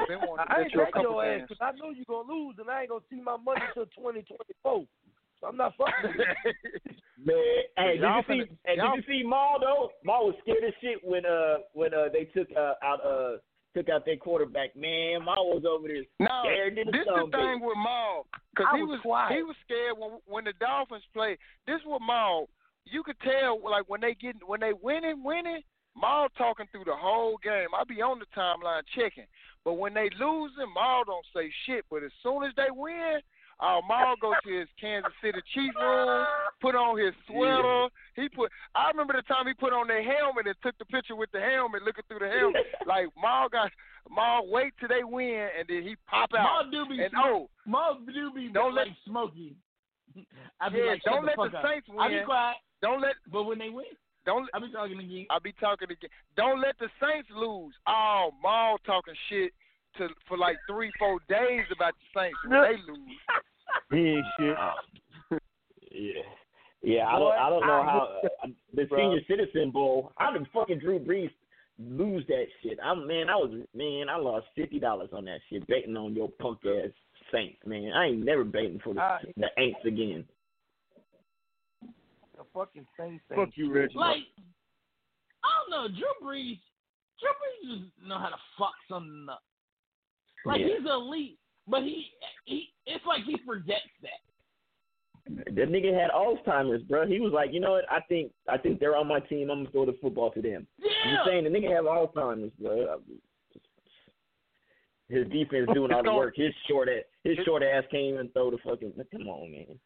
[0.00, 2.04] I've been wanting to I ain't you a couple your ass because I know you're
[2.08, 4.84] gonna lose, and I ain't gonna see my money till 2024.
[5.40, 6.12] So I'm not fucking.
[6.16, 6.52] with you.
[7.24, 7.36] Man,
[7.76, 8.40] hey, did Y'all you see?
[8.50, 9.90] finna- Hey, y'all- did you see Maul though?
[10.04, 13.36] Maul was scared as shit when uh when uh they took uh, out uh
[13.76, 14.74] took out their quarterback.
[14.74, 18.26] Man, Maul was over there No, scared this some the thing with Maul,
[18.56, 19.36] cause he was was quiet.
[19.36, 21.36] he was scared when when the Dolphins play.
[21.66, 22.48] This was Maul.
[22.86, 25.60] You could tell like when they get when they winning winning.
[25.96, 27.68] Maul talking through the whole game.
[27.76, 29.26] I be on the timeline checking,
[29.64, 31.84] but when they losing, Maul don't say shit.
[31.90, 33.20] But as soon as they win,
[33.60, 36.24] uh, Maul go to his Kansas City Chief room,
[36.62, 37.88] put on his sweater.
[38.16, 38.50] He put.
[38.74, 41.40] I remember the time he put on their helmet and took the picture with the
[41.40, 42.62] helmet, looking through the helmet.
[42.86, 43.70] like Maul got
[44.08, 46.64] Maul wait till they win and then he pop out.
[46.64, 49.56] Maul do be and oh, Maul do be Don't like let- Smokey.
[50.60, 51.64] I be yeah, like, don't the let the up.
[51.64, 52.24] Saints I be win.
[52.24, 53.84] quiet, Don't let but when they win,
[54.26, 54.48] don't.
[54.54, 55.26] I be talking again.
[55.30, 56.10] I be talking again.
[56.36, 57.74] Don't let the Saints lose.
[57.86, 59.52] Oh, Maul talking shit
[59.98, 63.18] to for like three, four days about the Saints when they lose.
[63.92, 64.56] He ain't shit.
[65.90, 66.22] Yeah.
[66.82, 67.32] Yeah, I don't.
[67.32, 68.08] I don't know I how
[68.44, 68.98] uh, the Bro.
[68.98, 70.12] senior citizen bowl.
[70.16, 71.30] How did fucking Drew Brees
[71.78, 72.78] lose that shit?
[72.82, 73.28] I'm man.
[73.28, 74.08] I was man.
[74.08, 76.90] I lost fifty dollars on that shit betting on your punk ass
[77.32, 77.58] Saints.
[77.66, 80.24] Man, I ain't never betting for the, Ah, the Aints again.
[82.54, 83.36] The fucking same thing.
[83.38, 83.94] Fuck you, Reggie.
[83.96, 84.22] Like,
[85.44, 86.58] I don't know, Drew Brees.
[87.20, 89.42] Drew Brees just know how to fuck something up.
[90.44, 90.78] Like Yeah.
[90.78, 92.06] he's elite, but he
[92.46, 94.20] he it's like he forgets that.
[95.54, 97.06] That nigga had Alzheimer's, bro.
[97.06, 97.84] He was like, you know what?
[97.92, 99.50] I think I think they're on my team.
[99.50, 100.66] I'm gonna throw the football to them.
[100.82, 101.24] I'm Yeah.
[101.26, 103.00] saying the nigga have Alzheimer's, bro.
[105.08, 106.36] His defense doing all the work.
[106.36, 108.92] His short ass, his short ass can't even throw the fucking.
[109.12, 109.78] Come on, man.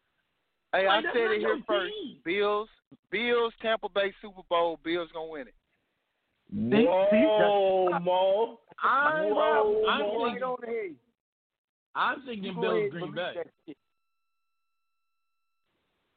[0.75, 1.93] Hey, I Like, that's said it here first.
[1.93, 2.17] team.
[2.25, 2.69] Bills,
[3.11, 4.77] Bills, Tampa Bay Super Bowl.
[4.83, 5.53] Bills gonna win it.
[6.51, 8.59] See- Whoa, see, Mo.
[8.83, 10.23] I'm, Whoa, I'm, Mo.
[10.23, 10.95] Right thinking, on the head.
[11.95, 13.33] I'm thinking Bills ahead and Green believe Bay.
[13.67, 13.75] that.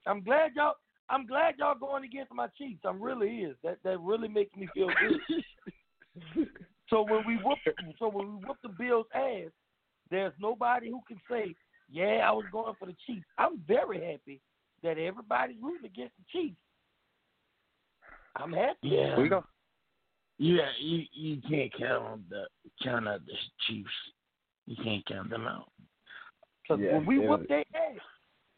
[0.06, 0.74] I'm glad y'all.
[1.10, 2.80] I'm glad y'all going against my Chiefs.
[2.84, 3.56] I'm really is.
[3.62, 6.48] That that really makes me feel good.
[6.90, 7.58] so when we whoop
[7.98, 9.50] so when we whoop the Bills ass,
[10.10, 11.54] there's nobody who can say,
[11.90, 13.26] Yeah, I was going for the Chiefs.
[13.38, 14.40] I'm very happy
[14.82, 16.56] that everybody's rooting against the Chiefs.
[18.36, 18.76] I'm happy.
[18.82, 19.18] Yeah.
[19.18, 19.44] We go.
[20.38, 22.44] Yeah, you you can't count on the
[22.84, 23.32] count out the
[23.66, 23.90] Chiefs.
[24.66, 25.70] You can't count them out.
[26.62, 27.98] Because when we whoop their ass,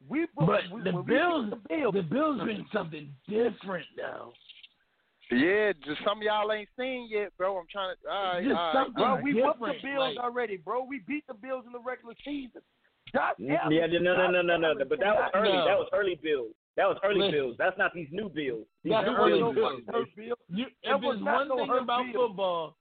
[0.09, 3.09] we whoop, But we, the when we Bills, beat the Bills, the Bills been something
[3.29, 4.33] different though.
[5.31, 7.57] Yeah, just some of y'all ain't seen yet, bro.
[7.57, 8.11] I'm trying to.
[8.11, 8.95] All right, Just all right.
[8.95, 10.83] Bro, we whooped the Bills like- already, bro.
[10.83, 12.63] We beat the Bills in the regular season.
[13.13, 14.85] Josh Yeah, Allen- no, no, no, no, no, no.
[14.85, 15.53] But that was early.
[15.53, 15.65] No.
[15.67, 16.53] That was early bills.
[16.77, 17.33] That was early Listen.
[17.33, 17.57] bills.
[17.59, 18.67] That's not these new bills.
[18.85, 19.55] These That's new early bills.
[19.55, 19.81] bills.
[19.89, 20.09] Hurt
[20.49, 22.29] You, if was there's one no thing about Bill.
[22.29, 22.77] football,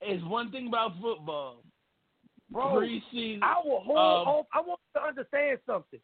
[0.00, 1.62] it's one thing about football.
[2.50, 3.42] Bro, Preseason.
[3.42, 6.00] our whole um, off, I want you to understand something.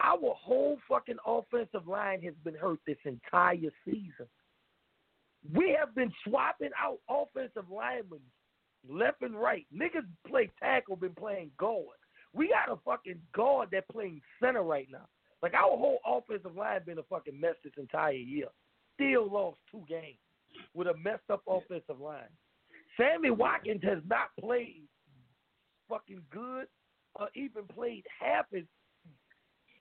[0.00, 4.26] Our whole fucking offensive line has been hurt this entire season.
[5.54, 8.20] We have been swapping out offensive linemen
[8.88, 9.66] left and right.
[9.74, 11.84] Niggas play tackle, been playing guard.
[12.34, 15.06] We got a fucking guard that playing center right now.
[15.42, 18.48] Like our whole offensive line been a fucking mess this entire year.
[18.94, 20.18] Still lost two games
[20.74, 22.30] with a messed up offensive line.
[22.96, 24.82] Sammy Watkins has not played
[25.88, 26.66] fucking good
[27.14, 28.64] or even played half as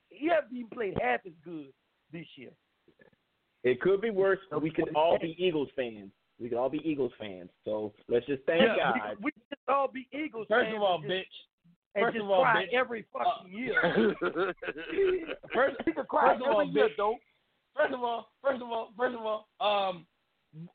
[0.09, 1.73] he hasn't even played half as good
[2.13, 2.51] this year.
[3.63, 4.39] It could be worse.
[4.49, 6.11] But we could all be Eagles fans.
[6.39, 7.49] We could all be Eagles fans.
[7.65, 9.17] So let's just thank Yeah, God.
[9.19, 11.23] we, we should all be Eagles First fans of all, bitch.
[11.97, 12.73] And First just of all, cry bitch.
[12.77, 14.15] every fucking year.
[15.53, 16.97] First, we can cry first of all, every year, bitch.
[16.97, 17.15] though.
[17.75, 20.05] First of all, first of all, first of all, um,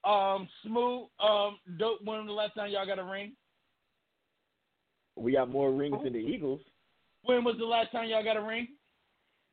[0.05, 2.01] um, smooth, um, dope.
[2.05, 3.35] When was the last time y'all got a ring?
[5.17, 6.61] We got more rings than the Eagles.
[7.25, 8.69] When was the last time y'all got a ring?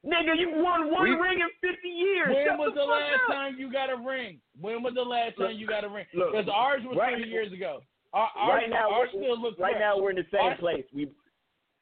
[0.05, 2.29] Nigga, you won one We- ring in 50 years.
[2.33, 3.35] When Shut was the the last up.
[3.35, 4.39] time you got a ring?
[4.59, 6.05] When was the last time you got a ring?
[6.13, 7.81] Because ours was right- three years ago.
[8.13, 9.81] Our, ours, right now, ours we're, still look right fresh.
[9.81, 10.85] now we're in the same Ours- place.
[10.93, 11.11] We,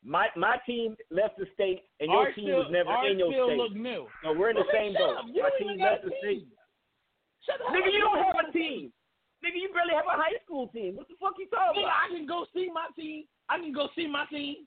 [0.06, 3.20] my my team left the state, and your ours team still, was never ours in
[3.20, 3.58] your still state.
[3.58, 4.08] look new.
[4.24, 5.34] So we're in the Okay, same shut boat.
[5.34, 6.48] You My team left the state.
[7.46, 7.74] Shut up.
[7.74, 8.92] Nigga, you don't have a team.
[9.44, 10.96] Nigga, you barely have a high school team.
[10.98, 12.10] What the fuck you talking Nigga, about?
[12.10, 13.26] I can go see my team.
[13.50, 14.66] I can go see my team.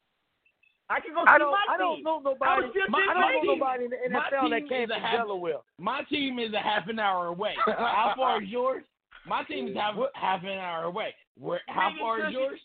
[0.90, 2.04] I can go I see don't, my I don't team.
[2.04, 2.62] know I nobody.
[2.66, 4.90] was just I don't my know nobody in the My NFL that team came is
[4.90, 5.62] a from half- Delaware.
[5.78, 7.54] My team is a half an hour away.
[7.66, 8.82] How far is yours?
[9.26, 11.14] My team is half half an hour away.
[11.38, 11.60] Where?
[11.68, 12.60] How Nigga, far is yours?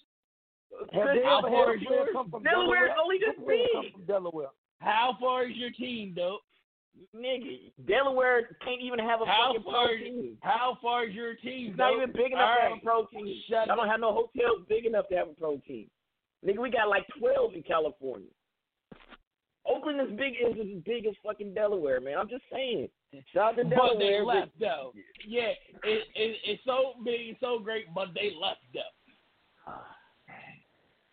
[0.94, 2.96] Have they How ever far had is a player come from Delaware's Delaware?
[3.02, 4.48] only What come from Delaware?
[4.80, 6.42] How far is your team, dope?
[7.16, 9.88] Nigga, Delaware can't even have a How fucking far?
[9.88, 10.38] pro team.
[10.42, 11.70] How far is your team?
[11.72, 13.42] It's not even big enough All to have a pro team.
[13.50, 15.90] Shut I don't have no hotels big enough to have a pro team.
[16.46, 18.30] Nigga, we got like twelve in California.
[19.68, 22.18] Oakland is big is as big as fucking Delaware, man.
[22.18, 22.88] I'm just saying.
[23.34, 24.26] Shout out to But they Delaware.
[24.26, 24.94] left though.
[25.28, 25.52] Yeah,
[25.84, 28.82] it, it it's so big, it's so great, but they left though.
[29.68, 29.95] Ah.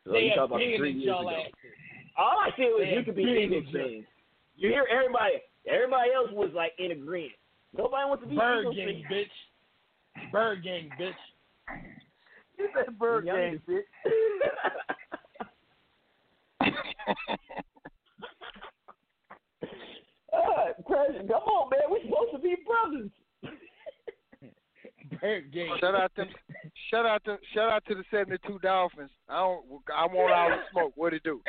[0.05, 1.31] So they you talk about three years y'all ago.
[1.31, 1.55] asses.
[2.19, 4.05] All I said was They you could be big Eagles in y'all-
[4.57, 5.35] You hear everybody
[5.67, 7.33] everybody else was like in agreement.
[7.77, 9.13] Nobody wants to be Bird gang, fans.
[9.13, 10.31] bitch.
[10.33, 11.15] Bird gang, bitch.
[12.59, 13.61] You said bird Y'all bitch.
[20.33, 21.81] Uh, President, come on, man.
[21.91, 23.11] We're supposed to be brothers.
[25.21, 25.77] Bird gang.
[25.81, 26.25] Shout out to
[26.91, 29.11] shout out to shout out to the seventy two Dolphins.
[29.29, 29.65] I don't
[29.95, 30.93] I want all the smoke.
[30.97, 31.41] What it do?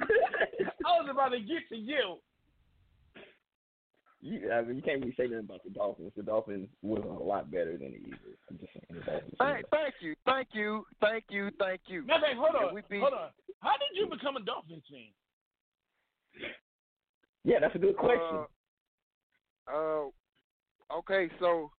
[0.00, 2.16] I was about to get to you.
[4.22, 6.12] You, I mean, you can't really say nothing about the Dolphins.
[6.16, 8.38] The Dolphins was a lot better than the Eagles.
[8.50, 9.04] I'm just saying.
[9.04, 12.04] The Thank, thank you, thank you, thank you, thank you.
[12.06, 13.28] Now, babe, hold on, we beat- hold on.
[13.60, 16.50] How did you become a Dolphins fan?
[17.44, 18.44] Yeah, that's a good question.
[19.72, 21.70] Uh, uh, okay, so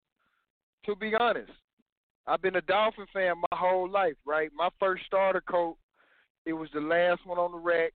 [0.86, 1.52] to be honest,
[2.28, 4.50] I've been a Dolphin fan my whole life, right?
[4.56, 5.78] My first starter coat,
[6.46, 7.94] it was the last one on the rack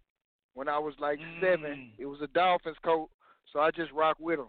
[0.54, 1.70] when I was like seven.
[1.70, 1.90] Mm.
[1.98, 3.10] It was a Dolphins coat,
[3.52, 4.48] so I just rock with them.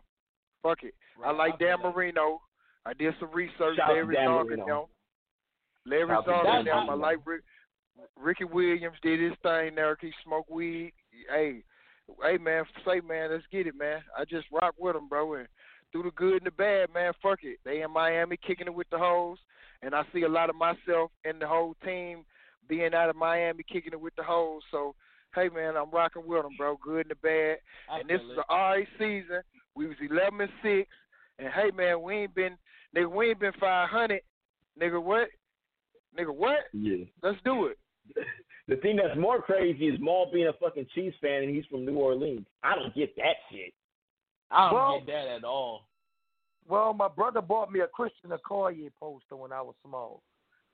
[0.61, 0.93] Fuck it.
[1.23, 2.39] I like Dan Marino.
[2.85, 3.77] I did some research.
[3.77, 4.89] Shout Larry Marino.
[5.85, 7.41] Larry Shout out to Dan I like Rick,
[8.18, 9.97] Ricky Williams did his thing there.
[9.99, 10.93] He smoked weed.
[11.30, 11.64] Hey,
[12.22, 14.01] hey man, say man, let's get it, man.
[14.18, 15.35] I just rock with them, bro.
[15.35, 15.47] And
[15.91, 17.60] through the good and the bad, man, fuck it.
[17.65, 19.38] They in Miami kicking it with the hoes,
[19.84, 22.26] and I see a lot of myself and the whole team
[22.68, 24.61] being out of Miami kicking it with the hoes.
[24.72, 24.95] So,
[25.35, 26.77] hey man, I'm rocking with them, bro.
[26.84, 27.57] Good and the bad.
[27.91, 28.38] I and this is it.
[28.38, 29.41] an alright season.
[29.76, 30.89] We was eleven and six,
[31.39, 32.57] and hey man, we ain't been
[32.95, 34.22] nigga, we ain't been five hundred.
[34.81, 35.27] Nigga, what?
[36.18, 36.60] Nigga, what?
[36.73, 37.05] Yeah.
[37.22, 37.77] Let's do it.
[38.69, 41.85] The thing that's more crazy is Maul being a fucking Chiefs fan and he's from
[41.85, 42.45] New Orleans.
[42.64, 43.73] I don't get that shit.
[44.49, 45.89] I don't Well- get that at all.
[46.68, 50.22] Well, my brother bought me a Christian Okoye poster when I was small.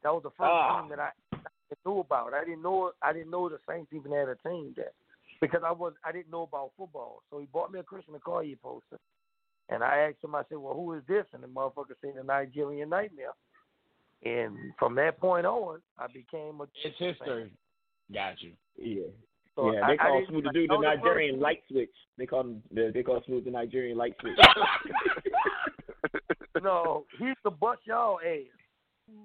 [0.04, 0.82] That was the first Ah.
[0.82, 2.34] team that I, I knew about.
[2.34, 4.92] I didn't know I didn't know the Saints even had a team there
[5.42, 7.22] because I was I didn't know about football.
[7.30, 9.00] So he bought me a Christian Okoye poster,
[9.70, 10.36] and I asked him.
[10.36, 13.34] I said, "Well, who is this?" And the motherfucker said, "The Nigerian Nightmare."
[14.24, 16.68] And from that point on, I became a.
[16.84, 17.52] It's history.
[18.14, 18.52] Got you.
[18.78, 19.08] Yeah.
[19.56, 21.64] So yeah, I- they I call didn't- Smooth the dude the know the Nigerian light
[21.70, 21.90] switch.
[22.18, 24.38] They call him they call Smooth the Nigerian light switch.
[26.64, 28.46] no, he used to bust y'all ass.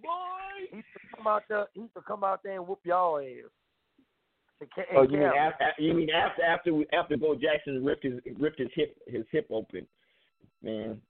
[0.02, 0.68] Boy.
[0.70, 1.66] He used to come out there.
[1.74, 3.50] He used to come out there and whoop y'all ass.
[4.60, 8.14] The ca- oh, you mean after, you mean after after after Bo Jackson ripped his
[8.38, 9.86] ripped his hip his hip open,
[10.62, 11.00] man.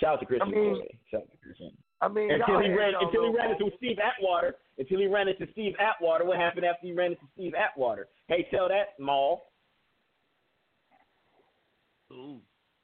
[0.00, 0.48] Shout out to Christian.
[0.48, 1.70] I mean- Shout out to Christian.
[2.00, 4.54] I mean, until he ran until he ran into Steve Atwater.
[4.78, 6.24] Until he ran into Steve Atwater.
[6.24, 8.06] What happened after he ran into Steve Atwater?
[8.28, 9.50] Hey, tell that Maul.
[12.12, 12.38] Ooh.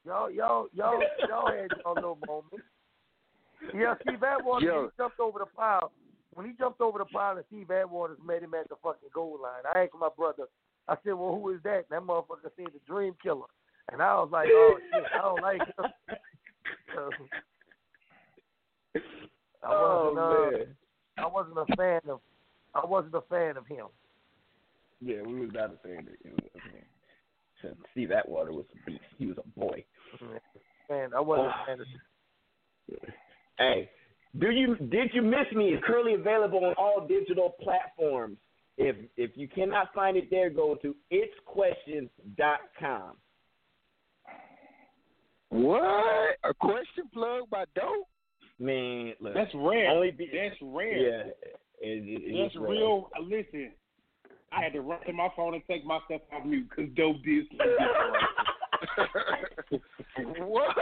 [0.05, 2.65] Y'all, y'all, y'all, y'all had y'all little moments.
[3.73, 4.83] Yeah, Steve Atwater Yo.
[4.83, 5.91] he jumped over the pile.
[6.33, 9.39] When he jumped over the pile and Steve Atwater met him at the fucking goal
[9.41, 10.43] line, I asked my brother.
[10.87, 13.47] I said, "Well, who is that?" And that motherfucker said, "The Dream Killer."
[13.91, 15.85] And I was like, "Oh shit, I don't like him."
[19.63, 20.75] I Oh wasn't, uh, man.
[21.17, 22.19] I wasn't a fan of.
[22.75, 23.87] I wasn't a fan of him.
[25.01, 26.37] Yeah, we was not a fan of him.
[27.61, 29.03] So Steve Atwater was a beast.
[29.17, 29.83] He was a boy.
[30.89, 31.73] Man, I wasn't Oh.
[31.73, 31.85] a fan.
[33.57, 33.89] Hey,
[34.37, 35.69] do you did you miss me?
[35.73, 38.37] It's currently available on all digital platforms.
[38.77, 43.17] If if you cannot find it there, go to itsquestions.com.
[45.49, 46.37] What?
[46.43, 48.07] A question plug by Dope?
[48.59, 49.89] Man, look, That's rare.
[49.89, 50.97] Only be, That's rare.
[50.97, 51.23] Yeah,
[51.79, 52.71] it, it, That's rare.
[52.71, 53.09] real.
[53.17, 53.71] uh, Listen,
[54.51, 57.45] I had to run to my phone and take myself off mute because Dope did
[57.49, 57.67] something
[60.39, 60.75] what?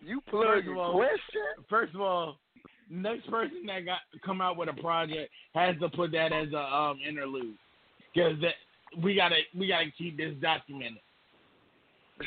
[0.00, 1.64] You plug First your of all, question?
[1.68, 2.38] First of all,
[2.90, 6.58] next person that got come out with a project has to put that as a
[6.58, 7.56] um interlude
[8.14, 8.54] because that
[9.02, 11.02] we gotta we gotta keep this documented.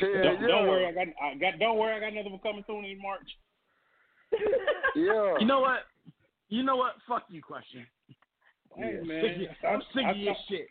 [0.00, 1.58] don't, don't worry, I got, I got.
[1.58, 3.28] Don't worry, I got another one coming soon in March.
[4.94, 5.36] Yeah.
[5.40, 5.80] You know what?
[6.50, 6.92] You know what?
[7.08, 7.86] Fuck you, question.
[8.76, 10.68] Hey I'm man, I'm sick of your shit.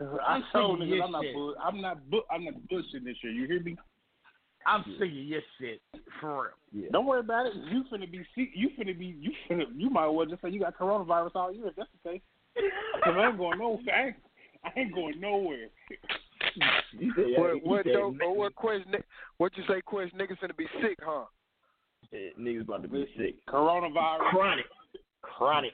[0.00, 1.22] I I'm sick told of niggas your I'm not.
[1.24, 1.36] shit.
[1.62, 2.10] I'm not.
[2.10, 3.32] Bu- I'm not bullshitting this year.
[3.32, 3.76] You hear me?
[4.66, 5.80] I'm sick of your shit
[6.20, 6.50] for real.
[6.84, 6.88] Yeah.
[6.92, 7.54] Don't worry about it.
[7.70, 8.24] You finna be.
[8.34, 9.16] sick- You finna be.
[9.20, 9.64] You finna.
[9.74, 12.20] You might as well just say you got coronavirus all year if that's the case.
[13.04, 13.78] Cause I ain't going nowhere.
[13.94, 14.16] I ain't,
[14.64, 15.68] I ain't going nowhere.
[17.36, 18.92] What, what, dope, or what question?
[19.38, 19.80] What you say?
[19.82, 20.18] Question?
[20.18, 21.24] Niggas finna be sick, huh?
[22.10, 23.34] Yeah, niggas about to be sick.
[23.46, 24.30] Coronavirus.
[24.30, 24.64] Chronic,
[25.22, 25.72] chronic,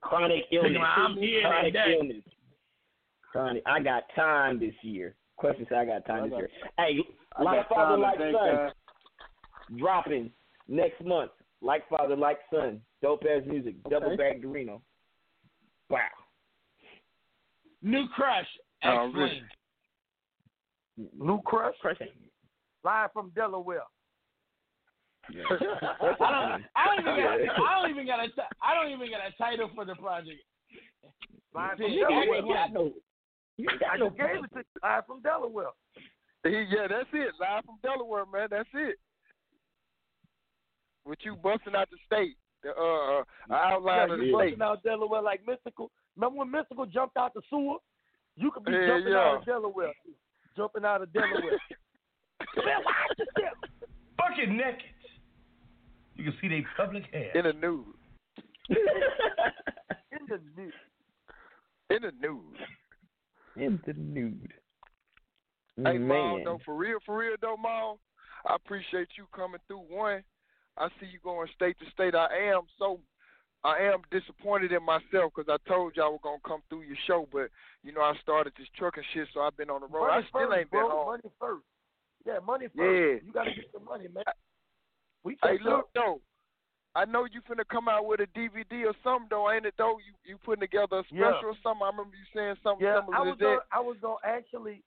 [0.00, 0.82] chronic illness.
[0.96, 2.22] I'm here chronic illness.
[3.36, 3.62] Chronic.
[3.66, 5.14] I got time this year.
[5.36, 6.50] Question said I got time I this got- year.
[6.78, 6.98] Hey,
[7.44, 8.72] like father, like son, God.
[9.76, 10.30] dropping
[10.68, 11.30] next month.
[11.62, 12.80] Like father, like son.
[13.02, 13.74] Dope ass music.
[13.90, 14.16] Double Okay.
[14.16, 14.80] back Dorino.
[15.90, 16.00] Wow.
[17.82, 18.46] New crush.
[18.82, 19.42] Uh, oh, Explain.
[21.18, 21.98] New Crush, Crush.
[22.84, 23.82] live from Delaware.
[25.28, 26.64] I don't.
[26.74, 27.60] I don't even got.
[27.66, 28.28] I don't even got a.
[28.74, 30.40] don't even got a title for the project.
[31.54, 32.90] Live See, from you Delaware.
[33.58, 33.78] Ain't got.
[33.78, 34.80] You I got no just gave it to you.
[34.82, 35.72] Live from Delaware.
[36.44, 37.34] Yeah, that's it.
[37.40, 38.48] Live from Delaware, man.
[38.50, 38.96] That's it.
[41.04, 43.24] With you busting out the state, the uh, uh
[43.54, 44.58] outline yeah, of the you state.
[44.58, 45.88] busting out Delaware like Mystikal.
[46.16, 47.76] Remember when Mystikal jumped out the sewer?
[48.36, 49.18] You could be Yeah, jumping yeah.
[49.18, 49.92] out of Delaware.
[50.56, 51.58] Jumping out of Delaware.
[54.16, 54.82] Bucket naked.
[56.16, 57.30] You can see their public hair.
[57.34, 57.84] In the nude.
[58.70, 60.72] In the nude.
[61.90, 62.40] In the nude.
[63.56, 64.52] In the nude.
[65.82, 66.44] Hey, Maul, Man.
[66.44, 67.98] though, for real, for real, though, Maul,
[68.46, 69.84] I appreciate you coming through.
[69.88, 70.22] One,
[70.78, 72.14] I see you going state to state.
[72.14, 73.00] I am so,
[73.64, 76.96] I am disappointed in myself because I told y'all I was gonna come through your
[77.06, 77.48] show, but
[77.82, 80.08] you know I started this trucking shit, so I've been on the road.
[80.08, 80.90] Money I still first, ain't been bro.
[80.90, 81.06] home.
[81.06, 81.64] Money first.
[82.26, 82.76] Yeah, money first.
[82.76, 83.26] Yeah.
[83.26, 84.24] You gotta get the money, man.
[85.24, 85.90] We Hey, look up.
[85.94, 86.20] though,
[86.96, 89.74] I know you finna come out with a DVD or something though, ain't it?
[89.76, 91.32] Though you you putting together a Yeah.
[91.32, 91.82] special or something.
[91.84, 93.44] I remember you saying something Yeah, similar I to was that.
[93.44, 94.82] gonna, I was gonna actually,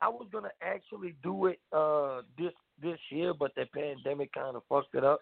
[0.00, 4.62] I was gonna actually do it uh this this year, but the pandemic kind of
[4.70, 5.20] fucked it up.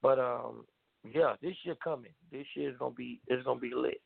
[0.00, 0.64] But um,
[1.12, 2.12] yeah, this year coming.
[2.30, 4.00] This year is gonna be it's gonna be lit.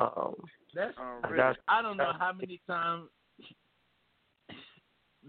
[0.00, 0.34] Um,
[0.74, 0.94] That's.
[0.98, 3.08] I got I don't know how many times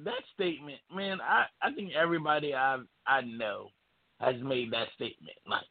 [0.03, 1.19] that statement, man.
[1.21, 3.69] I I think everybody I I know
[4.19, 5.37] has made that statement.
[5.47, 5.63] Like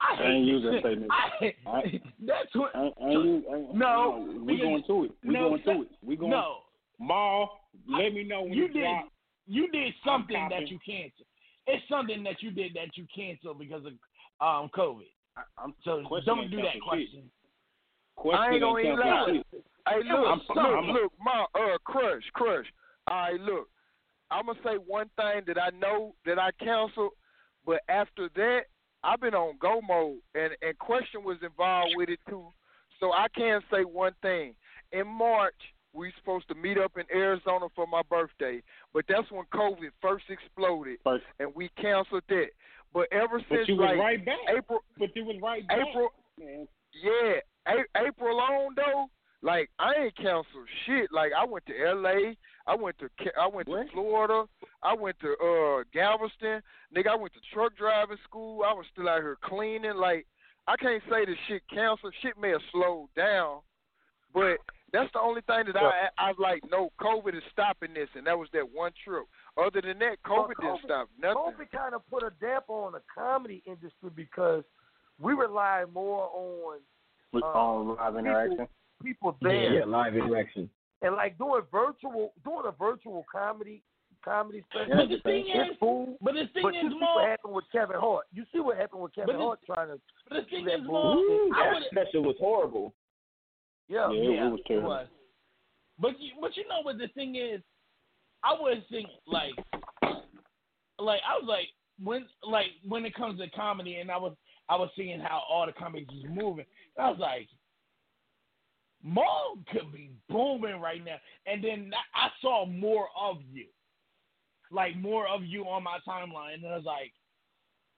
[0.00, 1.10] I I ain't use that statement.
[1.10, 2.74] I, I- that's what.
[2.74, 5.10] I, I ain't, use- I ain't, No, we because- going to it.
[5.24, 5.88] We no, going to it.
[6.02, 6.30] We going.
[6.30, 6.56] no,
[6.98, 7.46] Ma,
[7.88, 9.08] let me know when you it did drop.
[9.46, 11.26] you did something that you canceled.
[11.66, 13.92] It's something that you did that you canceled because of
[14.40, 15.08] um COVID.
[15.58, 17.30] I'm so don't do that cancel question.
[18.34, 19.26] I ain't gonna even lie.
[19.88, 20.92] Hey, It look, was look, something.
[20.94, 22.66] look, my uh, crush, crush.
[23.08, 23.68] All right, look.
[24.30, 27.12] I'm gonna say one thing that I know that I canceled,
[27.66, 28.60] but after that,
[29.04, 32.46] I've been on go mode, and and question was involved with it too.
[33.00, 34.54] So I can say one thing.
[34.92, 35.54] In March,
[35.92, 38.62] we supposed to meet up in Arizona for my birthday,
[38.94, 40.98] but that's when COVID first exploded,
[41.40, 42.46] and we canceled that.
[42.94, 44.38] But ever But since like right back.
[44.56, 45.78] April, but you was right back.
[45.88, 46.66] April, man.
[47.02, 49.06] yeah, A- April on though.
[49.42, 51.12] Like I ain't canceled shit.
[51.12, 52.36] Like I went to L.A.
[52.66, 53.08] I went to
[53.40, 54.44] I went to Florida.
[54.82, 56.62] I went to uh Galveston.
[56.96, 58.62] Nigga, I went to truck driving school.
[58.64, 59.96] I was still out here cleaning.
[59.96, 60.26] Like
[60.66, 62.14] I can't say the shit canceled.
[62.22, 63.60] Shit may have slowed down,
[64.34, 64.58] but
[64.92, 66.62] that's the only thing that I I was like.
[66.70, 69.24] No, COVID is stopping this, and that was that one trip.
[69.56, 71.36] Other than that, COVID, didn't stop nothing.
[71.36, 74.64] COVID kind of put a damper on the comedy industry because
[75.20, 76.78] we rely more on
[77.32, 78.68] With uh, on live people- interaction.
[79.02, 79.72] people there.
[79.78, 80.68] Yeah, live interaction.
[81.02, 83.82] And like doing virtual doing a virtual comedy
[84.24, 84.96] comedy special.
[84.96, 86.16] But the thing it's is- cool.
[86.20, 88.26] but the thing but is, you see Mo- what happened with Kevin Hart.
[88.32, 90.00] You see what happened with Kevin But Hart trying to.
[90.28, 91.54] But the do thing that is, Mo, bullshit.
[91.56, 92.94] I That special was horrible.
[93.88, 95.06] Yeah, yeah, it was.
[95.98, 97.60] But you, but you know what the thing is,
[98.42, 99.52] I was think like,
[100.98, 101.68] like I was like
[102.02, 104.32] when like when it comes to comedy, and I was
[104.68, 106.64] I was seeing how all the comedies was moving.
[106.98, 107.48] I was like,
[109.06, 109.24] Mo
[109.70, 111.16] could be booming right now,
[111.46, 113.66] and then I saw more of you,
[114.72, 117.12] like more of you on my timeline, and I was like,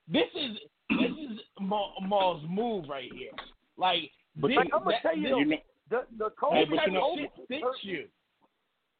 [0.07, 0.59] this is
[0.91, 3.33] this is Mo, Mo's move right here,
[3.79, 4.11] like.
[4.37, 5.57] But this, I'm gonna that- tell you,
[5.89, 8.09] the the Hey, COVID, but you know- COVID hurt you.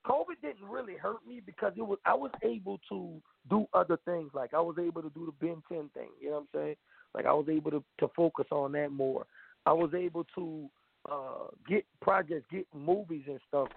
[0.07, 3.21] COVID didn't really hurt me because it was I was able to
[3.51, 4.31] do other things.
[4.33, 6.09] Like I was able to do the Ben Ten thing.
[6.21, 6.77] You know what I'm saying?
[7.15, 9.27] Like I was able to to focus on that more.
[9.67, 10.71] I was able to
[11.11, 13.69] uh get projects, get movies and stuff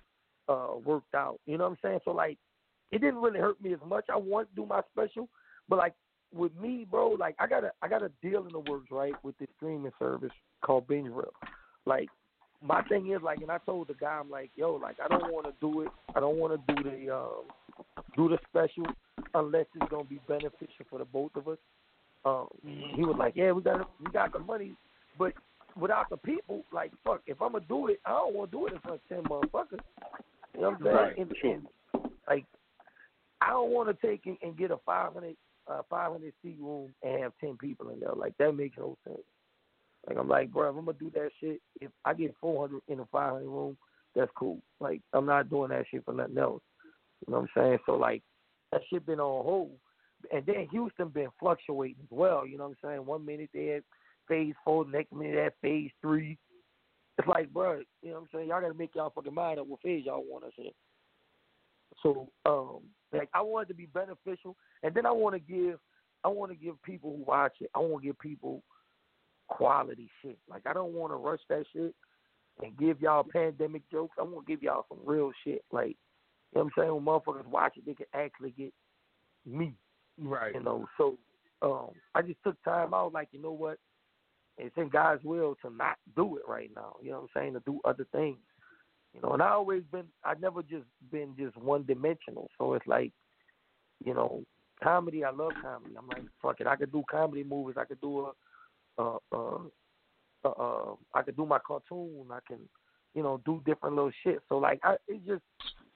[0.49, 1.40] uh worked out.
[1.45, 1.99] You know what I'm saying?
[2.06, 2.38] So like
[2.91, 4.06] it didn't really hurt me as much.
[4.12, 5.30] I want to do my special,
[5.70, 5.94] but like
[6.34, 9.14] with me, bro, like I got a I got a deal in the works, right,
[9.24, 10.32] with this streaming service
[10.62, 11.34] called Binge Rip.
[11.86, 12.10] Like
[12.64, 15.32] my thing is like, and I told the guy, I'm like, yo, like I don't
[15.32, 15.90] want to do it.
[16.16, 17.44] I don't want to do the um,
[18.16, 18.86] do the special
[19.34, 21.58] unless it's gonna be beneficial for the both of us.
[22.24, 24.74] Um, he was like, yeah, we got we got the money,
[25.18, 25.34] but
[25.77, 28.68] without the people, like, fuck, if I'm gonna do it, I don't want to do
[28.68, 29.80] it in front of ten motherfuckers.
[30.53, 30.95] You know what I'm saying?
[30.95, 31.53] Right, and, sure.
[31.53, 31.68] and,
[32.27, 32.45] like,
[33.41, 35.35] I don't want to take and, and get a 500
[35.68, 38.14] uh, 500 seat room and have ten people in there.
[38.15, 39.19] Like that makes no sense.
[40.07, 42.99] Like I'm like, bro, if I'm gonna do that shit, if I get 400 in
[42.99, 43.77] a 500 room,
[44.15, 44.60] that's cool.
[44.80, 46.61] Like I'm not doing that shit for nothing else.
[47.26, 47.80] You know what I'm saying?
[47.85, 48.23] So like
[48.72, 49.72] that shit been on hold,
[50.34, 52.45] and then Houston been fluctuating as well.
[52.45, 53.06] You know what I'm saying?
[53.06, 53.84] One minute they had
[54.32, 56.38] phase four, the next minute had phase three.
[57.18, 58.48] It's like, bro, you know what I'm saying?
[58.48, 60.72] Y'all gotta make y'all fucking mind up what phase y'all want us in.
[62.02, 62.80] So, um,
[63.12, 65.80] like I want it to be beneficial, and then I want to give,
[66.24, 68.64] I want to give people who watch it, I want to give people
[69.49, 70.38] quality shit.
[70.49, 71.94] Like I don't want to rush that shit
[72.64, 74.16] and give y'all pandemic jokes.
[74.18, 75.66] I want to give y'all some real shit.
[75.74, 75.98] Like,
[76.53, 76.95] you know what I'm saying?
[76.95, 78.74] When motherfuckers watch it, they can actually get
[79.45, 79.74] me.
[80.18, 80.53] Right.
[80.53, 81.18] You know, so
[81.62, 83.14] um, I just took time out.
[83.14, 83.78] Like, you know what?
[84.62, 86.96] It's in God's will to not do it right now.
[87.02, 87.54] You know what I'm saying?
[87.54, 88.38] To do other things.
[89.14, 90.06] You know, and I always been.
[90.24, 92.50] I never just been just one dimensional.
[92.58, 93.12] So it's like,
[94.04, 94.44] you know,
[94.82, 95.24] comedy.
[95.24, 95.96] I love comedy.
[95.98, 96.68] I'm like, fuck it.
[96.68, 97.76] I could do comedy movies.
[97.78, 98.28] I could do
[98.98, 102.28] a, uh, uh, uh, I could do my cartoon.
[102.32, 102.60] I can,
[103.14, 104.40] you know, do different little shit.
[104.48, 105.44] So like, I it's just,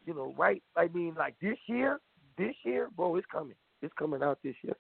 [0.05, 0.61] you know, right?
[0.75, 1.99] I mean, like this year,
[2.37, 3.55] this year, bro, it's coming.
[3.81, 4.75] It's coming out this year.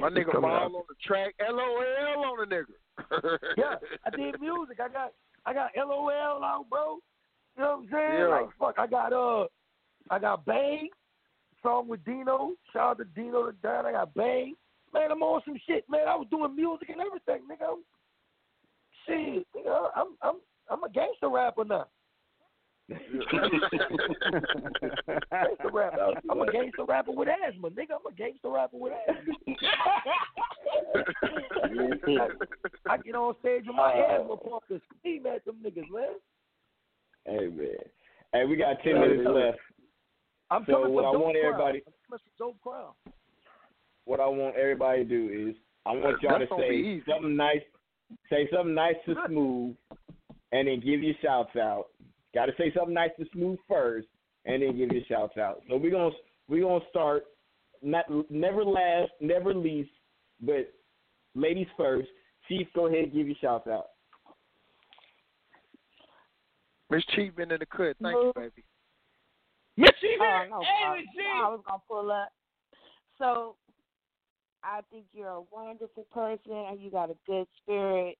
[0.00, 1.34] My nigga ball on the track.
[1.40, 3.38] LOL on the nigga.
[3.56, 3.74] yeah,
[4.06, 4.78] I did music.
[4.82, 5.12] I got
[5.46, 6.10] I got LOL
[6.42, 6.98] out, bro.
[7.56, 8.20] You know what I'm saying?
[8.20, 8.28] Yeah.
[8.28, 9.46] Like fuck, I got uh,
[10.10, 10.88] I got Bang,
[11.62, 12.52] song with Dino.
[12.72, 13.86] Shout out to Dino the Don.
[13.86, 14.54] I got Bang.
[14.94, 16.08] Man, I'm on some shit, man.
[16.08, 17.68] I was doing music and everything, nigga.
[17.68, 17.84] I'm-
[19.06, 20.34] Shit, nigga, I'm I'm
[20.70, 21.86] I'm a gangster rapper now.
[25.30, 26.12] Gangster rapper.
[26.30, 27.92] I'm a gangster rapper with asthma, nigga.
[27.98, 29.34] I'm a gangster rapper with asthma.
[32.88, 35.90] I, I get on stage with my uh, asthma pump and scream at them niggas,
[35.92, 36.14] man.
[37.26, 37.76] Hey man.
[38.32, 39.58] Hey, we got ten minutes left.
[40.50, 41.44] I'm So what I want crowd.
[41.44, 42.94] everybody- I'm coming for dope crowd.
[44.06, 47.60] What I want everybody to do is I want y'all That's to say something nice,
[48.30, 49.76] say something nice to Smooth,
[50.52, 51.88] and then give your shouts out.
[52.34, 54.08] Got to say something nice to Smooth first,
[54.44, 55.62] and then give your shouts out.
[55.68, 56.14] So we're gonna
[56.48, 57.24] we're gonna start
[57.82, 59.90] not never last, never least,
[60.40, 60.72] but
[61.34, 62.08] ladies first.
[62.48, 63.86] Chief, go ahead and give your shouts out.
[66.90, 67.96] Miss Chief been in the cut.
[68.02, 68.64] Thank you, baby.
[69.76, 70.98] Miss Chief, Oh, no hey, problem.
[70.98, 71.24] Miss Chief.
[71.44, 72.28] I was gonna pull up.
[73.18, 73.56] So,
[74.62, 78.16] I think you're a wonderful person, and you got a good spirit.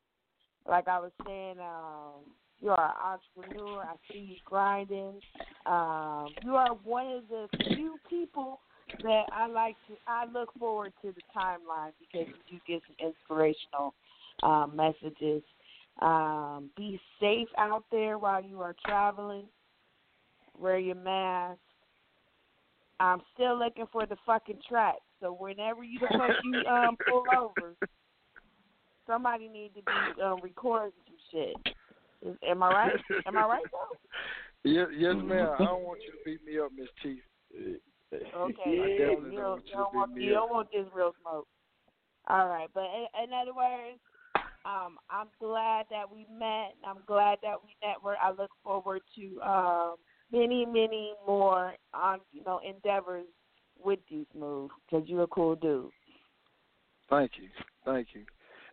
[0.68, 2.24] Like I was saying, um,
[2.60, 3.82] you are an entrepreneur.
[3.82, 5.20] I see you grinding.
[5.66, 8.60] Um, you are one of the few people
[9.02, 9.94] that I like to.
[10.06, 13.94] I look forward to the timeline because you do get some inspirational
[14.42, 15.42] uh, messages.
[16.00, 19.46] Um, be safe out there while you are traveling.
[20.58, 21.58] Wear your mask.
[23.00, 24.96] I'm still looking for the fucking track.
[25.20, 27.74] So whenever you the fuck you um pull over,
[29.06, 31.74] somebody need to be um recording some shit.
[32.22, 32.92] Is, am I right?
[33.26, 33.96] Am I right though?
[34.64, 35.54] Yes, yes, ma'am.
[35.54, 37.20] I don't want you to beat me up, Miss Chief.
[37.54, 38.60] Okay.
[38.66, 41.46] You, don't don't, want you you don't want you don't want this real smoke.
[42.28, 44.00] All right, but in, in other words,
[44.64, 46.74] um, I'm glad that we met.
[46.84, 48.16] I'm glad that we networked.
[48.22, 49.94] I look forward to um,
[50.32, 53.26] many, many more on you know endeavors
[53.82, 55.90] with you, Smooth, because you're a cool dude.
[57.08, 57.48] Thank you.
[57.84, 58.24] Thank you.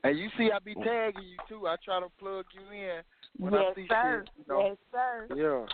[0.06, 0.84] And you see, I be oh.
[0.84, 1.68] tagging you too.
[1.68, 3.02] I try to plug you in
[3.38, 4.23] when I see sir.
[4.23, 4.34] shit.
[4.38, 4.68] You know?
[4.68, 5.68] Yes, sir.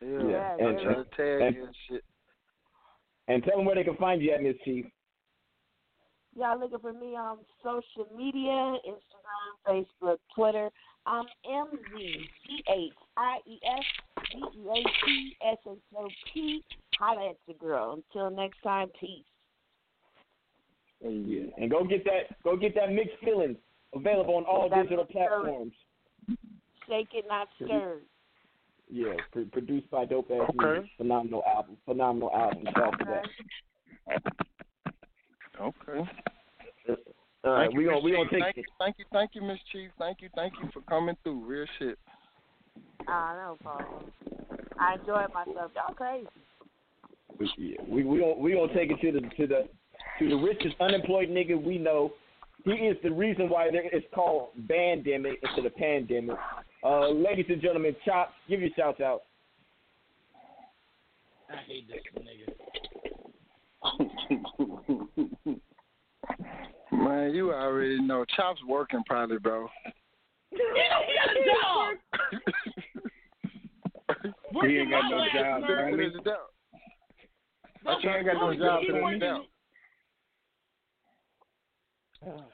[0.00, 0.06] Yeah.
[0.06, 0.28] Yeah.
[0.28, 2.04] Yeah, I and- try to tag and- you and shit.
[3.28, 4.86] And tell them where they can find you at, Miss Chief.
[6.36, 10.68] Y'all looking for me on social media, Instagram, Facebook, Twitter.
[11.06, 13.84] I'm M Z C H I E S
[14.32, 16.62] D E A T S H O P.
[16.98, 17.94] Holla at the girl.
[17.94, 19.24] Until next time, peace.
[21.02, 21.44] Yeah.
[21.58, 23.56] And go get that go get that mixed feelings
[23.94, 25.72] available on all That digital platforms.
[26.88, 28.02] Shake it, not stirred.
[28.88, 30.72] Yeah, pr- produced by Dope Ass Okay.
[30.72, 30.90] Music.
[30.96, 31.76] Phenomenal album.
[31.84, 32.64] Phenomenal album.
[32.74, 34.22] Shout out to that.
[35.60, 36.10] Okay.
[37.44, 39.42] All right, thank we you, gonna we gonna take thank you, thank you, thank you,
[39.42, 39.90] Miss Chief.
[39.98, 41.44] Thank you, thank you for coming through.
[41.44, 41.98] Real shit.
[43.08, 44.10] Ah, no problem.
[44.78, 45.70] I enjoyed myself.
[45.74, 46.26] Y'all crazy.
[47.38, 49.68] we, yeah, we we gonna we gonna take it to the to the
[50.18, 52.12] to the richest unemployed nigga we know.
[52.64, 56.36] He is the reason why there, it's called bandemic instead of pandemic.
[56.82, 59.22] Uh, ladies and gentlemen, Chop, give your shouts out.
[61.48, 62.52] I hate this nigga.
[66.92, 68.24] Man, you already know.
[68.34, 69.68] Chop's working probably, bro.
[70.50, 71.96] He don't got a job.
[74.62, 75.66] He ain't got no job, my
[77.92, 79.42] I He ain't got no job
[82.26, 82.50] He to working-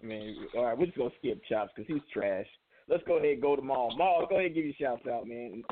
[0.00, 2.46] the Man, all right, we're just gonna skip Chops because he's trash.
[2.88, 3.94] Let's go ahead and go to Maul.
[3.96, 5.62] Maul, go ahead and give your shouts out, man.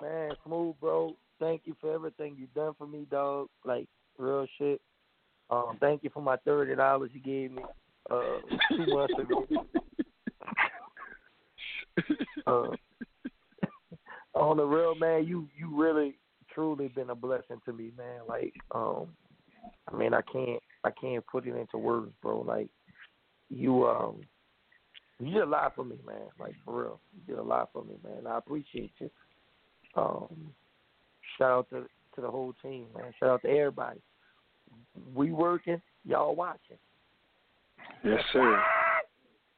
[0.00, 1.16] Man, smooth, bro.
[1.38, 3.48] Thank you for everything you've done for me, dog.
[3.64, 3.86] Like
[4.16, 4.80] real shit.
[5.50, 7.62] Um, thank you for my thirty dollars you gave me
[8.10, 8.38] uh
[8.70, 9.46] two months ago.
[12.46, 12.70] uh,
[14.34, 16.18] on the real man, you you really
[16.52, 18.22] truly been a blessing to me, man.
[18.26, 19.08] Like, um,
[19.86, 22.40] I mean, I can't I can't put it into words, bro.
[22.40, 22.68] Like,
[23.50, 24.20] you um,
[25.20, 26.28] you did a lot for me, man.
[26.38, 28.26] Like for real, you did a lot for me, man.
[28.26, 29.10] I appreciate you.
[29.96, 30.52] Um,
[31.36, 33.12] shout out to to the whole team, man.
[33.18, 34.00] Shout out to everybody.
[35.14, 36.78] We working, y'all watching.
[38.04, 38.62] Yes, sir.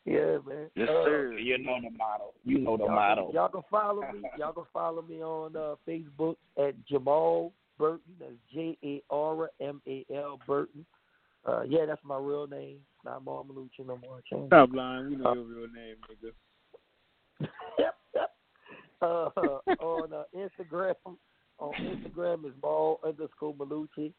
[0.04, 0.70] Yeah, man.
[0.74, 1.32] Yes, Uh, sir.
[1.38, 2.32] You know the motto.
[2.44, 3.30] You know the y'all motto.
[3.32, 4.22] Y'all can follow me.
[4.38, 8.14] Y'all can follow me on uh, Facebook at Jarmal Burton.
[8.18, 10.86] That's J A R M A L Burton.
[11.46, 12.78] Uh, yeah, that's my real name.
[13.04, 14.20] Not Mar Malucci no more.
[14.32, 14.46] I.
[14.46, 15.10] Stop lying.
[15.10, 17.48] We know your real name, nigga.
[17.78, 17.94] Yep,
[19.02, 20.94] uh, on uh, Instagram.
[21.58, 24.12] On Instagram is ball underscore Malucci.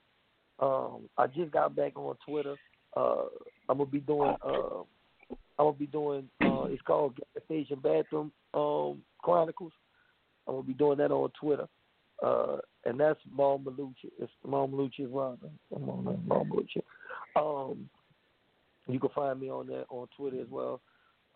[0.59, 2.55] Um, I just got back on Twitter.
[2.95, 3.25] Uh,
[3.69, 4.35] I'm gonna be doing.
[4.43, 4.81] Uh,
[5.59, 6.29] I'm gonna be doing.
[6.43, 9.73] Uh, it's called Station Bathroom um, Chronicles.
[10.47, 11.67] I'm gonna be doing that on Twitter.
[12.23, 14.11] Uh, and that's Mal Malucci.
[14.19, 15.37] It's Mal Malucci as well.
[15.75, 16.81] I'm on Mal Malucci.
[17.35, 17.89] Um,
[18.87, 20.81] you can find me on that on Twitter as well.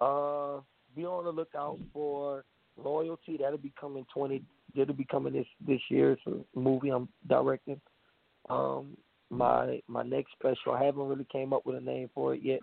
[0.02, 0.62] Uh,
[0.96, 2.44] be on the lookout for
[2.78, 3.38] Loyalty.
[3.40, 4.44] That'll be coming twenty.
[4.76, 6.12] That'll be coming this this year.
[6.14, 7.80] It's a movie I'm directing.
[8.50, 8.98] Um,
[9.30, 10.74] my my next special.
[10.74, 12.60] I haven't really came up with a name for it yet,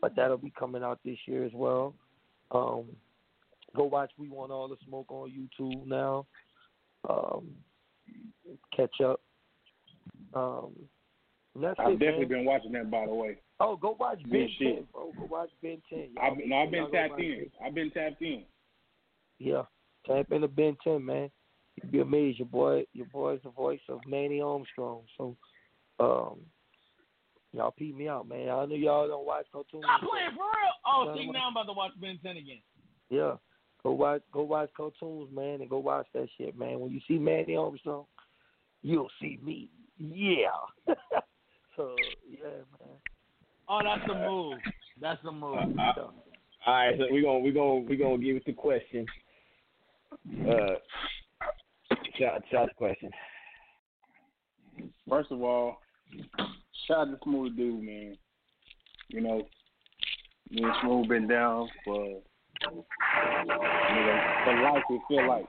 [0.00, 1.94] but that'll be coming out this year as well.
[2.50, 2.84] Um,
[3.76, 6.26] go watch We Want All the Smoke on YouTube now.
[7.08, 7.48] Um,
[8.74, 9.20] catch up.
[10.34, 10.72] Um,
[11.56, 12.28] that's I've it, definitely man.
[12.28, 13.36] been watching that, by the way.
[13.60, 14.74] Oh, go watch Good Ben shit.
[14.76, 15.12] 10, bro.
[15.18, 16.10] Go watch Ben 10.
[16.22, 17.26] I've, no, I've been tapped in.
[17.32, 17.52] it.
[17.64, 18.44] I've been tapped in.
[19.38, 19.62] Yeah,
[20.06, 21.30] tap into Ben 10, man.
[21.76, 22.38] you'd be amazed.
[22.38, 25.02] Your boy, your boy's the voice of Manny Armstrong.
[25.16, 25.36] So,
[26.00, 26.38] um,
[27.52, 28.48] y'all peep me out, man.
[28.48, 29.84] I know y'all don't watch cartoons.
[29.84, 30.72] Stop playing for real.
[30.86, 31.32] Oh, Yeah, see man.
[31.34, 32.60] now I'm about to watch Ben 10 again.
[33.10, 33.32] Yeah.
[33.84, 36.80] Go watch go watch cartoons, man, and go watch that shit, man.
[36.80, 38.06] When you see Manny Armstrong,
[38.82, 39.70] you'll see me.
[39.98, 40.48] Yeah.
[41.78, 41.94] so
[42.28, 42.98] yeah, man.
[43.68, 44.58] Oh, that's the move.
[45.00, 45.54] That's the move.
[45.54, 49.06] All right, so we're gonna we're gonna we're gonna give it the question.
[50.46, 50.74] Uh,
[52.18, 53.10] shot shot question.
[55.08, 55.78] First of all,
[56.86, 58.18] shout out to Smooth Dude, man.
[59.08, 59.42] You know,
[60.50, 62.20] me and Smooth been down for
[62.72, 64.82] nigga, for life.
[64.90, 65.46] It feel like,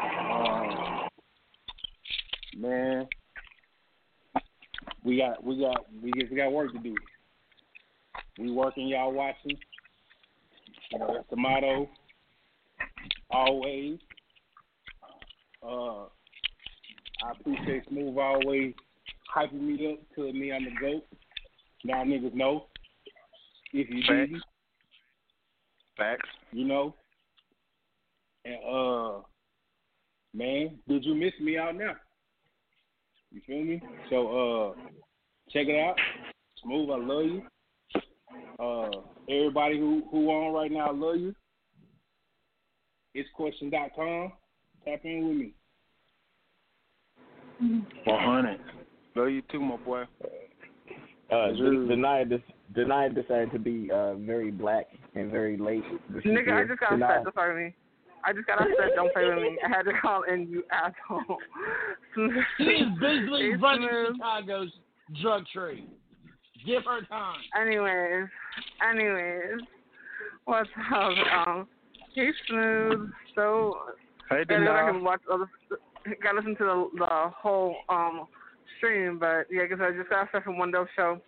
[0.00, 1.08] um,
[2.56, 3.06] man,
[5.04, 6.94] we got we got we got, we got work to do.
[8.38, 9.56] We working, y'all watching.
[10.90, 11.88] You know, that's the motto.
[13.30, 13.98] Always.
[15.62, 16.04] Uh,
[17.24, 18.74] I appreciate Smooth always
[19.34, 21.04] hyping me up, telling me I'm the GOAT.
[21.82, 22.66] Y'all niggas know.
[23.72, 24.08] If you Facts.
[24.08, 24.42] didn't,
[25.96, 26.28] Facts.
[26.52, 26.94] you know.
[28.44, 29.20] And uh
[30.34, 31.94] man, did you miss me out now?
[33.34, 33.82] You feel me?
[34.10, 34.74] So uh
[35.50, 35.96] check it out.
[36.62, 37.42] Smooth, I love you.
[38.60, 38.90] Uh
[39.28, 41.34] everybody who who on right now, I love you.
[43.14, 44.32] It's question.com.
[44.84, 45.54] Tap in with me.
[48.04, 48.60] One hundred.
[49.16, 50.04] Love you too, my boy.
[51.30, 54.86] Uh, Den- Danaya des- Danaya decided to be uh very black
[55.16, 55.82] and very late.
[56.10, 57.24] this Nigga, I just got Danaya- upset.
[57.24, 57.74] Don't fuck me.
[58.26, 58.94] I just got upset.
[58.96, 59.58] Don't play with me.
[59.64, 61.38] I had to call in, you asshole.
[62.58, 64.16] She is basically It's running smooth.
[64.16, 64.70] Chicago's
[65.20, 65.88] drug trade.
[66.64, 67.38] Give her time.
[67.60, 68.28] Anyways,
[68.88, 69.60] anyways,
[70.44, 71.12] what's up?
[71.46, 71.68] Um,
[72.14, 73.10] he's smooth.
[73.34, 73.78] So
[74.30, 74.94] Hey, gotta go back Danaya.
[74.94, 75.50] and watch other.
[76.22, 78.26] Gotta listen to the the whole um
[78.78, 81.20] stream, but yeah, because I just got stuff from one dope show.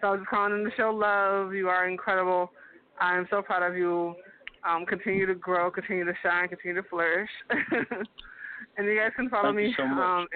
[0.00, 1.52] So I was just calling in to show love.
[1.54, 2.52] You are incredible.
[3.00, 4.14] I'm so proud of you.
[4.64, 7.30] Um, continue to grow, continue to shine, continue to flourish.
[7.50, 9.74] and you guys can follow Thank you me.
[9.76, 10.04] so much.
[10.04, 10.26] Um,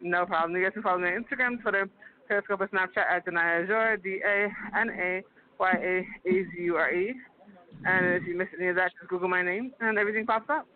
[0.00, 0.56] no problem.
[0.56, 1.88] You guys can follow me on Instagram, Twitter,
[2.28, 5.22] Periscope, and Snapchat at Danaya Azure, D A N A
[5.58, 7.14] Y A A Z U R E.
[7.84, 10.66] And if you miss any of that, just Google my name and everything pops up.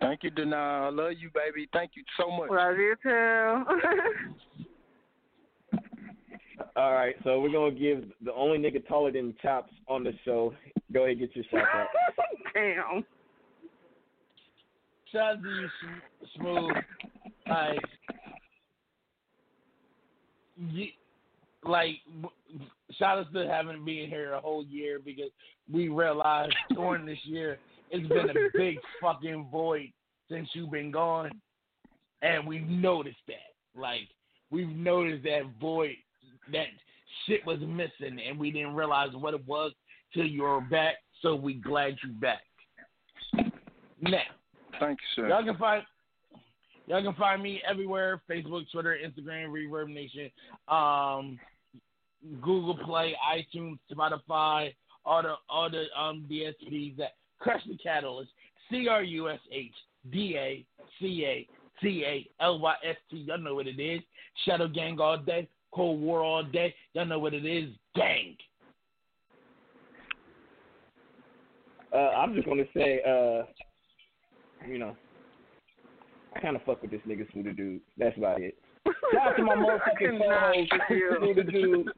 [0.00, 0.86] Thank you, Danaya.
[0.86, 1.68] I love you, baby.
[1.72, 2.50] Thank you so much.
[2.50, 4.64] Love you too.
[6.78, 10.54] All right, so we're gonna give the only nigga taller than Chops on the show.
[10.92, 11.88] Go ahead, get your shot out.
[12.54, 13.04] Damn.
[15.10, 15.68] Shout out to you,
[16.36, 16.76] Smooth.
[17.48, 17.80] Like,
[20.70, 20.94] ye-
[21.64, 25.30] like, w- shout out to having been here a whole year because
[25.72, 27.58] we realized during this year
[27.90, 29.90] it's been a big fucking void
[30.30, 31.32] since you've been gone,
[32.22, 33.80] and we've noticed that.
[33.80, 34.08] Like,
[34.50, 35.96] we've noticed that void,
[36.52, 36.66] that
[37.26, 39.72] shit was missing, and we didn't realize what it was
[40.14, 40.96] till you were back.
[41.22, 42.40] So we glad you back.
[44.00, 44.18] Now.
[44.78, 45.28] Thank you, sir.
[45.28, 45.82] Y'all can find
[46.86, 50.30] y'all can find me everywhere: Facebook, Twitter, Instagram, Reverb Nation,
[50.68, 51.38] um,
[52.40, 58.30] Google Play, iTunes, Spotify, all the all the um DSPs that Crush Da Catalyst,
[58.70, 59.72] C R U S H
[60.12, 60.64] D A
[61.00, 61.48] C A
[61.82, 63.16] T A L Y S T.
[63.18, 64.00] Y'all know what it is.
[64.44, 66.74] Shadow Gang all day, Cold War all day.
[66.94, 67.70] Y'all know what it is.
[67.94, 68.36] Gang.
[71.92, 73.44] Uh, I'm just gonna say, uh,
[74.68, 74.94] you know,
[76.36, 77.80] I kind of fuck with this nigga Scooter dude.
[77.96, 78.56] That's about it.
[79.12, 81.10] Shout out to my motherfucking cannot co-host, with you.
[81.16, 81.88] Scooter dude.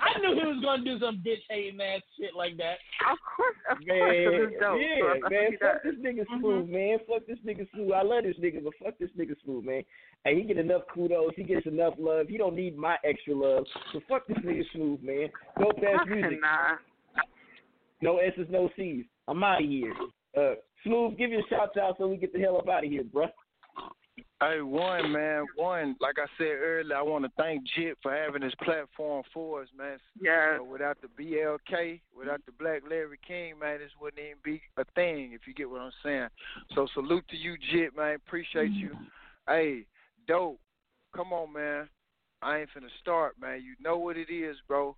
[0.00, 2.78] I knew he was gonna do some bitch hating ass shit like that.
[3.10, 4.78] Of course, of Man, course, it is dope.
[4.80, 5.84] yeah, So man, fuck does.
[5.84, 6.98] this nigga smooth, man.
[7.08, 7.92] Fuck this nigga smooth.
[7.92, 9.82] I love this nigga, but fuck this nigga smooth, man.
[10.24, 11.32] Hey, he get enough kudos.
[11.36, 12.26] He gets enough love.
[12.28, 13.64] He don't need my extra love.
[13.92, 15.28] So fuck this nigga smooth, man.
[15.60, 16.40] Dope ass I music.
[16.40, 16.78] cannot.
[18.00, 19.04] No S's, no C's.
[19.26, 19.92] I'm out of here.
[20.36, 20.54] Uh,
[20.84, 23.28] smooth, give your shout out so we get the hell up out of here, bruh.
[24.40, 25.96] Hey, one man, one.
[26.00, 29.68] Like I said earlier, I want to thank Jit for having this platform for us,
[29.76, 29.98] man.
[30.20, 30.60] Yeah.
[30.60, 35.32] Without the BLK, without the Black Larry King, man, this wouldn't even be a thing.
[35.32, 36.28] If you get what I'm saying.
[36.76, 38.14] So salute to you, Jit, man.
[38.14, 38.90] Appreciate you.
[39.48, 39.86] Hey,
[40.28, 40.60] dope.
[41.16, 41.88] Come on, man.
[42.40, 43.62] I ain't finna start, man.
[43.64, 44.94] You know what it is, bro.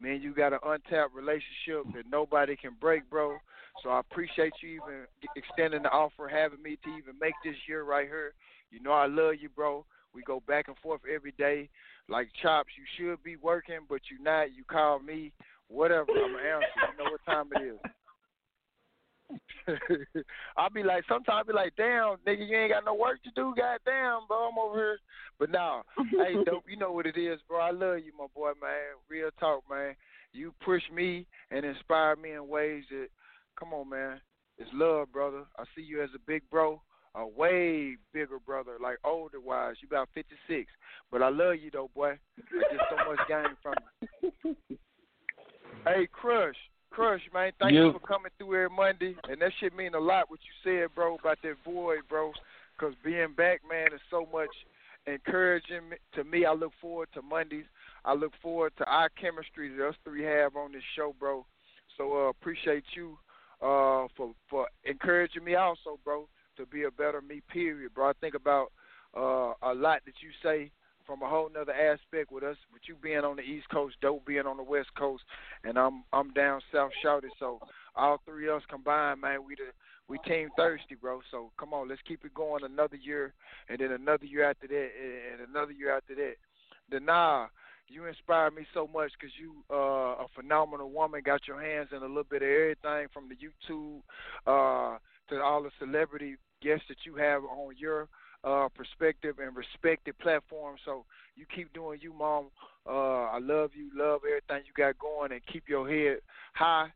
[0.00, 3.38] Man, you got an untapped relationship that nobody can break, bro.
[3.82, 7.82] So I appreciate you even extending the offer, having me to even make this year
[7.82, 8.34] right here.
[8.74, 9.86] You know I love you, bro.
[10.12, 11.68] We go back and forth every day.
[12.08, 14.52] Like Chops, you should be working, but you not.
[14.52, 15.32] You call me,
[15.68, 16.06] whatever.
[16.10, 16.66] I'm gonna answer.
[16.90, 17.78] You know what time it is.
[20.56, 23.30] I'll be like, sometimes I'll be like, damn, nigga, you ain't got no work to
[23.36, 24.48] do, goddamn, bro.
[24.48, 24.98] I'm over here.
[25.38, 27.60] But nah, hey, dope, you know what it is, bro.
[27.60, 28.98] I love you, my boy, man.
[29.08, 29.94] Real talk, man.
[30.32, 33.06] You push me and inspire me in ways that,
[33.58, 34.20] come on, man.
[34.58, 35.44] It's love, brother.
[35.58, 36.82] I see you as a big bro,
[37.14, 39.76] a way bigger brother, like older wise.
[39.80, 40.70] You about 56.
[41.10, 42.10] But I love you, though, boy.
[42.38, 43.74] I get so much game from
[44.22, 44.56] you.
[45.86, 46.56] Hey, Crush.
[46.90, 49.16] Crush, man, thank you You- for coming through every Monday.
[49.28, 52.32] And that shit mean a lot what you said, bro, about that void, bro.
[52.78, 54.50] Because being back, man, is so much
[55.06, 56.44] encouraging to me.
[56.44, 57.64] I look forward to Mondays.
[58.04, 61.44] I look forward to our chemistry that us three have on this show, bro.
[61.96, 63.18] So uh, appreciate you
[63.60, 67.42] uh, for for encouraging me also, bro, to be a better me.
[67.52, 68.08] Period, bro.
[68.08, 68.72] I think about
[69.16, 70.70] uh, a lot that you say
[71.06, 74.24] from a whole nother aspect with us, with you being on the East Coast, dope
[74.24, 75.22] being on the West Coast,
[75.62, 77.30] and I'm I'm down south shouted.
[77.38, 77.60] So
[77.94, 79.70] all three of us combined, man, we the
[80.08, 81.20] we team thirsty, bro.
[81.30, 83.32] So come on, let's keep it going another year,
[83.68, 84.88] and then another year after that,
[85.32, 86.34] and another year after that.
[86.90, 87.08] Then
[87.88, 91.22] you inspire me so much because you uh, a phenomenal woman.
[91.24, 94.00] Got your hands in a little bit of everything from the YouTube
[94.46, 94.98] uh,
[95.28, 98.08] to all the celebrity guests that you have on your
[98.42, 100.76] uh, perspective and respected platform.
[100.84, 101.04] So
[101.36, 102.46] you keep doing you, mom.
[102.86, 106.18] Uh, I love you, love everything you got going, and keep your head
[106.54, 106.88] high.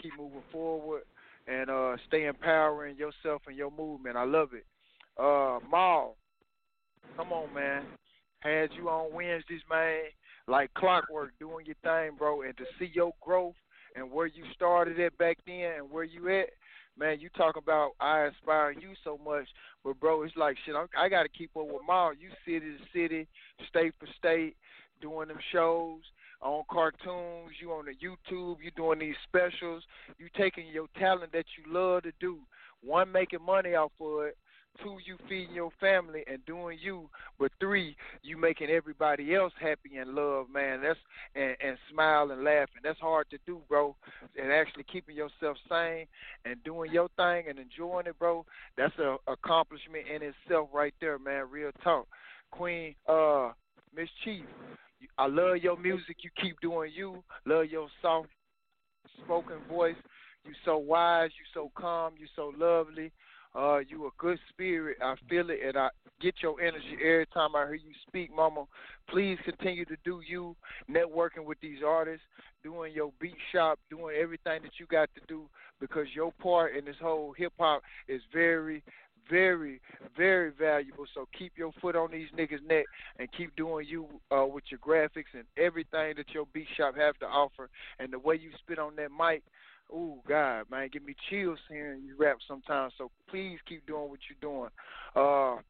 [0.00, 1.02] Keep moving forward
[1.46, 4.16] and uh, stay empowering yourself and your movement.
[4.16, 4.64] I love it.
[5.18, 5.58] Uh,
[7.16, 7.82] come on, man.
[8.40, 10.02] Had you on Wednesdays, man,
[10.48, 13.54] like clockwork, doing your thing, bro, and to see your growth
[13.94, 16.48] and where you started at back then and where you at,
[16.98, 19.46] man, you talk about I inspire you so much,
[19.84, 20.74] but bro, it's like shit.
[20.74, 22.12] I, I got to keep up with Maul.
[22.14, 23.28] You city to city,
[23.68, 24.56] state for state,
[25.00, 26.00] doing them shows
[26.40, 27.52] on cartoons.
[27.60, 28.56] You on the YouTube.
[28.62, 29.82] You doing these specials.
[30.18, 32.38] You taking your talent that you love to do.
[32.82, 34.36] One, making money off of it.
[34.82, 37.08] Two, you feeding your family and doing you.
[37.38, 40.80] But three, you making everybody else happy and love, man.
[40.82, 40.98] That's
[41.34, 42.80] and, and smile and laughing.
[42.82, 43.94] That's hard to do, bro.
[44.40, 46.06] And actually keeping yourself sane
[46.44, 48.44] and doing your thing and enjoying it, bro.
[48.76, 51.44] That's a accomplishment in itself, right there, man.
[51.50, 52.06] Real talk,
[52.50, 53.50] Queen, uh,
[53.94, 54.44] Miss Chief.
[55.18, 56.16] I love your music.
[56.22, 57.22] You keep doing you.
[57.44, 58.28] Love your soft
[59.22, 59.96] spoken voice.
[60.44, 61.30] You so wise.
[61.38, 62.14] You so calm.
[62.18, 63.12] You so lovely.
[63.54, 64.96] Uh, you a good spirit.
[65.02, 65.88] I feel it, and I
[66.20, 68.64] get your energy every time I hear you speak, Mama.
[69.10, 70.56] Please continue to do you,
[70.90, 72.24] networking with these artists,
[72.62, 75.42] doing your beat shop, doing everything that you got to do,
[75.80, 78.82] because your part in this whole hip hop is very,
[79.28, 79.82] very,
[80.16, 81.04] very valuable.
[81.14, 82.86] So keep your foot on these niggas' neck
[83.18, 87.18] and keep doing you uh, with your graphics and everything that your beat shop have
[87.18, 87.68] to offer,
[87.98, 89.42] and the way you spit on that mic.
[89.92, 92.94] Ooh, God, man, give me chills hearing you rap sometimes.
[92.96, 94.70] So please keep doing what you're doing.
[95.14, 95.60] Uh,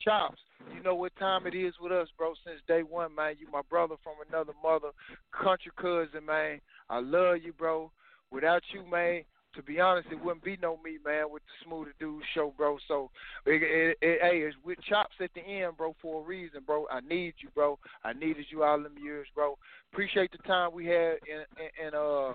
[0.00, 0.40] Chops,
[0.74, 2.34] you know what time it is with us, bro.
[2.44, 3.36] Since day one, man.
[3.38, 4.90] You my brother from another mother,
[5.32, 6.60] country cousin, man.
[6.90, 7.90] I love you, bro.
[8.30, 9.22] Without you, man,
[9.54, 12.76] to be honest, it wouldn't be no me, man, with the Smoother Dude show, bro.
[12.88, 13.10] So,
[13.46, 16.86] it, it, it, hey, it's with Chops at the end, bro, for a reason, bro.
[16.90, 17.78] I need you, bro.
[18.02, 19.56] I needed you all them years, bro.
[19.92, 22.32] Appreciate the time we had in, in, in uh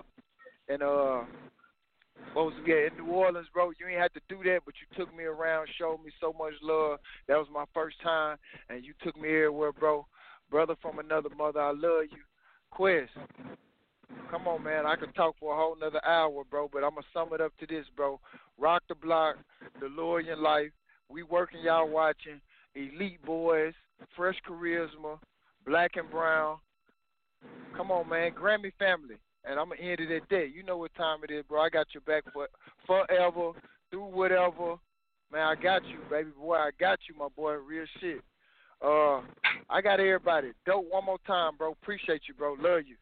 [0.68, 1.22] and uh
[2.32, 3.70] what was yeah in New Orleans, bro.
[3.70, 6.52] You ain't had to do that, but you took me around, showed me so much
[6.62, 6.98] love.
[7.28, 8.36] That was my first time,
[8.68, 10.06] and you took me everywhere, bro.
[10.50, 12.22] Brother from another mother, I love you.
[12.70, 13.10] Quest,
[14.30, 14.86] come on, man.
[14.86, 17.52] I could talk for a whole another hour, bro, but I'm gonna sum it up
[17.58, 18.20] to this, bro.
[18.58, 19.36] Rock the block,
[19.80, 20.70] the in life.
[21.08, 22.40] We working, y'all watching.
[22.76, 23.74] Elite boys,
[24.16, 25.18] fresh charisma,
[25.66, 26.58] black and brown.
[27.76, 28.32] Come on, man.
[28.32, 29.16] Grammy family.
[29.44, 30.50] And I'm gonna end it at that.
[30.54, 31.62] You know what time it is, bro.
[31.62, 32.48] I got your back for
[32.86, 33.52] forever,
[33.90, 34.76] through whatever.
[35.32, 36.56] Man, I got you, baby boy.
[36.56, 37.52] I got you, my boy.
[37.52, 38.20] Real shit.
[38.84, 39.20] Uh,
[39.68, 40.52] I got everybody.
[40.66, 40.86] Dope.
[40.90, 41.72] One more time, bro.
[41.72, 42.56] Appreciate you, bro.
[42.60, 42.96] Love you.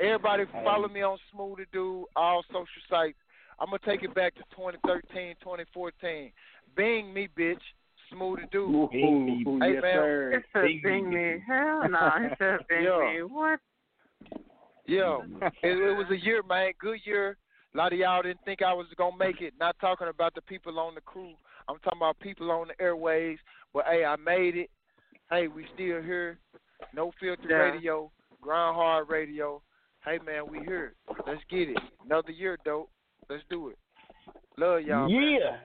[0.00, 3.18] Everybody, follow me on Smooth Dude, all social sites.
[3.58, 6.30] I'm gonna take it back to 2013, 2014.
[6.76, 7.56] Bing me, bitch.
[8.12, 8.70] Smooth Dude.
[8.70, 9.94] Ooh, ooh, hey, yes, man.
[9.94, 10.30] sir.
[10.34, 11.42] It said bing me.
[11.46, 13.12] Hell no, it said bing Yeah.
[13.14, 13.22] me.
[13.24, 13.58] What?
[14.88, 16.72] Yo, it, it was a year, man.
[16.80, 17.36] Good year.
[17.74, 19.52] A lot of y'all didn't think I was gonna make it.
[19.60, 21.32] Not talking about the people on the crew.
[21.68, 23.38] I'm talking about people on the airways.
[23.74, 24.70] But hey, I made it.
[25.30, 26.38] Hey, we still here.
[26.94, 27.56] No filter Yeah.
[27.56, 28.10] radio,
[28.40, 29.60] Grind Hard Radio.
[30.04, 30.94] Hey man, we here.
[31.26, 31.78] Let's get it.
[32.06, 32.88] Another year, dope.
[33.28, 33.76] Let's do it.
[34.56, 35.06] Love y'all.
[35.08, 35.38] man.
[35.38, 35.56] Yeah.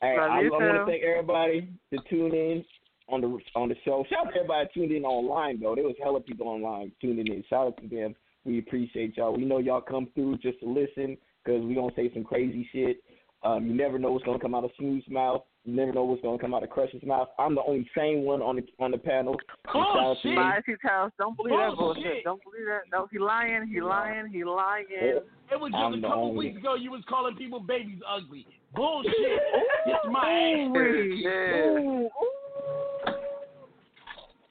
[0.00, 2.64] Hey, I, I want to thank everybody to tune in
[3.08, 4.04] on the on the show.
[4.08, 5.74] Shout out to everybody tuned in online though.
[5.74, 7.44] There was hella people online tuning in.
[7.50, 8.14] Shout out to them.
[8.46, 9.36] We appreciate y'all.
[9.36, 13.02] We know y'all come through just to listen because we gonna say some crazy shit.
[13.42, 15.42] Um, you never know what's going to come out of Smooth's mouth.
[15.64, 17.28] You never know what's going to come out of Crush's mouth.
[17.38, 19.36] I'm the only sane one on the on the panel.
[19.72, 19.92] Bullshit.
[19.94, 20.34] Bullshit.
[20.36, 20.74] Lies he.
[21.18, 22.02] Don't believe that Bullshit.
[22.02, 22.24] bullshit.
[22.24, 22.80] Don't believe that.
[22.90, 23.68] No, he lying.
[23.68, 24.28] He lying.
[24.32, 24.86] He lying.
[24.90, 28.46] It was just I'm a couple only- weeks ago you was calling people babies ugly.
[28.74, 29.12] Bullshit.
[29.84, 30.76] Kiss my ass.
[30.76, 32.08] Ooh,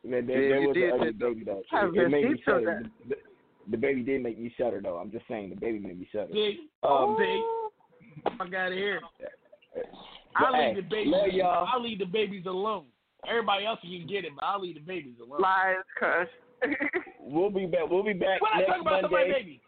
[0.06, 1.34] Man, that, Yeah, that you was did an ugly that, though.
[1.34, 1.62] baby though.
[1.72, 2.84] Have It, it made me receipts of shudder.
[3.66, 4.98] The, the baby did make me shudder though.
[4.98, 6.34] I'm just saying the baby made me shudder.
[6.34, 8.34] Big, Um, big.
[8.38, 9.02] Fuck out of here.
[10.36, 11.14] I leave hey, the babies.
[11.14, 11.68] love y'all.
[11.74, 12.86] I leave the babies alone.
[13.28, 15.42] Everybody else can get it, but I leave the babies alone.
[15.42, 16.28] Lies, Crush.
[17.28, 17.90] We'll be back.
[17.90, 19.62] We'll be back When I talk about somebody baby,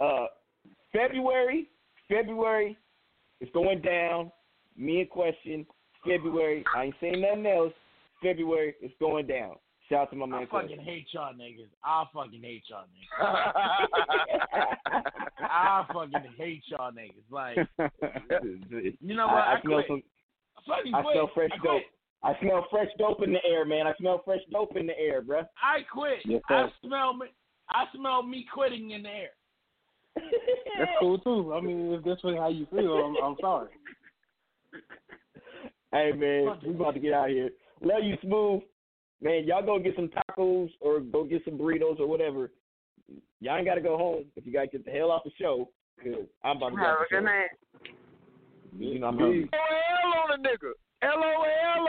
[0.00, 0.26] Uh,
[0.92, 1.68] February.
[2.08, 2.76] February.
[3.40, 4.30] It's going down.
[4.76, 5.66] Me and question.
[6.06, 6.64] February.
[6.74, 7.72] I ain't saying nothing else.
[8.22, 8.74] February.
[8.80, 9.56] It's going down.
[9.88, 10.40] Shout out to my man.
[10.42, 10.84] I fucking Question.
[10.84, 11.68] hate y'all niggas.
[11.84, 14.66] I fucking hate y'all niggas.
[15.40, 17.30] I fucking hate y'all niggas.
[17.30, 17.56] Like,
[19.00, 19.34] you know what?
[19.36, 19.86] I, I, I smell quit.
[19.88, 20.02] some.
[20.56, 21.72] I fucking I smell fresh I quit.
[21.72, 21.82] dope.
[22.24, 23.86] I smell fresh dope in the air, man.
[23.86, 25.46] I smell fresh dope in the air, bruh.
[25.62, 26.18] I quit.
[26.24, 27.26] Yes, I smell me.
[27.70, 29.30] I smell me quitting in the air.
[30.78, 31.52] That's cool too.
[31.54, 33.68] I mean, if that's what- how you feel, I'm, I'm sorry.
[35.92, 37.50] Hey man, we about to get out of here.
[37.82, 38.62] Love you, smooth.
[39.22, 42.50] Man, y'all go get some tacos or go get some burritos or whatever.
[43.40, 45.68] Y'all ain't gotta go home if you gotta get the hell off the show.
[46.02, 47.48] Cause I'm about to get Have a good night.
[48.78, 49.48] You know I'm hungry.
[49.52, 50.72] LOL on a nigga.
[51.02, 51.88] LOL.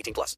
[0.01, 0.37] 18 plus.